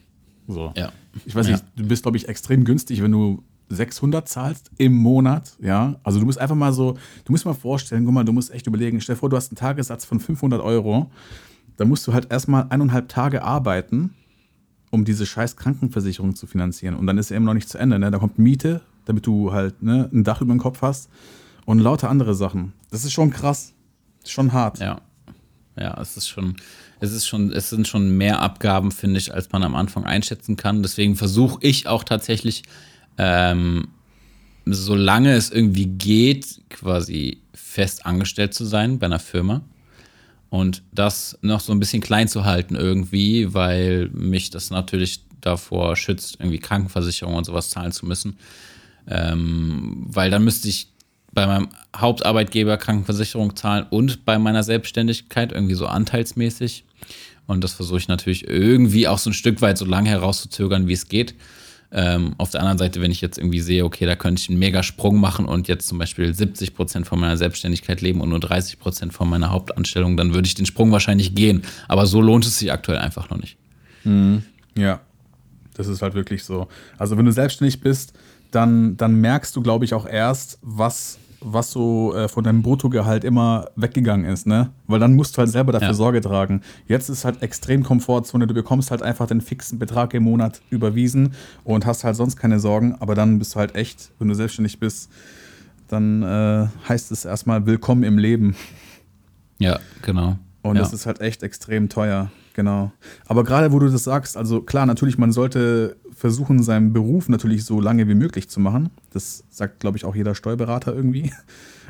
So. 0.47 0.71
Ja. 0.75 0.91
Ich 1.25 1.35
weiß 1.35 1.47
Ja. 1.47 1.53
nicht, 1.53 1.65
du 1.75 1.87
bist, 1.87 2.03
glaube 2.03 2.17
ich, 2.17 2.27
extrem 2.27 2.63
günstig, 2.65 3.01
wenn 3.01 3.11
du 3.11 3.43
600 3.69 4.27
zahlst 4.27 4.71
im 4.77 4.93
Monat. 4.95 5.55
Ja. 5.59 5.95
Also 6.03 6.19
du 6.19 6.25
musst 6.25 6.39
einfach 6.39 6.55
mal 6.55 6.73
so, 6.73 6.93
du 7.25 7.31
musst 7.31 7.45
mal 7.45 7.53
vorstellen, 7.53 8.05
guck 8.05 8.13
mal, 8.13 8.23
du 8.23 8.31
musst 8.33 8.51
echt 8.53 8.67
überlegen, 8.67 9.01
stell 9.01 9.15
dir 9.15 9.19
vor, 9.19 9.29
du 9.29 9.37
hast 9.37 9.51
einen 9.51 9.57
Tagessatz 9.57 10.05
von 10.05 10.19
500 10.19 10.61
Euro. 10.61 11.09
Da 11.77 11.85
musst 11.85 12.05
du 12.07 12.13
halt 12.13 12.31
erstmal 12.31 12.67
eineinhalb 12.69 13.09
Tage 13.09 13.43
arbeiten, 13.43 14.13
um 14.91 15.03
diese 15.03 15.25
scheiß 15.25 15.57
Krankenversicherung 15.57 16.35
zu 16.35 16.47
finanzieren. 16.47 16.95
Und 16.95 17.05
dann 17.07 17.17
ist 17.17 17.31
er 17.31 17.37
immer 17.37 17.47
noch 17.47 17.53
nicht 17.55 17.69
zu 17.69 17.77
Ende. 17.77 17.99
Ne? 17.99 18.11
Da 18.11 18.17
kommt 18.19 18.39
Miete, 18.39 18.81
damit 19.05 19.25
du 19.27 19.51
halt 19.51 19.81
ne, 19.83 20.09
ein 20.13 20.23
Dach 20.23 20.41
über 20.41 20.53
dem 20.53 20.59
Kopf 20.59 20.81
hast 20.81 21.09
und 21.65 21.79
lauter 21.79 22.09
andere 22.09 22.33
Sachen. 22.35 22.73
Das 22.91 23.03
ist 23.03 23.11
schon 23.13 23.29
krass. 23.31 23.73
Schon 24.25 24.53
hart. 24.53 24.79
Ja. 24.79 25.01
Ja, 25.77 25.99
es 25.99 26.15
ist 26.15 26.29
schon, 26.29 26.55
es 27.01 27.11
ist 27.11 27.27
schon, 27.27 27.51
es 27.51 27.69
sind 27.69 27.87
schon 27.87 28.17
mehr 28.17 28.41
Abgaben, 28.41 28.91
finde 28.91 29.19
ich, 29.19 29.33
als 29.33 29.51
man 29.51 29.63
am 29.63 29.75
Anfang 29.75 30.05
einschätzen 30.05 30.55
kann. 30.55 30.81
Deswegen 30.81 31.15
versuche 31.15 31.59
ich 31.61 31.87
auch 31.87 32.03
tatsächlich, 32.03 32.63
ähm, 33.17 33.89
solange 34.65 35.33
es 35.33 35.49
irgendwie 35.51 35.87
geht, 35.87 36.61
quasi 36.69 37.41
fest 37.53 38.05
angestellt 38.05 38.53
zu 38.53 38.63
sein 38.63 38.99
bei 38.99 39.07
einer 39.07 39.19
Firma. 39.19 39.61
Und 40.49 40.83
das 40.93 41.37
noch 41.41 41.59
so 41.59 41.73
ein 41.73 41.79
bisschen 41.79 42.01
klein 42.01 42.29
zu 42.29 42.45
halten 42.45 42.75
irgendwie, 42.75 43.53
weil 43.53 44.07
mich 44.13 44.49
das 44.49 44.69
natürlich 44.69 45.25
davor 45.41 45.97
schützt, 45.97 46.39
irgendwie 46.39 46.59
Krankenversicherung 46.59 47.35
und 47.35 47.43
sowas 47.43 47.69
zahlen 47.69 47.91
zu 47.91 48.05
müssen. 48.05 48.37
Ähm, 49.07 50.05
weil 50.07 50.31
dann 50.31 50.45
müsste 50.45 50.69
ich 50.69 50.94
bei 51.35 51.45
meinem 51.45 51.69
Hauptarbeitgeber 51.95 52.77
Krankenversicherung 52.77 53.55
zahlen 53.55 53.85
und 53.91 54.25
bei 54.25 54.39
meiner 54.39 54.63
Selbstständigkeit 54.63 55.51
irgendwie 55.51 55.75
so 55.75 55.85
anteilsmäßig. 55.85 56.85
Und 57.45 57.63
das 57.63 57.73
versuche 57.73 57.99
ich 57.99 58.07
natürlich 58.07 58.47
irgendwie 58.47 59.07
auch 59.07 59.19
so 59.19 59.29
ein 59.29 59.33
Stück 59.33 59.61
weit 59.61 59.77
so 59.77 59.85
lange 59.85 60.09
herauszuzögern, 60.09 60.87
wie 60.87 60.93
es 60.93 61.07
geht. 61.07 61.35
Ähm, 61.91 62.33
auf 62.39 62.49
der 62.49 62.61
anderen 62.61 62.79
Seite, 62.79 62.99
wenn 63.01 63.11
ich 63.11 63.21
jetzt 63.21 63.37
irgendwie 63.37 63.59
sehe, 63.59 63.85
okay, 63.85 64.05
da 64.05 64.15
könnte 64.15 64.41
ich 64.41 64.49
einen 64.49 64.57
mega 64.57 64.81
Sprung 64.81 65.19
machen 65.19 65.45
und 65.45 65.67
jetzt 65.67 65.87
zum 65.87 65.99
Beispiel 65.99 66.33
70 66.33 66.73
Prozent 66.73 67.05
von 67.05 67.19
meiner 67.19 67.37
Selbstständigkeit 67.37 68.01
leben 68.01 68.21
und 68.21 68.29
nur 68.29 68.39
30 68.39 68.79
Prozent 68.79 69.13
von 69.13 69.29
meiner 69.29 69.51
Hauptanstellung, 69.51 70.17
dann 70.17 70.33
würde 70.33 70.47
ich 70.47 70.55
den 70.55 70.65
Sprung 70.65 70.91
wahrscheinlich 70.91 71.35
gehen. 71.35 71.61
Aber 71.87 72.07
so 72.07 72.21
lohnt 72.21 72.45
es 72.45 72.57
sich 72.57 72.71
aktuell 72.71 72.97
einfach 72.97 73.29
noch 73.29 73.37
nicht. 73.37 73.57
Ja, 74.75 75.01
das 75.75 75.87
ist 75.87 76.01
halt 76.01 76.15
wirklich 76.15 76.43
so. 76.43 76.67
Also 76.97 77.17
wenn 77.17 77.25
du 77.25 77.31
selbstständig 77.31 77.81
bist, 77.81 78.13
dann, 78.51 78.97
dann 78.97 79.15
merkst 79.15 79.55
du, 79.55 79.61
glaube 79.61 79.85
ich, 79.85 79.93
auch 79.93 80.07
erst, 80.07 80.57
was 80.61 81.19
was 81.47 81.71
so 81.71 82.13
äh, 82.15 82.27
von 82.27 82.43
deinem 82.43 82.63
Bruttogehalt 82.63 83.23
immer 83.23 83.69
weggegangen 83.75 84.25
ist, 84.25 84.47
ne? 84.47 84.71
Weil 84.87 84.99
dann 84.99 85.13
musst 85.13 85.37
du 85.37 85.39
halt 85.39 85.49
selber 85.49 85.71
dafür 85.71 85.89
Ja. 85.89 85.93
Sorge 85.93 86.19
tragen. 86.19 86.61
Jetzt 86.87 87.07
ist 87.09 87.23
halt 87.23 87.43
extrem 87.43 87.83
Komfortzone, 87.83 88.47
du 88.47 88.53
bekommst 88.53 88.89
halt 88.89 89.03
einfach 89.03 89.27
den 89.27 89.41
fixen 89.41 89.77
Betrag 89.77 90.13
im 90.15 90.23
Monat 90.23 90.61
überwiesen 90.71 91.33
und 91.63 91.85
hast 91.85 92.03
halt 92.03 92.15
sonst 92.15 92.35
keine 92.35 92.59
Sorgen, 92.59 92.95
aber 92.99 93.13
dann 93.13 93.37
bist 93.37 93.53
du 93.53 93.59
halt 93.59 93.75
echt, 93.75 94.11
wenn 94.17 94.27
du 94.27 94.33
selbstständig 94.33 94.79
bist, 94.79 95.11
dann 95.87 96.23
äh, 96.23 96.67
heißt 96.89 97.11
es 97.11 97.25
erstmal 97.25 97.65
Willkommen 97.67 98.03
im 98.03 98.17
Leben. 98.17 98.55
Ja, 99.59 99.79
genau. 100.01 100.37
Und 100.63 100.77
ja. 100.77 100.81
das 100.81 100.93
ist 100.93 101.05
halt 101.05 101.21
echt 101.21 101.43
extrem 101.43 101.89
teuer, 101.89 102.31
genau. 102.55 102.91
Aber 103.27 103.43
gerade 103.43 103.71
wo 103.71 103.77
du 103.77 103.89
das 103.89 104.03
sagst, 104.03 104.35
also 104.35 104.61
klar, 104.61 104.87
natürlich, 104.87 105.19
man 105.19 105.31
sollte 105.31 105.97
versuchen, 106.15 106.63
seinen 106.63 106.93
Beruf 106.93 107.29
natürlich 107.29 107.65
so 107.65 107.79
lange 107.79 108.07
wie 108.07 108.15
möglich 108.15 108.49
zu 108.49 108.59
machen. 108.59 108.89
Das 109.11 109.43
sagt, 109.49 109.79
glaube 109.79 109.97
ich, 109.97 110.05
auch 110.05 110.15
jeder 110.15 110.33
Steuerberater 110.33 110.95
irgendwie. 110.95 111.31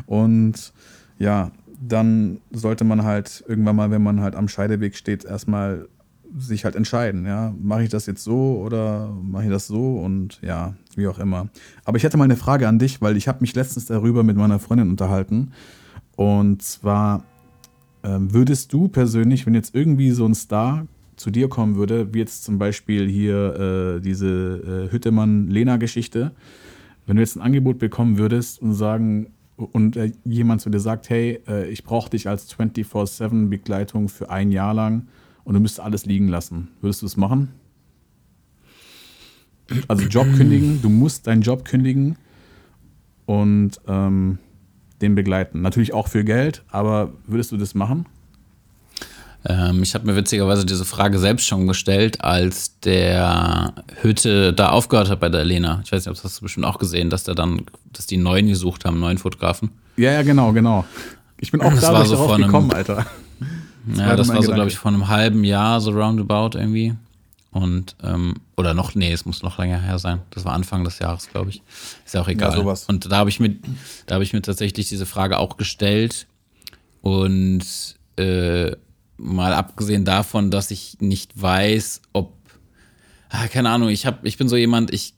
Und 0.06 0.74
ja, 1.18 1.52
dann 1.80 2.42
sollte 2.52 2.84
man 2.84 3.04
halt 3.04 3.44
irgendwann 3.48 3.76
mal, 3.76 3.92
wenn 3.92 4.04
man 4.04 4.20
halt 4.20 4.36
am 4.36 4.48
Scheideweg 4.48 4.96
steht, 4.96 5.24
erstmal 5.24 5.88
sich 6.38 6.66
halt 6.66 6.76
entscheiden, 6.76 7.26
ja, 7.26 7.54
mache 7.62 7.84
ich 7.84 7.90
das 7.90 8.08
jetzt 8.08 8.24
so 8.24 8.60
oder 8.60 9.10
mache 9.22 9.46
ich 9.46 9.50
das 9.50 9.68
so 9.68 10.00
und 10.00 10.40
ja, 10.42 10.74
wie 10.96 11.08
auch 11.08 11.20
immer. 11.20 11.48
Aber 11.86 11.98
ich 11.98 12.04
hätte 12.04 12.18
mal 12.18 12.26
eine 12.26 12.36
Frage 12.36 12.68
an 12.68 12.80
dich, 12.80 13.02
weil 13.02 13.16
ich 13.16 13.30
habe 13.30 13.40
mich 13.42 13.56
letztens 13.56 13.86
darüber 13.86 14.24
mit 14.24 14.36
meiner 14.36 14.60
Freundin 14.60 14.90
unterhalten 14.90 15.52
und 16.18 16.62
zwar 16.62 17.24
würdest 18.08 18.72
du 18.72 18.88
persönlich, 18.88 19.46
wenn 19.46 19.56
jetzt 19.56 19.74
irgendwie 19.74 20.12
so 20.12 20.26
ein 20.26 20.36
Star 20.36 20.88
zu 21.16 21.32
dir 21.32 21.48
kommen 21.50 21.76
würde, 21.76 22.14
wie 22.14 22.20
jetzt 22.20 22.44
zum 22.44 22.58
Beispiel 22.58 23.08
hier 23.08 23.96
äh, 23.98 24.02
diese 24.02 24.88
äh, 24.88 24.92
Hüttemann-Lena-Geschichte, 24.92 26.32
wenn 27.06 27.16
du 27.16 27.22
jetzt 27.22 27.36
ein 27.36 27.42
Angebot 27.42 27.80
bekommen 27.80 28.18
würdest 28.18 28.62
und 28.62 28.74
sagen, 28.74 29.28
und 29.58 29.96
äh, 29.96 30.12
jemand 30.26 30.62
zu 30.62 30.70
dir 30.70 30.80
sagt, 30.80 31.10
hey, 31.10 31.42
äh, 31.48 31.70
ich 31.70 31.84
brauche 31.84 32.10
dich 32.10 32.28
als 32.28 32.54
24-7-Begleitung 32.54 34.10
für 34.10 34.30
ein 34.30 34.52
Jahr 34.52 34.74
lang 34.74 35.08
und 35.44 35.54
du 35.54 35.60
müsstest 35.60 35.80
alles 35.80 36.06
liegen 36.06 36.28
lassen, 36.28 36.70
würdest 36.82 37.02
du 37.02 37.06
es 37.06 37.16
machen? 37.16 37.50
Also 39.88 40.06
Job 40.08 40.28
kündigen, 40.36 40.82
du 40.82 40.90
musst 40.90 41.26
deinen 41.26 41.42
Job 41.42 41.66
kündigen 41.66 42.18
und 43.26 43.80
ähm, 43.88 44.38
den 45.02 45.16
begleiten. 45.16 45.62
Natürlich 45.62 45.94
auch 45.94 46.08
für 46.08 46.24
Geld, 46.24 46.64
aber 46.72 47.12
würdest 47.28 47.52
du 47.52 47.58
das 47.58 47.76
machen? 47.76 48.06
Ähm, 49.48 49.84
ich 49.84 49.94
habe 49.94 50.06
mir 50.08 50.16
witzigerweise 50.16 50.66
diese 50.66 50.86
Frage 50.86 51.20
selbst 51.20 51.46
schon 51.46 51.68
gestellt, 51.68 52.22
als 52.24 52.80
der 52.80 53.74
Hütte 54.02 54.54
da 54.54 54.70
aufgehört 54.70 55.10
hat 55.10 55.20
bei 55.20 55.30
der 55.30 55.44
Lena. 55.44 55.82
Ich 55.84 55.92
weiß 55.92 56.06
nicht, 56.06 56.10
ob 56.10 56.16
das 56.16 56.24
hast 56.24 56.40
du 56.40 56.44
bestimmt 56.44 56.66
auch 56.66 56.80
gesehen, 56.80 57.10
dass 57.10 57.24
der 57.24 57.36
dann, 57.36 57.62
dass 57.94 58.08
die 58.08 58.18
neuen 58.18 58.48
gesucht 58.48 58.86
haben, 58.86 59.00
neuen 59.00 59.20
Fotografen. 59.20 59.70
Ja, 59.98 60.12
ja, 60.12 60.24
genau, 60.24 60.52
genau. 60.52 60.86
Ich 61.40 61.52
bin 61.52 61.62
auch 61.62 61.72
Das 61.72 61.84
war 61.84 61.92
dadurch 61.92 62.10
so 62.10 62.16
darauf 62.16 62.38
gekommen, 62.38 62.72
Alter. 62.72 63.06
Ja, 63.96 64.08
war 64.08 64.16
das 64.16 64.30
war 64.30 64.42
so, 64.42 64.52
glaube 64.52 64.70
ich, 64.70 64.78
vor 64.78 64.90
einem 64.92 65.10
halben 65.10 65.44
Jahr, 65.44 65.80
so 65.80 65.92
roundabout 65.92 66.58
irgendwie. 66.58 66.96
Und, 67.56 67.96
ähm, 68.04 68.34
oder 68.58 68.74
noch, 68.74 68.96
nee, 68.96 69.14
es 69.14 69.24
muss 69.24 69.42
noch 69.42 69.58
länger 69.58 69.80
her 69.80 69.98
sein. 69.98 70.22
Das 70.32 70.44
war 70.44 70.52
Anfang 70.52 70.84
des 70.84 71.00
Jahres, 71.00 71.30
glaube 71.30 71.52
ich. 71.52 71.62
Ist 72.04 72.14
ja 72.14 72.20
auch 72.20 72.28
egal. 72.28 72.52
sowas. 72.52 72.84
Und 72.90 73.10
da 73.10 73.16
habe 73.16 73.30
ich 73.30 73.40
mir, 73.40 73.56
da 74.08 74.16
habe 74.16 74.26
ich 74.26 74.34
mir 74.34 74.42
tatsächlich 74.42 74.90
diese 74.90 75.06
Frage 75.06 75.38
auch 75.38 75.56
gestellt. 75.56 76.28
Und 77.02 77.64
äh, 78.18 78.72
mal 79.16 79.54
abgesehen 79.54 80.04
davon, 80.04 80.52
dass 80.52 80.70
ich 80.70 80.98
nicht 81.00 81.42
weiß, 81.42 82.02
ob, 82.12 82.34
ah, 83.30 83.48
keine 83.48 83.70
Ahnung, 83.70 83.88
ich 83.88 84.06
habe, 84.06 84.28
ich 84.28 84.36
bin 84.36 84.50
so 84.50 84.58
jemand, 84.58 84.94
ich 84.94 85.14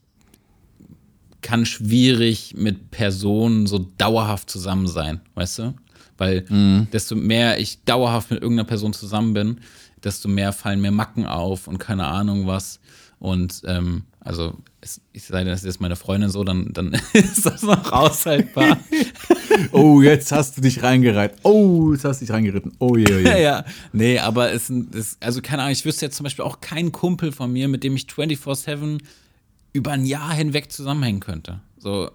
kann 1.41 1.65
schwierig 1.65 2.53
mit 2.55 2.91
Personen 2.91 3.65
so 3.65 3.79
dauerhaft 3.97 4.51
zusammen 4.51 4.85
sein, 4.85 5.21
weißt 5.33 5.57
du? 5.57 5.73
Weil 6.19 6.45
desto 6.93 7.15
mehr 7.15 7.59
ich 7.59 7.83
dauerhaft 7.83 8.29
mit 8.29 8.41
irgendeiner 8.41 8.67
Person 8.67 8.93
zusammen 8.93 9.33
bin, 9.33 9.61
desto 10.03 10.27
mehr 10.27 10.53
fallen 10.53 10.81
mir 10.81 10.91
Macken 10.91 11.25
auf 11.25 11.67
und 11.67 11.77
keine 11.77 12.07
Ahnung 12.07 12.47
was. 12.47 12.79
Und 13.19 13.63
ähm, 13.65 14.03
also 14.19 14.55
es, 14.81 15.01
ich 15.13 15.23
sei 15.23 15.39
denn, 15.39 15.47
das 15.47 15.61
ist 15.61 15.65
jetzt 15.65 15.81
meine 15.81 15.95
Freundin 15.95 16.29
so, 16.29 16.43
dann, 16.43 16.71
dann 16.73 16.93
ist 17.13 17.45
das 17.45 17.63
noch 17.63 17.91
aushaltbar. 17.91 18.77
Oh, 19.71 20.03
jetzt 20.03 20.31
hast 20.31 20.57
du 20.57 20.61
dich 20.61 20.83
reingereiht. 20.83 21.33
Oh, 21.41 21.91
jetzt 21.91 22.05
hast 22.05 22.21
du 22.21 22.25
dich 22.25 22.33
reingeritten. 22.33 22.73
Oh 22.79 22.95
je, 22.95 23.05
oh 23.07 23.17
je. 23.17 23.23
ja, 23.23 23.37
ja. 23.39 23.65
Nee, 23.91 24.19
aber 24.19 24.51
es 24.51 24.69
ist, 24.69 25.17
also 25.23 25.41
keine 25.41 25.63
Ahnung, 25.63 25.71
ich 25.71 25.83
wüsste 25.83 26.05
jetzt 26.05 26.15
zum 26.15 26.25
Beispiel 26.25 26.45
auch 26.45 26.61
keinen 26.61 26.91
Kumpel 26.91 27.31
von 27.31 27.51
mir, 27.51 27.67
mit 27.67 27.83
dem 27.83 27.95
ich 27.95 28.03
24-7 28.03 28.99
über 29.73 29.91
ein 29.91 30.05
Jahr 30.05 30.31
hinweg 30.33 30.71
zusammenhängen 30.71 31.21
könnte. 31.21 31.61
So, 31.79 32.11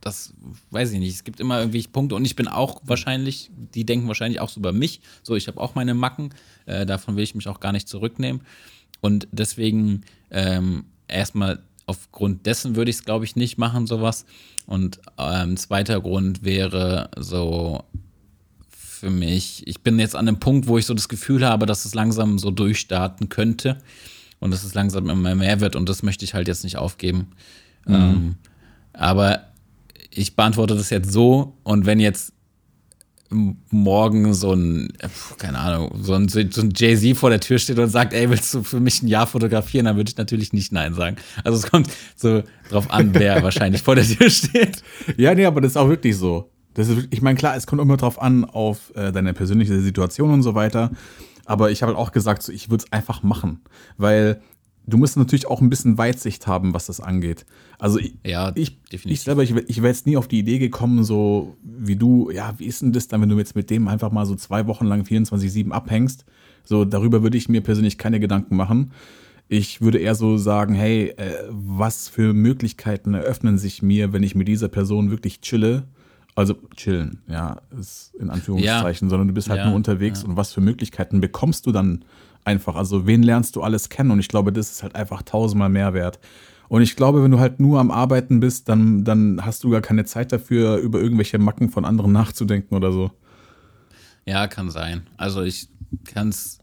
das 0.00 0.34
weiß 0.70 0.92
ich 0.92 0.98
nicht. 0.98 1.14
Es 1.14 1.24
gibt 1.24 1.40
immer 1.40 1.58
irgendwie 1.58 1.82
Punkte 1.82 2.14
und 2.14 2.24
ich 2.24 2.36
bin 2.36 2.48
auch 2.48 2.80
wahrscheinlich, 2.84 3.50
die 3.74 3.84
denken 3.84 4.08
wahrscheinlich 4.08 4.40
auch 4.40 4.48
so 4.48 4.60
über 4.60 4.72
mich. 4.72 5.00
So, 5.22 5.34
ich 5.36 5.48
habe 5.48 5.60
auch 5.60 5.74
meine 5.74 5.94
Macken, 5.94 6.30
äh, 6.66 6.86
davon 6.86 7.16
will 7.16 7.24
ich 7.24 7.34
mich 7.34 7.48
auch 7.48 7.60
gar 7.60 7.72
nicht 7.72 7.88
zurücknehmen. 7.88 8.42
Und 9.00 9.28
deswegen 9.32 10.02
ähm, 10.30 10.84
erstmal 11.08 11.62
aufgrund 11.86 12.46
dessen 12.46 12.76
würde 12.76 12.90
ich 12.90 12.98
es, 12.98 13.04
glaube 13.04 13.24
ich, 13.24 13.36
nicht 13.36 13.58
machen, 13.58 13.86
sowas. 13.86 14.26
Und 14.66 15.00
ähm, 15.16 15.56
zweiter 15.56 16.00
Grund 16.00 16.44
wäre 16.44 17.10
so 17.16 17.84
für 18.68 19.10
mich, 19.10 19.66
ich 19.66 19.80
bin 19.80 19.98
jetzt 19.98 20.16
an 20.16 20.28
einem 20.28 20.40
Punkt, 20.40 20.66
wo 20.66 20.76
ich 20.76 20.86
so 20.86 20.94
das 20.94 21.08
Gefühl 21.08 21.46
habe, 21.46 21.66
dass 21.66 21.84
es 21.84 21.94
langsam 21.94 22.38
so 22.38 22.50
durchstarten 22.50 23.28
könnte 23.28 23.78
und 24.40 24.50
dass 24.50 24.64
es 24.64 24.74
langsam 24.74 25.08
immer 25.08 25.34
mehr 25.34 25.60
wird 25.60 25.76
und 25.76 25.88
das 25.88 26.02
möchte 26.02 26.24
ich 26.24 26.34
halt 26.34 26.48
jetzt 26.48 26.64
nicht 26.64 26.76
aufgeben. 26.76 27.28
Ähm, 27.86 28.36
aber 28.92 29.47
ich 30.10 30.36
beantworte 30.36 30.74
das 30.74 30.90
jetzt 30.90 31.12
so 31.12 31.58
und 31.62 31.86
wenn 31.86 32.00
jetzt 32.00 32.32
morgen 33.30 34.32
so 34.32 34.54
ein, 34.54 34.88
keine 35.36 35.58
Ahnung, 35.58 35.98
so 36.00 36.14
ein, 36.14 36.28
so 36.28 36.40
ein 36.40 36.72
Jay-Z 36.74 37.16
vor 37.16 37.30
der 37.30 37.40
Tür 37.40 37.58
steht 37.58 37.78
und 37.78 37.88
sagt, 37.88 38.14
ey, 38.14 38.30
willst 38.30 38.54
du 38.54 38.62
für 38.62 38.80
mich 38.80 39.02
ein 39.02 39.08
Jahr 39.08 39.26
fotografieren, 39.26 39.84
dann 39.84 39.96
würde 39.96 40.10
ich 40.10 40.16
natürlich 40.16 40.52
nicht 40.52 40.72
Nein 40.72 40.94
sagen. 40.94 41.16
Also 41.44 41.58
es 41.58 41.70
kommt 41.70 41.90
so 42.16 42.42
drauf 42.70 42.90
an, 42.90 43.10
wer 43.14 43.42
wahrscheinlich 43.42 43.82
vor 43.82 43.96
der 43.96 44.04
Tür 44.04 44.30
steht. 44.30 44.82
Ja, 45.16 45.34
nee, 45.34 45.44
aber 45.44 45.60
das 45.60 45.72
ist 45.72 45.76
auch 45.76 45.88
wirklich 45.88 46.16
so. 46.16 46.50
Das 46.74 46.88
ist, 46.88 47.08
ich 47.10 47.20
meine, 47.20 47.36
klar, 47.36 47.56
es 47.56 47.66
kommt 47.66 47.82
immer 47.82 47.96
drauf 47.96 48.20
an, 48.20 48.44
auf 48.44 48.94
äh, 48.94 49.12
deine 49.12 49.34
persönliche 49.34 49.78
Situation 49.80 50.30
und 50.30 50.42
so 50.42 50.54
weiter. 50.54 50.90
Aber 51.44 51.70
ich 51.70 51.82
habe 51.82 51.92
halt 51.92 52.00
auch 52.00 52.12
gesagt, 52.12 52.42
so, 52.42 52.52
ich 52.52 52.70
würde 52.70 52.84
es 52.84 52.92
einfach 52.92 53.22
machen. 53.22 53.60
Weil 53.96 54.40
du 54.88 54.96
musst 54.96 55.16
natürlich 55.16 55.46
auch 55.46 55.60
ein 55.60 55.70
bisschen 55.70 55.98
Weitsicht 55.98 56.46
haben, 56.46 56.74
was 56.74 56.86
das 56.86 57.00
angeht. 57.00 57.44
Also 57.78 57.98
ich, 57.98 58.14
Ja, 58.24 58.52
ich, 58.54 58.78
ich 58.90 59.20
selber, 59.20 59.42
ich, 59.42 59.54
ich 59.54 59.78
wäre 59.78 59.88
jetzt 59.88 60.06
nie 60.06 60.16
auf 60.16 60.28
die 60.28 60.38
Idee 60.38 60.58
gekommen, 60.58 61.04
so 61.04 61.56
wie 61.62 61.96
du, 61.96 62.30
ja, 62.30 62.54
wie 62.58 62.64
ist 62.64 62.82
denn 62.82 62.92
das 62.92 63.08
dann, 63.08 63.20
wenn 63.20 63.28
du 63.28 63.38
jetzt 63.38 63.54
mit 63.54 63.70
dem 63.70 63.86
einfach 63.88 64.10
mal 64.10 64.26
so 64.26 64.34
zwei 64.34 64.66
Wochen 64.66 64.86
lang 64.86 65.02
24-7 65.02 65.70
abhängst? 65.70 66.24
So, 66.64 66.84
darüber 66.84 67.22
würde 67.22 67.38
ich 67.38 67.48
mir 67.48 67.60
persönlich 67.60 67.98
keine 67.98 68.20
Gedanken 68.20 68.56
machen. 68.56 68.92
Ich 69.48 69.80
würde 69.80 69.98
eher 69.98 70.14
so 70.14 70.36
sagen, 70.36 70.74
hey, 70.74 71.14
äh, 71.16 71.32
was 71.50 72.08
für 72.08 72.34
Möglichkeiten 72.34 73.14
eröffnen 73.14 73.56
sich 73.56 73.82
mir, 73.82 74.12
wenn 74.12 74.22
ich 74.22 74.34
mit 74.34 74.48
dieser 74.48 74.68
Person 74.68 75.10
wirklich 75.10 75.40
chille? 75.40 75.84
Also 76.34 76.54
chillen, 76.76 77.22
ja, 77.26 77.60
ist 77.80 78.14
in 78.20 78.30
Anführungszeichen, 78.30 79.08
sondern 79.08 79.26
du 79.26 79.34
bist 79.34 79.48
halt 79.48 79.58
Ja, 79.58 79.66
nur 79.66 79.74
unterwegs 79.74 80.22
und 80.22 80.36
was 80.36 80.52
für 80.52 80.60
Möglichkeiten 80.60 81.20
bekommst 81.20 81.66
du 81.66 81.72
dann 81.72 82.04
einfach? 82.48 82.74
Also 82.74 83.06
wen 83.06 83.22
lernst 83.22 83.54
du 83.56 83.62
alles 83.62 83.88
kennen? 83.88 84.10
Und 84.10 84.20
ich 84.20 84.28
glaube, 84.28 84.52
das 84.52 84.70
ist 84.72 84.82
halt 84.82 84.94
einfach 84.94 85.22
tausendmal 85.22 85.68
mehr 85.68 85.94
wert. 85.94 86.18
Und 86.68 86.82
ich 86.82 86.96
glaube, 86.96 87.22
wenn 87.22 87.30
du 87.30 87.38
halt 87.38 87.60
nur 87.60 87.78
am 87.78 87.90
Arbeiten 87.90 88.40
bist, 88.40 88.68
dann, 88.68 89.04
dann 89.04 89.44
hast 89.44 89.64
du 89.64 89.70
gar 89.70 89.80
keine 89.80 90.04
Zeit 90.04 90.32
dafür, 90.32 90.76
über 90.76 91.00
irgendwelche 91.00 91.38
Macken 91.38 91.70
von 91.70 91.84
anderen 91.84 92.12
nachzudenken 92.12 92.74
oder 92.74 92.92
so. 92.92 93.10
Ja, 94.26 94.46
kann 94.46 94.70
sein. 94.70 95.06
Also 95.16 95.42
ich 95.42 95.68
kann 96.04 96.28
es. 96.28 96.58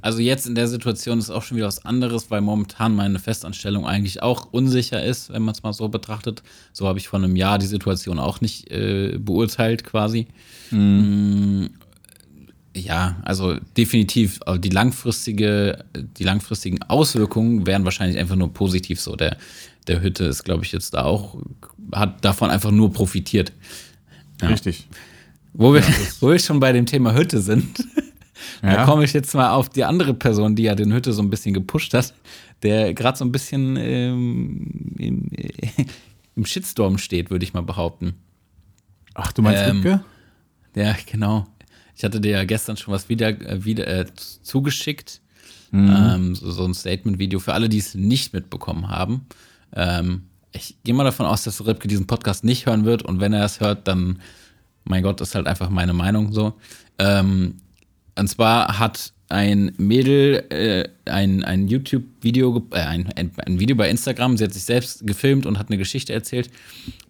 Also 0.00 0.18
jetzt 0.18 0.46
in 0.46 0.56
der 0.56 0.66
Situation 0.66 1.18
ist 1.18 1.30
auch 1.30 1.42
schon 1.42 1.56
wieder 1.56 1.68
was 1.68 1.84
anderes, 1.84 2.30
weil 2.30 2.40
momentan 2.40 2.96
meine 2.96 3.20
Festanstellung 3.20 3.86
eigentlich 3.86 4.20
auch 4.20 4.48
unsicher 4.50 5.04
ist, 5.04 5.30
wenn 5.32 5.42
man 5.42 5.54
es 5.54 5.62
mal 5.62 5.72
so 5.72 5.88
betrachtet. 5.88 6.42
So 6.72 6.88
habe 6.88 6.98
ich 6.98 7.06
vor 7.06 7.20
einem 7.20 7.36
Jahr 7.36 7.58
die 7.58 7.66
Situation 7.66 8.18
auch 8.18 8.40
nicht 8.40 8.70
äh, 8.72 9.16
beurteilt 9.18 9.84
quasi. 9.84 10.26
Mm, 10.70 11.66
Ja, 12.76 13.16
also 13.22 13.56
definitiv 13.76 14.40
aber 14.46 14.58
die 14.58 14.68
langfristige, 14.70 15.84
die 16.18 16.24
langfristigen 16.24 16.82
Auswirkungen 16.82 17.66
wären 17.66 17.84
wahrscheinlich 17.84 18.18
einfach 18.18 18.36
nur 18.36 18.52
positiv 18.52 19.00
so. 19.00 19.14
Der, 19.14 19.36
der 19.86 20.02
Hütte 20.02 20.24
ist, 20.24 20.42
glaube 20.44 20.64
ich, 20.64 20.72
jetzt 20.72 20.94
da 20.94 21.04
auch, 21.04 21.36
hat 21.92 22.24
davon 22.24 22.50
einfach 22.50 22.72
nur 22.72 22.92
profitiert. 22.92 23.52
Ja. 24.42 24.48
Richtig. 24.48 24.88
Wo 25.52 25.72
wir, 25.72 25.82
wo 26.20 26.30
wir 26.30 26.38
schon 26.40 26.58
bei 26.58 26.72
dem 26.72 26.84
Thema 26.86 27.14
Hütte 27.14 27.40
sind, 27.40 27.78
da 28.62 28.72
Ja. 28.72 28.84
komme 28.84 29.04
ich 29.04 29.12
jetzt 29.12 29.34
mal 29.34 29.50
auf 29.50 29.68
die 29.68 29.84
andere 29.84 30.12
Person, 30.14 30.56
die 30.56 30.64
ja 30.64 30.74
den 30.74 30.92
Hütte 30.92 31.12
so 31.12 31.22
ein 31.22 31.30
bisschen 31.30 31.54
gepusht 31.54 31.94
hat, 31.94 32.12
der 32.64 32.92
gerade 32.92 33.16
so 33.16 33.24
ein 33.24 33.30
bisschen 33.30 33.76
ähm, 33.76 34.96
im, 34.98 35.28
äh, 35.36 35.52
im 36.34 36.44
Shitstorm 36.44 36.98
steht, 36.98 37.30
würde 37.30 37.44
ich 37.44 37.54
mal 37.54 37.62
behaupten. 37.62 38.14
Ach, 39.14 39.30
du 39.32 39.42
meinst 39.42 39.62
Ähm, 39.62 39.76
Lübke? 39.76 40.04
Ja, 40.74 40.96
genau. 41.06 41.46
Ich 41.96 42.04
hatte 42.04 42.20
dir 42.20 42.32
ja 42.32 42.44
gestern 42.44 42.76
schon 42.76 42.92
was 42.92 43.08
wieder, 43.08 43.28
äh, 43.28 43.64
wieder 43.64 43.86
äh, 43.86 44.06
zugeschickt. 44.42 45.20
Ähm, 45.72 46.34
so, 46.36 46.52
so 46.52 46.64
ein 46.64 46.72
Statement-Video 46.72 47.40
für 47.40 47.52
alle, 47.52 47.68
die 47.68 47.78
es 47.78 47.96
nicht 47.96 48.32
mitbekommen 48.32 48.88
haben. 48.88 49.26
Ähm, 49.74 50.22
ich 50.52 50.76
gehe 50.84 50.94
mal 50.94 51.02
davon 51.02 51.26
aus, 51.26 51.42
dass 51.42 51.66
Ripke 51.66 51.88
diesen 51.88 52.06
Podcast 52.06 52.44
nicht 52.44 52.66
hören 52.66 52.84
wird 52.84 53.02
und 53.02 53.18
wenn 53.20 53.32
er 53.32 53.44
es 53.44 53.58
hört, 53.58 53.88
dann, 53.88 54.20
mein 54.84 55.02
Gott, 55.02 55.20
ist 55.20 55.34
halt 55.34 55.48
einfach 55.48 55.70
meine 55.70 55.92
Meinung 55.92 56.32
so. 56.32 56.54
Ähm, 57.00 57.56
und 58.16 58.28
zwar 58.28 58.78
hat 58.78 59.12
ein 59.28 59.72
Mädel 59.78 60.44
äh, 60.50 61.10
ein, 61.10 61.42
ein 61.42 61.66
YouTube-Video, 61.66 62.64
äh, 62.70 62.80
ein, 62.80 63.12
ein, 63.16 63.58
Video 63.58 63.74
bei 63.74 63.90
Instagram, 63.90 64.36
sie 64.36 64.44
hat 64.44 64.52
sich 64.52 64.62
selbst 64.62 65.04
gefilmt 65.04 65.44
und 65.44 65.58
hat 65.58 65.70
eine 65.70 65.78
Geschichte 65.78 66.12
erzählt, 66.12 66.50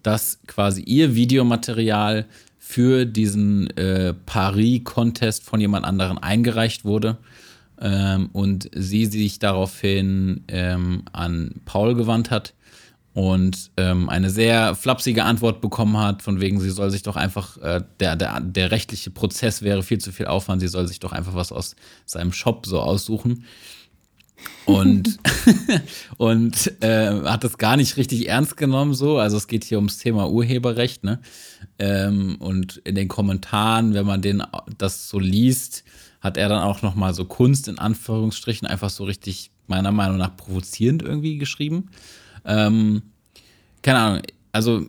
dass 0.01 0.39
quasi 0.47 0.81
ihr 0.81 1.13
Videomaterial 1.13 2.25
für 2.67 3.05
diesen 3.05 3.69
äh, 3.77 4.15
Paris-Contest 4.25 5.43
von 5.43 5.61
jemand 5.61 5.85
anderen 5.85 6.17
eingereicht 6.17 6.83
wurde 6.83 7.17
ähm, 7.79 8.29
und 8.33 8.71
sie 8.73 9.05
sich 9.05 9.37
daraufhin 9.37 10.43
ähm, 10.47 11.03
an 11.13 11.61
Paul 11.65 11.93
gewandt 11.93 12.31
hat 12.31 12.55
und 13.13 13.69
ähm, 13.77 14.09
eine 14.09 14.31
sehr 14.31 14.73
flapsige 14.73 15.25
Antwort 15.25 15.61
bekommen 15.61 15.97
hat, 15.97 16.23
von 16.23 16.41
wegen, 16.41 16.59
sie 16.59 16.71
soll 16.71 16.89
sich 16.89 17.03
doch 17.03 17.15
einfach, 17.15 17.57
äh, 17.59 17.83
der, 17.99 18.15
der, 18.15 18.41
der 18.41 18.71
rechtliche 18.71 19.11
Prozess 19.11 19.61
wäre 19.61 19.83
viel 19.83 19.99
zu 19.99 20.11
viel 20.11 20.25
Aufwand, 20.25 20.59
sie 20.59 20.67
soll 20.67 20.87
sich 20.87 20.99
doch 20.99 21.11
einfach 21.11 21.35
was 21.35 21.51
aus 21.51 21.75
seinem 22.07 22.33
Shop 22.33 22.65
so 22.65 22.81
aussuchen. 22.81 23.45
Und, 24.65 25.19
und 26.17 26.81
äh, 26.81 27.21
hat 27.25 27.43
das 27.43 27.59
gar 27.59 27.77
nicht 27.77 27.95
richtig 27.97 28.27
ernst 28.27 28.57
genommen, 28.57 28.95
so. 28.95 29.17
Also 29.17 29.37
es 29.37 29.47
geht 29.47 29.63
hier 29.63 29.77
ums 29.77 29.99
Thema 29.99 30.29
Urheberrecht, 30.29 31.03
ne? 31.03 31.19
Ähm, 31.79 32.35
und 32.39 32.77
in 32.83 32.95
den 32.95 33.07
Kommentaren, 33.07 33.93
wenn 33.93 34.05
man 34.05 34.21
den 34.21 34.43
das 34.77 35.09
so 35.09 35.19
liest, 35.19 35.83
hat 36.21 36.37
er 36.37 36.49
dann 36.49 36.63
auch 36.63 36.81
nochmal 36.81 37.13
so 37.13 37.25
Kunst 37.25 37.67
in 37.67 37.79
Anführungsstrichen 37.79 38.67
einfach 38.67 38.89
so 38.89 39.03
richtig, 39.03 39.51
meiner 39.67 39.91
Meinung 39.91 40.17
nach, 40.17 40.35
provozierend 40.35 41.03
irgendwie 41.03 41.37
geschrieben. 41.37 41.89
Ähm, 42.45 43.01
keine 43.81 43.99
Ahnung, 43.99 44.21
also 44.51 44.85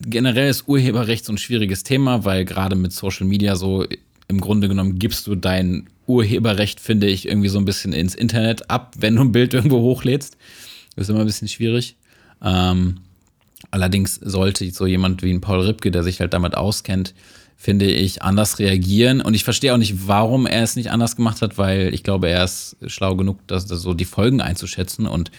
generell 0.00 0.50
ist 0.50 0.68
Urheberrecht 0.68 1.24
so 1.24 1.32
ein 1.32 1.38
schwieriges 1.38 1.82
Thema, 1.82 2.24
weil 2.24 2.44
gerade 2.44 2.76
mit 2.76 2.92
Social 2.92 3.26
Media 3.26 3.56
so 3.56 3.86
im 4.28 4.40
Grunde 4.40 4.68
genommen 4.68 4.98
gibst 4.98 5.26
du 5.26 5.34
dein 5.34 5.88
Urheberrecht, 6.06 6.80
finde 6.80 7.06
ich, 7.06 7.26
irgendwie 7.28 7.48
so 7.48 7.58
ein 7.58 7.64
bisschen 7.64 7.92
ins 7.92 8.14
Internet 8.14 8.70
ab, 8.70 8.94
wenn 8.98 9.16
du 9.16 9.22
ein 9.22 9.32
Bild 9.32 9.54
irgendwo 9.54 9.80
hochlädst. 9.80 10.36
Das 10.96 11.06
ist 11.06 11.10
immer 11.10 11.20
ein 11.20 11.26
bisschen 11.26 11.48
schwierig. 11.48 11.96
Ähm, 12.42 13.00
allerdings 13.74 14.14
sollte 14.14 14.70
so 14.70 14.86
jemand 14.86 15.24
wie 15.24 15.32
ein 15.32 15.40
Paul 15.40 15.62
Ripke, 15.62 15.90
der 15.90 16.04
sich 16.04 16.20
halt 16.20 16.32
damit 16.32 16.56
auskennt, 16.56 17.12
finde 17.56 17.86
ich, 17.86 18.22
anders 18.22 18.60
reagieren. 18.60 19.20
Und 19.20 19.34
ich 19.34 19.42
verstehe 19.42 19.74
auch 19.74 19.78
nicht, 19.78 20.06
warum 20.06 20.46
er 20.46 20.62
es 20.62 20.76
nicht 20.76 20.92
anders 20.92 21.16
gemacht 21.16 21.42
hat, 21.42 21.58
weil 21.58 21.92
ich 21.92 22.04
glaube, 22.04 22.28
er 22.28 22.44
ist 22.44 22.76
schlau 22.86 23.16
genug, 23.16 23.40
das, 23.48 23.66
das 23.66 23.82
so 23.82 23.92
die 23.92 24.04
Folgen 24.04 24.40
einzuschätzen 24.40 25.08
und 25.08 25.32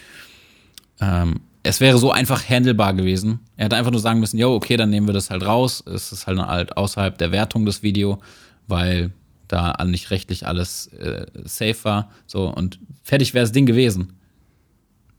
ähm, 1.00 1.40
es 1.62 1.80
wäre 1.80 1.96
so 1.96 2.12
einfach 2.12 2.46
handelbar 2.46 2.92
gewesen. 2.92 3.40
Er 3.56 3.64
hätte 3.64 3.76
einfach 3.76 3.90
nur 3.90 4.00
sagen 4.00 4.20
müssen, 4.20 4.38
jo, 4.38 4.54
okay, 4.54 4.76
dann 4.76 4.90
nehmen 4.90 5.08
wir 5.08 5.14
das 5.14 5.30
halt 5.30 5.44
raus. 5.44 5.82
Es 5.86 6.12
ist 6.12 6.26
halt, 6.26 6.38
halt 6.38 6.76
außerhalb 6.76 7.16
der 7.16 7.32
Wertung 7.32 7.64
des 7.64 7.82
Video, 7.82 8.18
weil 8.68 9.12
da 9.48 9.82
nicht 9.84 10.10
rechtlich 10.10 10.46
alles 10.46 10.88
äh, 10.88 11.26
safe 11.44 11.76
war. 11.84 12.10
So, 12.26 12.48
und 12.48 12.78
fertig 13.02 13.32
wäre 13.32 13.44
das 13.44 13.52
Ding 13.52 13.64
gewesen. 13.64 14.12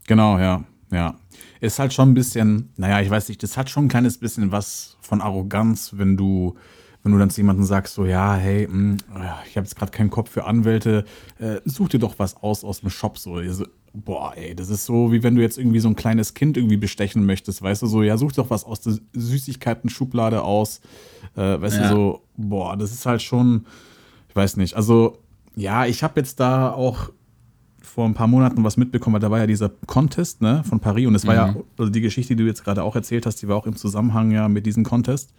Genau, 0.06 0.38
ja, 0.38 0.64
ja. 0.92 1.16
Ist 1.60 1.80
halt 1.80 1.94
schon 1.94 2.12
ein 2.12 2.14
bisschen, 2.14 2.70
naja, 2.78 3.02
ich 3.02 3.10
weiß 3.10 3.30
nicht, 3.30 3.42
das 3.44 3.58
hat 3.58 3.70
schon 3.70 3.86
ein 3.86 3.90
kleines 3.90 4.18
bisschen 4.18 4.52
was 4.52 4.98
von 5.02 5.22
Arroganz, 5.22 5.92
wenn 5.96 6.18
du, 6.18 6.56
wenn 7.04 7.12
du 7.12 7.18
dann 7.18 7.30
zu 7.30 7.42
jemandem 7.42 7.66
sagst, 7.66 7.94
so, 7.94 8.06
ja, 8.06 8.36
hey, 8.36 8.68
mh, 8.68 8.74
hm, 8.74 8.98
ich 9.50 9.58
habe 9.58 9.66
jetzt 9.66 9.76
gerade 9.76 9.92
keinen 9.92 10.10
Kopf 10.10 10.30
für 10.30 10.46
Anwälte, 10.46 11.06
äh, 11.40 11.62
such 11.66 11.90
dir 11.90 12.00
doch 12.00 12.16
was 12.18 12.38
aus 12.38 12.64
aus 12.64 12.82
dem 12.82 12.90
Shop. 12.90 13.18
So, 13.18 13.42
boah, 13.94 14.34
ey, 14.36 14.56
das 14.56 14.70
ist 14.70 14.86
so, 14.86 15.12
wie 15.12 15.24
wenn 15.24 15.36
du 15.36 15.42
jetzt 15.42 15.58
irgendwie 15.58 15.80
so 15.80 15.88
ein 15.88 15.96
kleines 15.96 16.34
Kind 16.34 16.58
irgendwie 16.58 16.78
bestechen 16.78 17.26
möchtest, 17.26 17.62
weißt 17.62 17.82
du, 17.82 17.88
so, 17.88 18.04
ja, 18.04 18.18
such 18.18 18.34
doch 18.34 18.50
was 18.50 18.64
aus 18.64 18.82
der 18.82 18.98
Süßigkeiten-Schublade 19.14 20.44
aus, 20.44 20.82
äh, 21.36 21.60
weißt 21.60 21.78
ja. 21.78 21.90
du, 21.90 21.96
so, 21.96 22.22
boah, 22.36 22.78
das 22.78 22.92
ist 22.92 23.06
halt 23.06 23.22
schon, 23.22 23.66
ich 24.30 24.36
weiß 24.36 24.58
nicht, 24.58 24.76
also, 24.76 25.18
ja, 25.56 25.86
ich 25.86 26.04
habe 26.04 26.20
jetzt 26.20 26.40
da 26.40 26.72
auch 26.72 27.10
vor 27.98 28.06
ein 28.06 28.14
paar 28.14 28.28
Monaten 28.28 28.64
was 28.64 28.78
mitbekommen, 28.78 29.16
weil 29.16 29.22
da 29.22 29.32
war 29.32 29.40
ja 29.40 29.48
dieser 29.48 29.72
Contest, 29.88 30.40
ne, 30.40 30.64
von 30.70 30.80
Paris 30.80 31.08
und 31.08 31.16
es 31.16 31.26
war 31.26 31.34
mhm. 31.34 31.56
ja, 31.56 31.64
also 31.80 31.92
die 31.92 32.02
Geschichte, 32.02 32.36
die 32.36 32.44
du 32.44 32.48
jetzt 32.48 32.64
gerade 32.64 32.84
auch 32.84 32.96
erzählt 32.96 33.26
hast, 33.26 33.42
die 33.42 33.48
war 33.48 33.56
auch 33.56 33.66
im 33.66 33.76
Zusammenhang 33.76 34.30
ja 34.30 34.48
mit 34.48 34.68
diesem 34.68 34.84
Contest. 34.84 35.34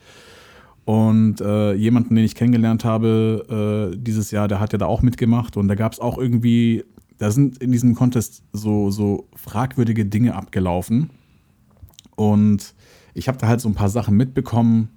Und 0.85 1.41
äh, 1.41 1.75
jemanden, 1.75 2.17
den 2.17 2.25
ich 2.25 2.35
kennengelernt 2.35 2.85
habe 2.85 3.93
äh, 3.95 3.97
dieses 3.97 4.33
Jahr, 4.33 4.49
der 4.49 4.59
hat 4.59 4.73
ja 4.73 4.79
da 4.79 4.87
auch 4.87 5.03
mitgemacht 5.03 5.57
und 5.57 5.69
da 5.69 5.77
gab 5.77 5.93
es 5.93 6.01
auch 6.01 6.19
irgendwie 6.19 6.83
da 7.19 7.31
sind 7.31 7.59
in 7.59 7.71
diesem 7.71 7.95
Contest 7.95 8.43
so, 8.53 8.91
so 8.91 9.29
fragwürdige 9.37 10.05
Dinge 10.05 10.35
abgelaufen. 10.35 11.11
Und 12.17 12.75
ich 13.15 13.29
habe 13.29 13.39
da 13.39 13.47
halt 13.47 13.61
so 13.61 13.69
ein 13.69 13.75
paar 13.77 13.89
Sachen 13.89 14.17
mitbekommen. 14.17 14.89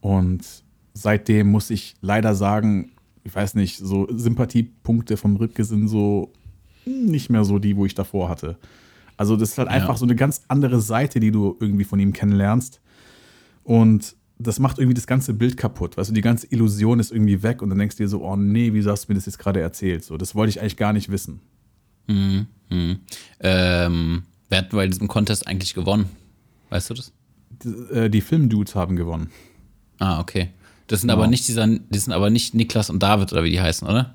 Und 0.00 0.64
seitdem 0.92 1.48
muss 1.52 1.70
ich 1.70 1.94
leider 2.00 2.34
sagen, 2.34 2.90
ich 3.22 3.32
weiß 3.32 3.54
nicht, 3.54 3.78
so 3.78 4.08
Sympathiepunkte 4.10 5.16
vom 5.16 5.36
Ripke 5.36 5.62
sind 5.62 5.86
so 5.86 6.32
nicht 6.86 7.30
mehr 7.30 7.44
so 7.44 7.58
die, 7.58 7.76
wo 7.76 7.86
ich 7.86 7.94
davor 7.94 8.28
hatte. 8.28 8.56
Also 9.16 9.36
das 9.36 9.50
ist 9.50 9.58
halt 9.58 9.68
einfach 9.68 9.94
ja. 9.94 9.96
so 9.96 10.04
eine 10.04 10.14
ganz 10.14 10.42
andere 10.48 10.80
Seite, 10.80 11.20
die 11.20 11.30
du 11.30 11.56
irgendwie 11.60 11.84
von 11.84 11.98
ihm 11.98 12.12
kennenlernst. 12.12 12.80
Und 13.64 14.14
das 14.38 14.58
macht 14.58 14.78
irgendwie 14.78 14.94
das 14.94 15.06
ganze 15.06 15.32
Bild 15.34 15.56
kaputt. 15.56 15.96
Weißt 15.96 16.10
du, 16.10 16.14
die 16.14 16.20
ganze 16.20 16.46
Illusion 16.50 17.00
ist 17.00 17.10
irgendwie 17.10 17.42
weg 17.42 17.62
und 17.62 17.70
dann 17.70 17.78
denkst 17.78 17.96
du 17.96 18.02
dir 18.02 18.08
so, 18.08 18.22
oh 18.22 18.36
nee, 18.36 18.72
wieso 18.72 18.90
hast 18.90 19.08
du 19.08 19.12
mir 19.12 19.16
das 19.16 19.26
jetzt 19.26 19.38
gerade 19.38 19.60
erzählt? 19.60 20.04
So, 20.04 20.16
das 20.16 20.34
wollte 20.34 20.50
ich 20.50 20.60
eigentlich 20.60 20.76
gar 20.76 20.92
nicht 20.92 21.10
wissen. 21.10 21.40
Mhm. 22.06 22.46
Mhm. 22.70 22.98
Ähm, 23.40 24.22
wer 24.48 24.58
hat 24.58 24.70
bei 24.70 24.86
diesem 24.86 25.08
Contest 25.08 25.46
eigentlich 25.46 25.74
gewonnen? 25.74 26.10
Weißt 26.68 26.90
du 26.90 26.94
das? 26.94 27.12
Die, 27.64 27.68
äh, 27.94 28.10
die 28.10 28.20
Filmdudes 28.20 28.74
haben 28.74 28.96
gewonnen. 28.96 29.30
Ah, 29.98 30.20
okay. 30.20 30.50
Das 30.88 31.00
sind 31.00 31.08
genau. 31.08 31.20
aber 31.20 31.28
nicht 31.28 31.48
dieser, 31.48 31.66
die 31.66 31.98
sind 31.98 32.12
aber 32.12 32.28
nicht 32.28 32.54
Niklas 32.54 32.90
und 32.90 33.02
David 33.02 33.32
oder 33.32 33.42
wie 33.44 33.50
die 33.50 33.60
heißen, 33.60 33.88
oder? 33.88 34.14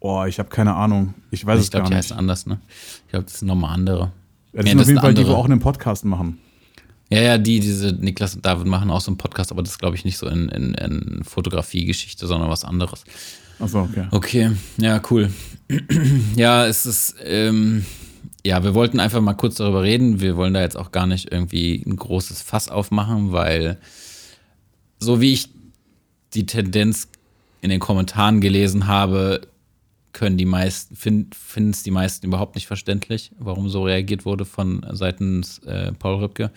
Oh, 0.00 0.24
ich 0.24 0.38
habe 0.38 0.48
keine 0.48 0.74
Ahnung. 0.74 1.14
Ich 1.30 1.44
weiß 1.44 1.58
ich 1.58 1.64
es 1.66 1.70
glaub, 1.70 1.84
gar 1.84 1.90
nicht. 1.90 1.98
Ich 2.00 2.08
glaube, 2.08 2.14
die 2.14 2.14
heißen 2.14 2.16
anders, 2.16 2.46
ne? 2.46 2.60
Ich 3.06 3.10
glaube, 3.10 3.24
das 3.24 3.38
sind 3.40 3.48
nochmal 3.48 3.74
andere. 3.74 4.12
Ja, 4.52 4.62
das 4.62 4.66
ja, 4.66 4.70
sind 4.70 4.80
auf 4.80 4.86
jeden 4.86 5.00
Fall 5.00 5.08
andere. 5.10 5.24
die, 5.24 5.30
die 5.30 5.36
auch 5.36 5.44
einen 5.44 5.60
Podcast 5.60 6.04
machen. 6.04 6.38
Ja, 7.10 7.20
ja, 7.22 7.38
die, 7.38 7.60
diese 7.60 7.92
Niklas 7.92 8.34
und 8.34 8.44
David 8.44 8.66
machen 8.66 8.90
auch 8.90 9.00
so 9.00 9.10
einen 9.10 9.18
Podcast, 9.18 9.50
aber 9.50 9.62
das 9.62 9.72
ist, 9.72 9.78
glaube 9.78 9.96
ich, 9.96 10.04
nicht 10.04 10.18
so 10.18 10.28
in, 10.28 10.48
in, 10.50 10.74
in 10.74 11.24
Fotografie-Geschichte, 11.24 12.26
sondern 12.26 12.50
was 12.50 12.64
anderes. 12.64 13.04
Achso, 13.58 13.82
okay. 13.82 14.06
Okay, 14.10 14.50
ja, 14.76 15.00
cool. 15.10 15.32
ja, 16.36 16.66
es 16.66 16.84
ist, 16.86 17.16
ähm, 17.24 17.86
ja, 18.44 18.62
wir 18.62 18.74
wollten 18.74 19.00
einfach 19.00 19.20
mal 19.20 19.34
kurz 19.34 19.56
darüber 19.56 19.82
reden. 19.82 20.20
Wir 20.20 20.36
wollen 20.36 20.54
da 20.54 20.60
jetzt 20.60 20.76
auch 20.76 20.92
gar 20.92 21.06
nicht 21.06 21.32
irgendwie 21.32 21.82
ein 21.86 21.96
großes 21.96 22.42
Fass 22.42 22.68
aufmachen, 22.68 23.32
weil 23.32 23.78
so 25.00 25.20
wie 25.20 25.32
ich 25.32 25.48
die 26.34 26.46
Tendenz 26.46 27.08
in 27.62 27.70
den 27.70 27.80
Kommentaren 27.80 28.40
gelesen 28.40 28.86
habe, 28.86 29.40
können 30.12 30.36
die 30.36 30.44
meisten, 30.44 30.96
finden 30.96 31.70
es 31.70 31.82
die 31.82 31.90
meisten 31.90 32.26
überhaupt 32.26 32.54
nicht 32.54 32.66
verständlich, 32.66 33.32
warum 33.38 33.68
so 33.68 33.84
reagiert 33.84 34.24
wurde 34.24 34.44
von 34.44 34.84
seitens 34.92 35.58
äh, 35.60 35.92
Paul 35.92 36.16
Rübke 36.16 36.50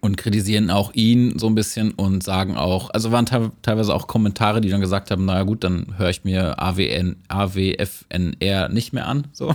und 0.00 0.16
kritisieren 0.16 0.70
auch 0.70 0.92
ihn 0.94 1.38
so 1.38 1.46
ein 1.46 1.54
bisschen 1.54 1.92
und 1.92 2.22
sagen 2.22 2.56
auch, 2.56 2.90
also 2.90 3.12
waren 3.12 3.26
teilweise 3.26 3.94
auch 3.94 4.06
Kommentare, 4.06 4.60
die 4.60 4.68
dann 4.68 4.80
gesagt 4.80 5.10
haben, 5.10 5.24
naja 5.24 5.42
gut, 5.42 5.64
dann 5.64 5.98
höre 5.98 6.10
ich 6.10 6.24
mir 6.24 6.60
AWN, 6.62 7.16
AWFNR 7.28 8.68
nicht 8.68 8.92
mehr 8.92 9.06
an, 9.08 9.26
so. 9.32 9.54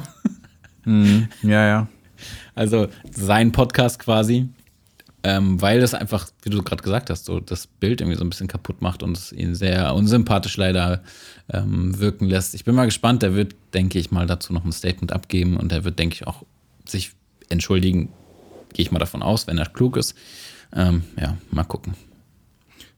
Mhm. 0.84 1.28
Ja, 1.44 1.68
ja. 1.68 1.88
Also 2.56 2.88
sein 3.12 3.52
Podcast 3.52 4.00
quasi, 4.00 4.50
ähm, 5.24 5.62
weil 5.62 5.80
das 5.80 5.94
einfach, 5.94 6.28
wie 6.44 6.50
du 6.50 6.62
gerade 6.64 6.82
gesagt 6.82 7.10
hast, 7.10 7.26
so 7.26 7.40
das 7.40 7.68
Bild 7.68 8.02
irgendwie 8.02 8.18
so 8.18 8.24
ein 8.24 8.30
bisschen 8.30 8.48
kaputt 8.48 8.82
macht 8.82 9.04
und 9.04 9.18
es 9.18 9.32
ihn 9.32 9.56
sehr 9.56 9.94
unsympathisch 9.94 10.58
leider 10.58 11.04
ähm, 11.52 12.00
wirken 12.00 12.26
lässt. 12.28 12.56
Ich 12.56 12.66
bin 12.66 12.76
mal 12.76 12.86
gespannt, 12.86 13.22
der 13.22 13.36
wird, 13.36 13.56
denke 13.74 14.00
ich 14.00 14.12
mal, 14.12 14.26
dazu 14.26 14.54
noch 14.54 14.66
ein 14.66 14.72
Statement 14.72 15.12
abgeben 15.12 15.58
und 15.58 15.72
er 15.72 15.84
wird, 15.84 16.00
denke 16.00 16.16
ich, 16.16 16.28
auch 16.28 16.44
sich 16.86 17.12
entschuldigen, 17.50 18.10
Gehe 18.74 18.84
ich 18.84 18.92
mal 18.92 19.00
davon 19.00 19.22
aus, 19.22 19.48
wenn 19.48 19.58
er 19.58 19.66
klug 19.66 19.98
ist. 19.98 20.16
Ähm, 20.74 21.04
ja, 21.20 21.38
mal 21.52 21.64
gucken. 21.64 21.96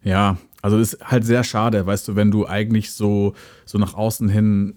Ja, 0.03 0.37
also 0.61 0.77
ist 0.77 0.99
halt 1.03 1.25
sehr 1.25 1.43
schade, 1.43 1.85
weißt 1.85 2.07
du, 2.07 2.15
wenn 2.15 2.29
du 2.29 2.47
eigentlich 2.47 2.91
so, 2.91 3.33
so 3.65 3.77
nach 3.77 3.93
außen 3.93 4.29
hin 4.29 4.75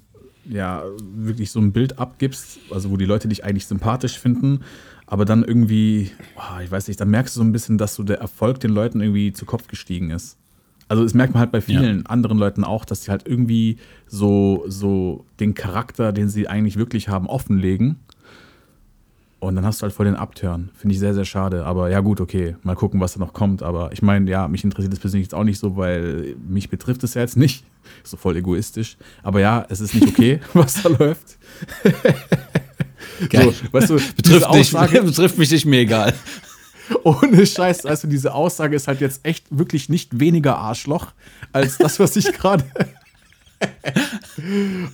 ja 0.49 0.85
wirklich 1.01 1.51
so 1.51 1.59
ein 1.59 1.73
Bild 1.73 1.99
abgibst, 1.99 2.59
also 2.71 2.91
wo 2.91 2.97
die 2.97 3.05
Leute 3.05 3.29
dich 3.29 3.45
eigentlich 3.45 3.67
sympathisch 3.67 4.19
finden, 4.19 4.61
aber 5.07 5.25
dann 5.25 5.45
irgendwie, 5.45 6.11
oh, 6.37 6.61
ich 6.63 6.71
weiß 6.71 6.89
nicht, 6.89 7.01
dann 7.01 7.11
merkst 7.11 7.37
du 7.37 7.41
so 7.41 7.45
ein 7.45 7.53
bisschen, 7.53 7.79
dass 7.79 7.95
so 7.95 8.03
der 8.03 8.19
Erfolg 8.19 8.61
den 8.61 8.71
Leuten 8.71 9.01
irgendwie 9.01 9.33
zu 9.33 9.45
Kopf 9.45 9.69
gestiegen 9.69 10.11
ist. 10.11 10.37
Also 10.89 11.03
das 11.03 11.15
merkt 11.15 11.35
man 11.35 11.41
halt 11.41 11.53
bei 11.53 11.61
vielen 11.61 12.01
ja. 12.01 12.07
anderen 12.07 12.39
Leuten 12.39 12.63
auch, 12.63 12.85
dass 12.85 13.05
sie 13.05 13.11
halt 13.11 13.27
irgendwie 13.27 13.79
so, 14.07 14.65
so 14.69 15.25
den 15.41 15.55
Charakter, 15.55 16.13
den 16.13 16.29
sie 16.29 16.49
eigentlich 16.49 16.77
wirklich 16.77 17.09
haben, 17.09 17.27
offenlegen 17.27 17.97
und 19.39 19.55
dann 19.55 19.67
hast 19.67 19.81
du 19.81 19.83
halt 19.85 19.93
voll 19.93 20.07
den 20.07 20.17
Abturn. 20.17 20.71
Finde 20.75 20.95
ich 20.95 20.99
sehr, 20.99 21.13
sehr 21.13 21.25
schade. 21.25 21.67
Aber 21.67 21.91
ja, 21.91 22.01
gut, 22.01 22.21
okay. 22.21 22.57
Mal 22.63 22.75
gucken, 22.75 23.01
was 23.01 23.15
da 23.15 23.21
noch 23.21 23.33
kommt. 23.35 23.63
Aber 23.63 23.93
ich 23.93 24.01
meine, 24.01 24.31
ja, 24.31 24.49
mich 24.49 24.65
interessiert 24.65 24.93
das 24.93 25.01
persönlich 25.01 25.27
jetzt 25.27 25.35
auch 25.35 25.45
nicht 25.45 25.59
so, 25.59 25.77
weil 25.77 26.37
mich 26.49 26.71
betrifft 26.71 27.05
es 27.05 27.15
ja 27.15 27.23
jetzt 27.23 27.37
nicht. 27.37 27.65
So 28.03 28.17
voll 28.17 28.37
egoistisch. 28.37 28.97
Aber 29.23 29.39
ja, 29.39 29.65
es 29.69 29.79
ist 29.81 29.95
nicht 29.95 30.09
okay, 30.09 30.41
was 30.55 30.83
da 30.83 30.89
läuft. 30.89 31.39
Geil. 33.29 33.53
So, 33.53 33.73
weißt 33.73 33.91
du, 33.91 33.95
betrifft, 34.17 34.45
Aussage, 34.47 35.03
betrifft 35.05 35.39
mich 35.39 35.51
nicht, 35.51 35.67
mir 35.67 35.81
egal. 35.81 36.15
ohne 37.03 37.45
Scheiß, 37.47 37.85
also 37.87 38.07
diese 38.09 38.33
Aussage 38.35 38.77
ist 38.77 38.87
halt 38.89 39.01
jetzt 39.01 39.25
echt 39.25 39.47
wirklich 39.51 39.89
nicht 39.89 40.21
weniger 40.21 40.57
Arschloch 40.59 41.13
als 41.53 41.79
das, 41.79 41.99
was 41.99 42.15
ich 42.17 42.33
gerade. 42.33 42.65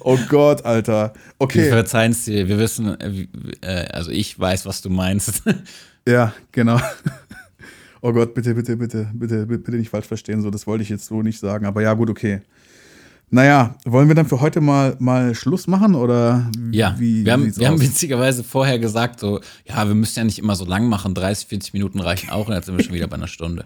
oh 0.01 0.19
Gott, 0.29 0.65
Alter. 0.65 1.13
Wir 1.15 1.23
Okay. 1.39 1.69
verzeihen 1.69 2.13
es 2.13 2.25
dir. 2.25 2.49
Wir 2.49 2.59
wissen, 2.59 2.99
äh, 3.01 3.27
äh, 3.61 3.87
also 3.89 4.11
ich 4.11 4.39
weiß, 4.39 4.67
was 4.67 4.81
du 4.83 4.91
meinst. 4.91 5.43
Ja, 6.07 6.33
genau. 6.53 6.81
Oh 8.01 8.13
Gott, 8.13 8.35
bitte, 8.35 8.55
bitte, 8.55 8.77
bitte, 8.77 9.11
bitte, 9.13 9.47
bitte 9.47 9.73
nicht 9.73 9.91
falsch 9.91 10.07
verstehen. 10.07 10.43
So, 10.43 10.51
das 10.51 10.67
wollte 10.67 10.83
ich 10.83 10.89
jetzt 10.89 11.07
so 11.07 11.23
nicht 11.23 11.39
sagen. 11.39 11.67
Aber 11.67 11.83
ja, 11.83 11.95
gut, 11.95 12.11
okay. 12.11 12.41
Naja, 13.35 13.77
wollen 13.87 14.09
wir 14.09 14.15
dann 14.15 14.27
für 14.27 14.43
heute 14.43 14.61
mal, 14.61 14.95
mal 14.99 15.35
Schluss 15.35 15.67
machen 15.67 15.95
oder 15.95 16.51
wie, 16.59 16.77
Ja, 16.77 16.95
wie 16.99 17.25
wir, 17.25 17.33
haben, 17.33 17.57
wir 17.57 17.67
haben 17.67 17.81
witzigerweise 17.81 18.45
vorher 18.45 18.79
gesagt, 18.79 19.21
so, 19.21 19.41
ja, 19.65 19.89
wir 19.89 19.95
müssen 19.95 20.19
ja 20.19 20.25
nicht 20.25 20.39
immer 20.39 20.55
so 20.55 20.67
lang 20.67 20.87
machen, 20.87 21.15
30, 21.15 21.47
40 21.47 21.73
Minuten 21.73 21.99
reichen 22.01 22.29
auch 22.29 22.49
und 22.49 22.55
jetzt 22.55 22.67
sind 22.67 22.77
wir 22.77 22.85
schon 22.85 22.93
wieder 22.95 23.07
bei 23.07 23.17
einer 23.17 23.29
Stunde. 23.29 23.65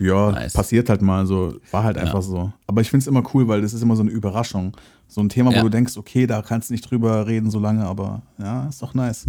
Ja, 0.00 0.32
Nice. 0.32 0.54
passiert 0.54 0.88
halt 0.88 1.02
mal 1.02 1.24
so. 1.26 1.60
War 1.70 1.84
halt 1.84 1.98
einfach 1.98 2.22
so. 2.22 2.52
Aber 2.66 2.80
ich 2.80 2.90
finde 2.90 3.02
es 3.04 3.06
immer 3.06 3.22
cool, 3.32 3.46
weil 3.46 3.60
das 3.60 3.74
ist 3.74 3.82
immer 3.82 3.94
so 3.94 4.02
eine 4.02 4.10
Überraschung. 4.10 4.76
So 5.06 5.20
ein 5.20 5.28
Thema, 5.28 5.52
Ja. 5.52 5.58
wo 5.60 5.64
du 5.64 5.70
denkst, 5.70 5.96
okay, 5.96 6.26
da 6.26 6.42
kannst 6.42 6.70
du 6.70 6.74
nicht 6.74 6.90
drüber 6.90 7.26
reden 7.28 7.50
so 7.50 7.60
lange, 7.60 7.84
aber 7.84 8.22
ja, 8.38 8.66
ist 8.68 8.82
doch 8.82 8.94
nice. 8.94 9.26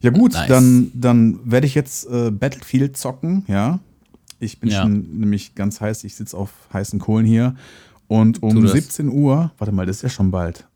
Ja, 0.00 0.10
gut, 0.10 0.34
Nice. 0.34 0.48
dann, 0.48 0.92
dann 0.94 1.40
werde 1.44 1.66
ich 1.66 1.74
jetzt 1.74 2.06
äh, 2.08 2.30
Battlefield 2.30 2.96
zocken, 2.96 3.44
ja. 3.48 3.80
Ich 4.38 4.60
bin 4.60 4.70
Ja. 4.70 4.82
schon 4.82 5.18
nämlich 5.18 5.54
ganz 5.54 5.80
heiß, 5.80 6.04
ich 6.04 6.14
sitze 6.14 6.36
auf 6.36 6.50
heißen 6.72 6.98
Kohlen 7.00 7.24
hier. 7.26 7.54
Und 8.12 8.42
um 8.42 8.62
das. 8.62 8.72
17 8.72 9.08
Uhr, 9.08 9.52
warte 9.56 9.72
mal, 9.72 9.86
das 9.86 9.96
ist 9.96 10.02
ja 10.02 10.08
schon 10.10 10.30
bald. 10.30 10.66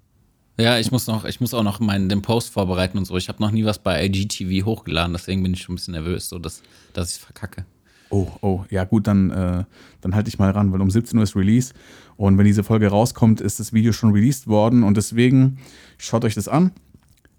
Ja, 0.58 0.78
ich 0.78 0.90
muss 0.90 1.06
noch, 1.06 1.26
ich 1.26 1.38
muss 1.38 1.52
auch 1.52 1.62
noch 1.62 1.80
meinen 1.80 2.08
den 2.08 2.22
Post 2.22 2.50
vorbereiten 2.50 2.96
und 2.96 3.04
so. 3.04 3.14
Ich 3.18 3.28
habe 3.28 3.42
noch 3.42 3.50
nie 3.50 3.66
was 3.66 3.78
bei 3.78 4.06
IGTV 4.06 4.64
hochgeladen, 4.64 5.12
deswegen 5.12 5.42
bin 5.42 5.52
ich 5.52 5.60
schon 5.60 5.74
ein 5.74 5.76
bisschen 5.76 5.92
nervös, 5.92 6.30
so 6.30 6.38
dass, 6.38 6.62
dass 6.94 7.14
ich 7.14 7.20
verkacke. 7.20 7.66
Oh, 8.08 8.28
oh, 8.40 8.64
ja 8.70 8.84
gut, 8.84 9.06
dann, 9.06 9.30
äh, 9.30 9.64
dann 10.00 10.14
halte 10.14 10.30
ich 10.30 10.38
mal 10.38 10.50
ran, 10.50 10.72
weil 10.72 10.80
um 10.80 10.90
17 10.90 11.18
Uhr 11.18 11.24
ist 11.24 11.36
Release. 11.36 11.74
Und 12.16 12.38
wenn 12.38 12.46
diese 12.46 12.64
Folge 12.64 12.88
rauskommt, 12.88 13.42
ist 13.42 13.60
das 13.60 13.74
Video 13.74 13.92
schon 13.92 14.12
released 14.12 14.46
worden. 14.46 14.82
Und 14.82 14.96
deswegen 14.96 15.58
schaut 15.98 16.24
euch 16.24 16.34
das 16.34 16.48
an. 16.48 16.70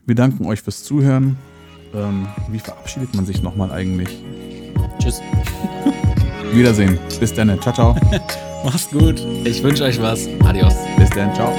Wir 0.05 0.13
danken 0.13 0.45
euch 0.45 0.61
fürs 0.61 0.83
Zuhören. 0.83 1.37
Ähm, 1.95 2.27
wie 2.51 2.59
verabschiedet 2.59 3.15
man 3.15 3.25
sich 3.25 3.41
nochmal 3.41 3.71
eigentlich? 3.71 4.09
Tschüss. 4.99 5.21
Wiedersehen. 6.53 6.99
Bis 7.19 7.33
dann. 7.33 7.59
Ciao, 7.61 7.73
ciao. 7.73 7.95
Macht's 8.63 8.89
gut. 8.89 9.21
Ich 9.43 9.63
wünsche 9.63 9.83
euch 9.83 10.01
was. 10.01 10.27
Adios. 10.45 10.73
Bis 10.97 11.09
dann. 11.11 11.33
Ciao. 11.33 11.53